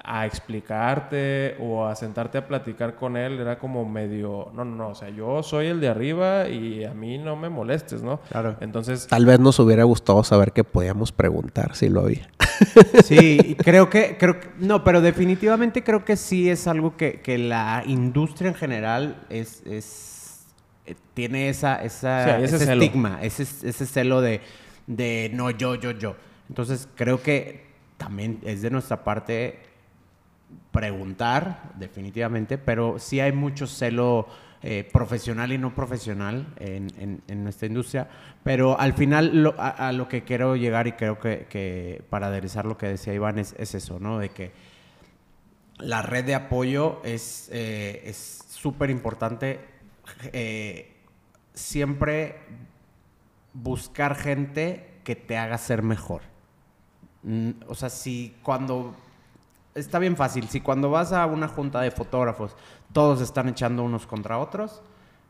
a 0.02 0.26
explicarte 0.26 1.56
o 1.60 1.84
a 1.86 1.94
sentarte 1.94 2.38
a 2.38 2.46
platicar 2.46 2.94
con 2.96 3.16
él, 3.16 3.38
era 3.38 3.58
como 3.58 3.84
medio, 3.84 4.50
no, 4.54 4.64
no, 4.64 4.76
no, 4.76 4.88
o 4.88 4.94
sea, 4.94 5.10
yo 5.10 5.42
soy 5.42 5.66
el 5.66 5.80
de 5.80 5.88
arriba 5.88 6.48
y 6.48 6.84
a 6.84 6.94
mí 6.94 7.18
no 7.18 7.36
me 7.36 7.48
molestes, 7.48 8.02
¿no? 8.02 8.20
Claro. 8.30 8.56
Entonces, 8.60 9.06
Tal 9.06 9.26
vez 9.26 9.38
nos 9.40 9.58
hubiera 9.58 9.84
gustado 9.84 10.24
saber 10.24 10.52
que 10.52 10.64
podíamos 10.64 11.12
preguntar 11.12 11.74
si 11.74 11.88
lo 11.88 12.00
había. 12.02 12.28
Sí, 13.04 13.38
y 13.42 13.54
creo 13.54 13.88
que, 13.88 14.16
creo 14.18 14.38
que, 14.38 14.48
no, 14.58 14.84
pero 14.84 15.00
definitivamente 15.00 15.82
creo 15.82 16.04
que 16.04 16.16
sí 16.16 16.50
es 16.50 16.66
algo 16.66 16.94
que, 16.96 17.20
que 17.20 17.38
la 17.38 17.82
industria 17.86 18.48
en 18.48 18.54
general 18.54 19.24
es, 19.30 19.62
es 19.64 20.44
eh, 20.84 20.94
tiene 21.14 21.48
esa, 21.48 21.82
esa 21.82 22.24
Sí, 22.38 22.44
ese 22.44 22.56
ese, 22.56 22.66
celo. 22.66 22.82
estigma, 22.82 23.18
ese, 23.22 23.42
ese 23.44 23.86
celo 23.86 24.20
de, 24.20 24.42
de 24.86 25.30
no 25.32 25.50
yo, 25.50 25.74
yo, 25.74 25.92
yo. 25.92 26.16
Entonces 26.50 26.86
creo 26.96 27.22
que 27.22 27.64
también 27.96 28.40
es 28.44 28.60
de 28.60 28.70
nuestra 28.70 29.04
parte 29.04 29.69
preguntar, 30.72 31.72
definitivamente, 31.78 32.58
pero 32.58 32.98
sí 32.98 33.20
hay 33.20 33.32
mucho 33.32 33.66
celo 33.66 34.26
eh, 34.62 34.86
profesional 34.92 35.52
y 35.52 35.58
no 35.58 35.74
profesional 35.74 36.46
en, 36.58 36.88
en- 36.98 37.22
en 37.28 37.42
nuestra 37.44 37.66
industria. 37.66 38.08
Pero 38.44 38.78
al 38.78 38.92
final 38.92 39.42
lo- 39.42 39.54
a, 39.58 39.90
lo 39.92 40.06
que 40.08 40.22
quiero 40.22 40.54
llegar 40.56 40.86
y 40.86 40.92
creo 40.92 41.18
que, 41.18 41.46
que 41.48 42.02
para 42.10 42.26
aderezar 42.28 42.66
lo 42.66 42.76
que 42.76 42.86
decía 42.86 43.14
Iván 43.14 43.38
es, 43.38 43.54
es 43.58 43.74
eso, 43.74 43.98
¿no? 44.00 44.18
De 44.18 44.28
que 44.28 44.52
la 45.78 46.02
red 46.02 46.24
de 46.26 46.34
apoyo 46.34 47.00
es 47.04 47.48
eh, 47.52 48.12
súper 48.14 48.90
importante. 48.90 49.60
eh, 50.32 50.92
siempre 51.54 52.36
buscar 53.54 54.14
gente 54.14 54.98
que 55.04 55.16
te 55.16 55.36
haga 55.38 55.58
ser 55.58 55.82
mejor. 55.82 56.22
Mm, 57.22 57.50
O 57.66 57.74
sea, 57.74 57.88
si 57.90 58.36
cuando... 58.42 58.94
Está 59.74 59.98
bien 59.98 60.16
fácil, 60.16 60.48
si 60.48 60.60
cuando 60.60 60.90
vas 60.90 61.12
a 61.12 61.26
una 61.26 61.46
junta 61.48 61.80
de 61.80 61.90
fotógrafos 61.90 62.56
todos 62.92 63.20
están 63.20 63.48
echando 63.48 63.84
unos 63.84 64.06
contra 64.06 64.38
otros, 64.38 64.82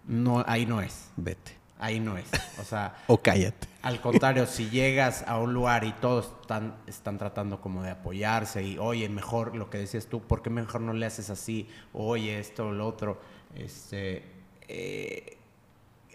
no, 0.07 0.43
ahí 0.47 0.65
no 0.65 0.81
es, 0.81 1.11
Vete. 1.17 1.57
ahí 1.79 2.01
no 2.01 2.17
es. 2.17 2.27
O 2.59 2.65
sea, 2.65 2.95
O 3.07 3.19
cállate. 3.19 3.69
al 3.83 4.01
contrario, 4.01 4.47
si 4.47 4.71
llegas 4.71 5.25
a 5.29 5.39
un 5.39 5.53
lugar 5.53 5.85
y 5.85 5.93
todos 5.93 6.33
están, 6.41 6.75
están 6.87 7.19
tratando 7.19 7.61
como 7.61 7.83
de 7.83 7.91
apoyarse 7.91 8.63
y, 8.63 8.79
oye, 8.79 9.09
mejor 9.11 9.55
lo 9.55 9.69
que 9.69 9.77
decías 9.79 10.07
tú, 10.07 10.21
¿por 10.23 10.41
qué 10.41 10.49
mejor 10.49 10.81
no 10.81 10.95
le 10.95 11.05
haces 11.05 11.29
así? 11.29 11.69
Oye, 11.93 12.39
esto 12.41 12.69
o 12.69 12.73
lo 12.73 12.87
otro. 12.89 13.21
Este, 13.55 14.25
eh, 14.69 15.37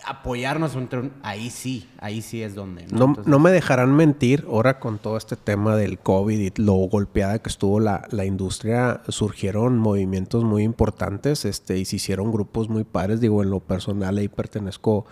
apoyarnos 0.03 0.75
entre 0.75 0.99
un- 0.99 1.13
ahí 1.23 1.49
sí, 1.49 1.89
ahí 1.99 2.21
sí 2.21 2.41
es 2.43 2.55
donde. 2.55 2.83
No, 2.87 3.05
Entonces, 3.05 3.27
no 3.27 3.39
me 3.39 3.51
dejarán 3.51 3.95
mentir, 3.95 4.45
ahora 4.47 4.79
con 4.79 4.97
todo 4.99 5.17
este 5.17 5.35
tema 5.35 5.75
del 5.75 5.99
COVID 5.99 6.39
y 6.39 6.51
lo 6.61 6.73
golpeada 6.73 7.39
que 7.39 7.49
estuvo 7.49 7.79
la, 7.79 8.07
la 8.11 8.25
industria, 8.25 9.01
surgieron 9.07 9.77
movimientos 9.79 10.43
muy 10.43 10.63
importantes 10.63 11.45
este, 11.45 11.77
y 11.77 11.85
se 11.85 11.95
hicieron 11.95 12.31
grupos 12.31 12.69
muy 12.69 12.83
pares. 12.83 13.19
Digo, 13.21 13.41
en 13.43 13.49
lo 13.49 13.59
personal 13.61 14.17
ahí 14.17 14.27
pertenezco 14.27 15.05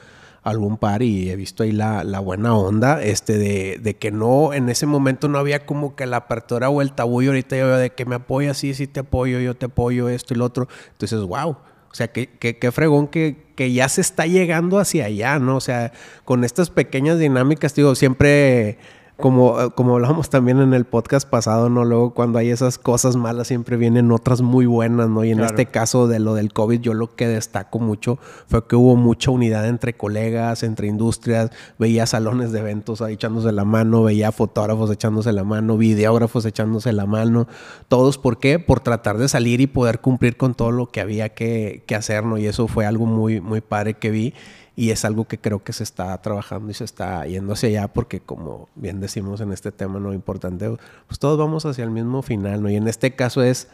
a 0.43 0.49
algún 0.49 0.77
par 0.77 1.01
y 1.01 1.29
he 1.29 1.35
visto 1.37 1.63
ahí 1.63 1.71
la, 1.71 2.03
la 2.03 2.19
buena 2.19 2.53
onda 2.55 3.01
este, 3.01 3.37
de, 3.37 3.79
de 3.81 3.95
que 3.95 4.11
no, 4.11 4.53
en 4.53 4.67
ese 4.69 4.85
momento 4.85 5.29
no 5.29 5.37
había 5.39 5.65
como 5.65 5.95
que 5.95 6.05
la 6.05 6.17
apertura 6.17 6.69
o 6.69 6.81
el 6.81 6.91
tabú 6.91 7.21
y 7.21 7.27
ahorita 7.27 7.55
yo 7.57 7.67
veo 7.67 7.77
de 7.77 7.91
que 7.91 8.05
me 8.05 8.15
apoya, 8.15 8.53
sí, 8.53 8.73
sí 8.73 8.85
te 8.85 8.99
apoyo, 8.99 9.39
yo 9.39 9.55
te 9.55 9.67
apoyo, 9.67 10.09
esto 10.09 10.33
y 10.33 10.37
lo 10.37 10.43
otro. 10.45 10.67
Entonces, 10.91 11.21
wow. 11.21 11.55
O 11.93 11.95
sea, 11.95 12.08
qué, 12.08 12.27
qué, 12.27 12.58
qué 12.58 12.71
fregón 12.71 13.08
que, 13.08 13.36
que 13.56 13.71
ya 13.71 13.88
se 13.88 14.01
está 14.01 14.25
llegando 14.25 14.79
hacia 14.79 15.06
allá, 15.06 15.38
¿no? 15.38 15.58
O 15.58 15.62
sea, 15.62 15.91
con 16.25 16.43
estas 16.43 16.71
pequeñas 16.71 17.19
dinámicas, 17.19 17.75
digo, 17.75 17.93
siempre, 17.93 18.79
como, 19.17 19.62
eh, 19.62 19.69
como 19.76 19.93
hablamos 19.93 20.30
también 20.30 20.60
en 20.60 20.73
el 20.73 20.86
podcast 20.86 21.30
pasado, 21.30 21.69
¿no? 21.69 21.86
Luego 21.86 22.13
cuando 22.13 22.39
hay 22.39 22.49
esas 22.49 22.78
cosas 22.78 23.15
malas, 23.15 23.47
siempre 23.47 23.78
vienen 23.78 24.12
otras 24.12 24.41
muy 24.41 24.65
buenas, 24.65 25.08
¿no? 25.10 25.23
Y 25.23 25.32
en 25.32 25.38
Claro. 25.38 25.52
este 25.52 25.67
caso 25.67 26.08
de 26.08 26.19
lo 26.19 26.34
del 26.34 26.52
COVID, 26.52 26.82
yo 26.82 26.93
lo 26.93 27.15
que 27.15 27.28
destaco 27.28 27.80
mucho 27.80 28.17
fue 28.47 28.65
que 28.67 28.76
hubo 28.76 28.95
mucha 28.95 29.30
unidad 29.32 29.67
entre 29.67 29.93
colegas, 29.93 30.63
entre 30.63 30.88
industrias, 30.88 31.52
veía 31.78 32.06
salones 32.06 32.52
de 32.52 32.60
eventos 32.60 33.02
ahí 33.02 33.13
echándose 33.13 33.52
la 33.52 33.65
mano, 33.65 34.04
veía 34.04 34.32
fotógrafos 34.32 34.89
echándose 34.91 35.32
la 35.32 35.43
mano, 35.43 35.78
videógrafos 35.78 36.45
echándose 36.45 36.91
la 36.91 37.05
mano, 37.05 37.47
todos, 37.88 38.18
¿por 38.18 38.39
qué? 38.39 38.57
Por 38.59 38.80
tratar 38.80 39.18
de 39.18 39.28
salir 39.30 39.61
y 39.61 39.68
poder 39.68 40.01
cumplir 40.01 40.38
con 40.38 40.55
todo 40.55 40.72
lo 40.72 40.88
que 40.88 41.01
había 41.01 41.30
que, 41.30 41.84
que 41.86 41.95
hacer, 41.95 42.26
¿no? 42.26 42.38
Y 42.38 42.47
eso 42.47 42.68
fue 42.68 42.86
algo 42.86 43.05
muy, 43.05 43.39
muy 43.41 43.61
padre 43.61 43.93
que 43.93 44.09
vi 44.09 44.34
y 44.76 44.89
es 44.91 45.05
algo 45.05 45.26
que 45.26 45.38
creo 45.38 45.63
que 45.63 45.71
se 45.74 45.84
está 45.84 46.19
trabajando 46.21 46.71
y 46.71 46.74
se 46.74 46.84
está 46.84 47.26
yendo 47.28 47.53
hacia 47.53 47.69
allá 47.69 47.88
porque 47.89 48.19
como 48.21 48.69
bien 48.76 48.99
decimos 49.01 49.39
en 49.41 49.51
este 49.51 49.71
tema 49.71 49.99
no 49.99 50.13
importante, 50.13 50.67
pues 51.07 51.19
todos 51.19 51.38
vamos 51.38 51.65
hacia 51.65 51.84
el 51.84 51.91
mismo 51.91 52.21
final, 52.24 52.63
¿no? 52.63 52.69
Y 52.69 52.76
en 52.76 52.88
este 52.88 53.13
caso 53.15 53.43
es 53.43 53.67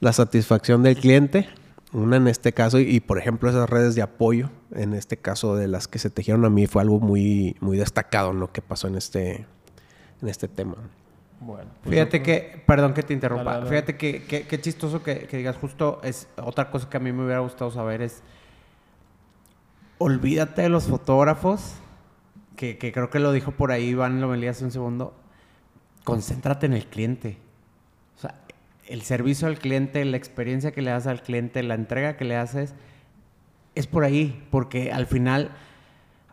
la 0.00 0.12
satisfacción 0.12 0.82
del 0.82 0.96
cliente, 0.96 1.48
una 1.92 2.16
en 2.16 2.28
este 2.28 2.52
caso, 2.52 2.78
y, 2.78 2.82
y, 2.82 3.00
por 3.00 3.18
ejemplo 3.18 3.48
esas 3.48 3.68
redes 3.70 3.94
de 3.94 4.02
apoyo, 4.02 4.50
en 4.72 4.92
este 4.94 5.16
caso 5.16 5.56
de 5.56 5.66
las 5.68 5.88
que 5.88 5.98
se 5.98 6.10
tejieron 6.10 6.44
a 6.44 6.50
mí, 6.50 6.66
fue 6.66 6.82
algo 6.82 7.00
muy, 7.00 7.56
muy 7.60 7.76
destacado, 7.78 8.32
¿no? 8.32 8.52
Que 8.52 8.60
pasó 8.62 8.86
en 8.88 8.96
este, 8.96 9.46
en 10.20 10.28
este 10.28 10.46
tema. 10.48 10.74
bueno. 11.40 11.70
pues 11.82 11.92
Fíjate 11.94 12.18
yo- 12.18 12.24
que, 12.24 12.62
perdón 12.66 12.92
que 12.94 13.02
te 13.02 13.14
interrumpa, 13.14 13.44
Dale, 13.44 13.58
dale. 13.64 13.70
fíjate 13.70 13.96
que, 13.96 14.24
que- 14.24 14.46
que 14.46 14.60
chistoso 14.60 15.02
que, 15.02 15.20
que 15.26 15.38
digas 15.38 15.56
justo, 15.56 16.00
es 16.04 16.28
otra 16.36 16.70
cosa 16.70 16.88
que 16.90 16.96
a 16.98 17.00
mí 17.00 17.10
me 17.12 17.24
hubiera 17.24 17.40
gustado 17.40 17.70
saber 17.70 18.02
es 18.02 18.22
olvídate 19.98 20.62
de 20.62 20.68
los 20.68 20.84
fotógrafos, 20.84 21.74
que, 22.56 22.78
creo 22.78 23.10
que 23.10 23.18
lo 23.18 23.32
dijo 23.32 23.52
por 23.52 23.72
ahí 23.72 23.88
Iván 23.88 24.20
Lomelí 24.20 24.46
hace 24.46 24.64
un 24.64 24.70
segundo. 24.70 25.14
Concéntrate 26.04 26.66
en 26.66 26.72
el 26.72 26.86
cliente. 26.86 27.38
O 28.16 28.20
sea, 28.20 28.40
el 28.86 29.02
servicio 29.02 29.48
al 29.48 29.58
cliente, 29.58 30.04
la 30.04 30.16
experiencia 30.16 30.72
que 30.72 30.82
le 30.82 30.90
das 30.90 31.06
al 31.06 31.22
cliente, 31.22 31.62
la 31.62 31.74
entrega 31.74 32.16
que 32.16 32.24
le 32.24 32.36
haces, 32.36 32.74
es 33.74 33.86
por 33.86 34.04
ahí, 34.04 34.46
porque 34.50 34.92
al 34.92 35.06
final, 35.06 35.50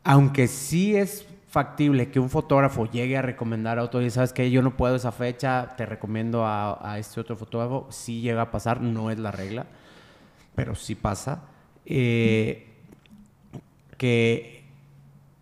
aunque 0.04 0.48
sí 0.48 0.96
es 0.96 1.28
factible 1.50 2.10
que 2.10 2.20
un 2.20 2.30
fotógrafo 2.30 2.90
llegue 2.90 3.18
a 3.18 3.22
recomendar 3.22 3.78
a 3.78 3.84
otro 3.84 4.02
y 4.02 4.10
sabes 4.10 4.34
que 4.34 4.50
yo 4.50 4.62
no 4.62 4.76
puedo 4.76 4.96
esa 4.96 5.12
fecha, 5.12 5.76
te 5.76 5.86
recomiendo 5.86 6.46
a, 6.46 6.80
a 6.82 6.98
este 6.98 7.20
otro 7.20 7.36
fotógrafo, 7.36 7.88
sí 7.92 8.22
llega 8.22 8.44
a 8.44 8.52
pasar, 8.52 8.82
no 8.82 9.12
es 9.12 9.20
la 9.20 9.32
regla, 9.32 9.68
pero 10.56 10.74
sí 10.74 10.96
pasa. 10.96 11.44
Eh, 11.86 12.73
que 14.04 14.66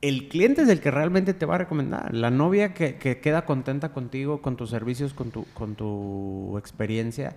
el 0.01 0.29
cliente 0.29 0.61
es 0.61 0.69
el 0.69 0.81
que 0.81 0.91
realmente 0.91 1.33
te 1.33 1.47
va 1.47 1.55
a 1.55 1.57
recomendar. 1.57 2.13
La 2.13 2.29
novia 2.29 2.75
que, 2.75 2.99
que 2.99 3.19
queda 3.19 3.43
contenta 3.43 3.89
contigo, 3.89 4.43
con 4.43 4.55
tus 4.55 4.69
servicios, 4.69 5.15
con 5.15 5.31
tu, 5.31 5.45
con 5.55 5.73
tu 5.73 6.59
experiencia. 6.59 7.35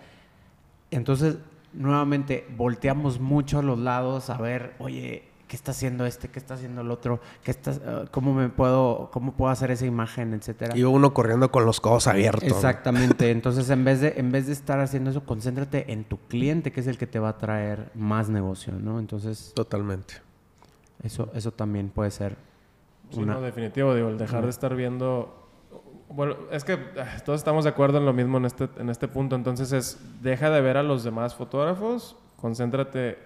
Entonces, 0.90 1.38
nuevamente, 1.72 2.46
volteamos 2.58 3.20
mucho 3.20 3.60
a 3.60 3.62
los 3.62 3.78
lados 3.78 4.28
a 4.28 4.36
ver, 4.36 4.74
oye, 4.78 5.22
¿qué 5.48 5.56
está 5.56 5.70
haciendo 5.70 6.04
este? 6.04 6.28
¿Qué 6.28 6.38
está 6.38 6.54
haciendo 6.54 6.82
el 6.82 6.90
otro? 6.90 7.20
¿Qué 7.42 7.52
está, 7.52 7.70
uh, 7.70 8.06
¿Cómo 8.10 8.34
me 8.34 8.50
puedo, 8.50 9.08
cómo 9.10 9.32
puedo 9.32 9.50
hacer 9.50 9.70
esa 9.70 9.86
imagen, 9.86 10.34
etcétera? 10.34 10.76
Y 10.76 10.82
uno 10.82 11.14
corriendo 11.14 11.50
con 11.50 11.64
los 11.64 11.80
codos 11.80 12.06
abiertos. 12.06 12.44
Exactamente. 12.44 13.30
Entonces, 13.30 13.70
en 13.70 13.82
vez, 13.82 14.02
de, 14.02 14.12
en 14.18 14.30
vez 14.30 14.46
de 14.46 14.52
estar 14.52 14.78
haciendo 14.78 15.08
eso, 15.08 15.24
concéntrate 15.24 15.90
en 15.90 16.04
tu 16.04 16.18
cliente, 16.28 16.70
que 16.70 16.80
es 16.80 16.86
el 16.86 16.98
que 16.98 17.06
te 17.06 17.18
va 17.18 17.30
a 17.30 17.38
traer 17.38 17.90
más 17.94 18.28
negocio, 18.28 18.74
¿no? 18.74 18.98
Entonces, 18.98 19.52
Totalmente. 19.54 20.16
Eso, 21.04 21.30
eso 21.34 21.52
también 21.52 21.90
puede 21.90 22.10
ser 22.10 22.36
Sí, 23.10 23.20
una... 23.20 23.34
no, 23.34 23.40
definitivo, 23.40 23.94
digo, 23.94 24.08
el 24.08 24.18
dejar 24.18 24.44
de 24.44 24.50
estar 24.50 24.74
viendo... 24.74 25.40
Bueno, 26.08 26.36
es 26.50 26.64
que 26.64 26.74
ah, 26.98 27.20
todos 27.24 27.40
estamos 27.40 27.64
de 27.64 27.70
acuerdo 27.70 27.98
en 27.98 28.06
lo 28.06 28.12
mismo 28.12 28.38
en 28.38 28.44
este, 28.44 28.68
en 28.78 28.88
este 28.88 29.08
punto, 29.08 29.36
entonces 29.36 29.72
es, 29.72 29.98
deja 30.22 30.50
de 30.50 30.60
ver 30.60 30.76
a 30.76 30.82
los 30.82 31.02
demás 31.02 31.34
fotógrafos, 31.34 32.16
concéntrate 32.40 33.18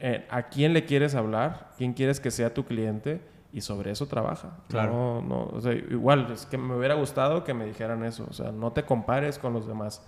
en 0.00 0.24
a 0.28 0.44
quién 0.44 0.72
le 0.72 0.84
quieres 0.84 1.14
hablar, 1.14 1.70
quién 1.78 1.94
quieres 1.94 2.20
que 2.20 2.30
sea 2.30 2.52
tu 2.52 2.64
cliente 2.64 3.20
y 3.52 3.60
sobre 3.60 3.92
eso 3.92 4.06
trabaja. 4.06 4.58
Claro. 4.68 4.92
No, 4.92 5.22
no, 5.22 5.44
o 5.52 5.60
sea, 5.60 5.72
igual, 5.72 6.30
es 6.32 6.44
que 6.44 6.58
me 6.58 6.76
hubiera 6.76 6.94
gustado 6.94 7.44
que 7.44 7.54
me 7.54 7.64
dijeran 7.64 8.04
eso, 8.04 8.26
o 8.28 8.32
sea, 8.32 8.52
no 8.52 8.72
te 8.72 8.82
compares 8.82 9.38
con 9.38 9.52
los 9.52 9.66
demás. 9.66 10.02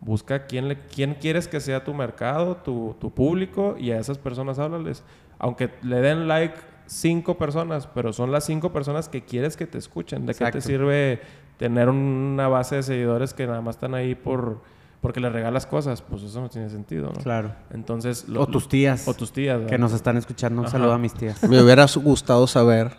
Busca 0.00 0.46
quién, 0.46 0.68
le, 0.68 0.78
quién 0.86 1.14
quieres 1.14 1.48
que 1.48 1.60
sea 1.60 1.82
tu 1.82 1.92
mercado, 1.92 2.56
tu, 2.56 2.94
tu 3.00 3.10
público 3.10 3.76
y 3.78 3.90
a 3.90 3.98
esas 3.98 4.18
personas 4.18 4.58
háblales. 4.58 5.02
Aunque 5.40 5.70
le 5.82 6.00
den 6.00 6.28
like 6.28 6.54
cinco 6.86 7.36
personas, 7.38 7.86
pero 7.88 8.12
son 8.12 8.30
las 8.30 8.44
cinco 8.44 8.72
personas 8.72 9.08
que 9.08 9.22
quieres 9.24 9.56
que 9.56 9.66
te 9.66 9.78
escuchen. 9.78 10.26
¿De 10.26 10.34
qué 10.34 10.50
te 10.52 10.60
sirve 10.60 11.20
tener 11.56 11.88
una 11.88 12.46
base 12.48 12.76
de 12.76 12.82
seguidores 12.84 13.34
que 13.34 13.46
nada 13.46 13.60
más 13.60 13.76
están 13.76 13.94
ahí 13.94 14.14
por 14.14 14.60
porque 15.00 15.18
les 15.18 15.32
regalas 15.32 15.64
cosas? 15.66 16.02
Pues 16.02 16.22
eso 16.22 16.40
no 16.42 16.48
tiene 16.50 16.68
sentido, 16.68 17.06
¿no? 17.14 17.22
Claro. 17.22 17.52
Entonces... 17.70 18.28
lo- 18.28 18.42
O 18.42 18.46
tus 18.46 18.68
tías. 18.68 19.08
O 19.08 19.14
tus 19.14 19.32
tías. 19.32 19.62
que 19.66 19.78
nos 19.78 19.92
están 19.94 20.16
escuchando. 20.18 20.60
Un 20.60 20.66
Ajá. 20.66 20.72
saludo 20.72 20.92
a 20.92 20.98
mis 20.98 21.14
tías. 21.14 21.42
Me 21.48 21.62
hubiera 21.62 21.86
gustado 21.96 22.46
saber 22.46 22.92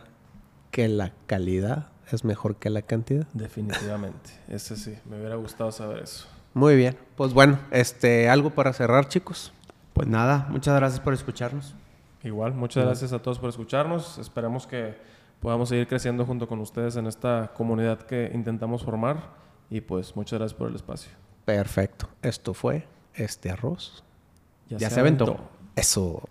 que 0.72 0.88
la 0.88 1.12
calidad 1.28 1.89
es 2.12 2.24
mejor 2.26 2.56
que 2.56 2.70
la 2.72 2.82
cantidad. 2.82 3.28
Definitivamente. 3.34 4.32
Ese 4.50 4.76
sí. 4.78 4.96
Me 5.10 5.18
hubiera 5.18 5.36
gustado 5.36 5.72
saber 5.72 6.00
eso. 6.04 6.28
Muy 6.56 6.76
bien. 6.76 6.98
Pues 7.16 7.34
bueno, 7.34 7.60
este, 7.70 8.30
algo 8.30 8.50
para 8.50 8.74
cerrar, 8.74 9.08
chicos. 9.08 9.54
Pues 9.94 10.08
nada, 10.08 10.48
muchas 10.50 10.76
gracias 10.76 11.00
por 11.00 11.14
escucharnos. 11.14 11.76
Igual, 12.24 12.53
muchas 12.53 12.86
gracias 12.86 13.13
a 13.13 13.22
todos 13.22 13.39
por 13.39 13.49
escucharnos. 13.49 14.17
Esperemos 14.17 14.67
que 14.67 14.95
podamos 15.39 15.69
seguir 15.69 15.88
creciendo 15.88 16.26
junto 16.26 16.47
con 16.47 16.59
ustedes 16.59 16.95
en 16.95 17.07
esta 17.07 17.51
comunidad 17.53 17.99
que 18.01 18.32
intentamos 18.34 18.84
formar. 18.84 19.41
Y 19.69 19.82
pues 19.82 20.15
muchas 20.15 20.39
gracias 20.39 20.57
por 20.57 20.69
el 20.69 20.76
espacio. 20.76 21.11
Perfecto. 21.45 22.07
Esto 22.22 22.53
fue 22.53 22.88
este 23.15 23.49
arroz. 23.49 24.03
Ya 24.69 24.89
se 24.89 24.99
aventó. 24.99 25.38
Eso. 25.76 26.22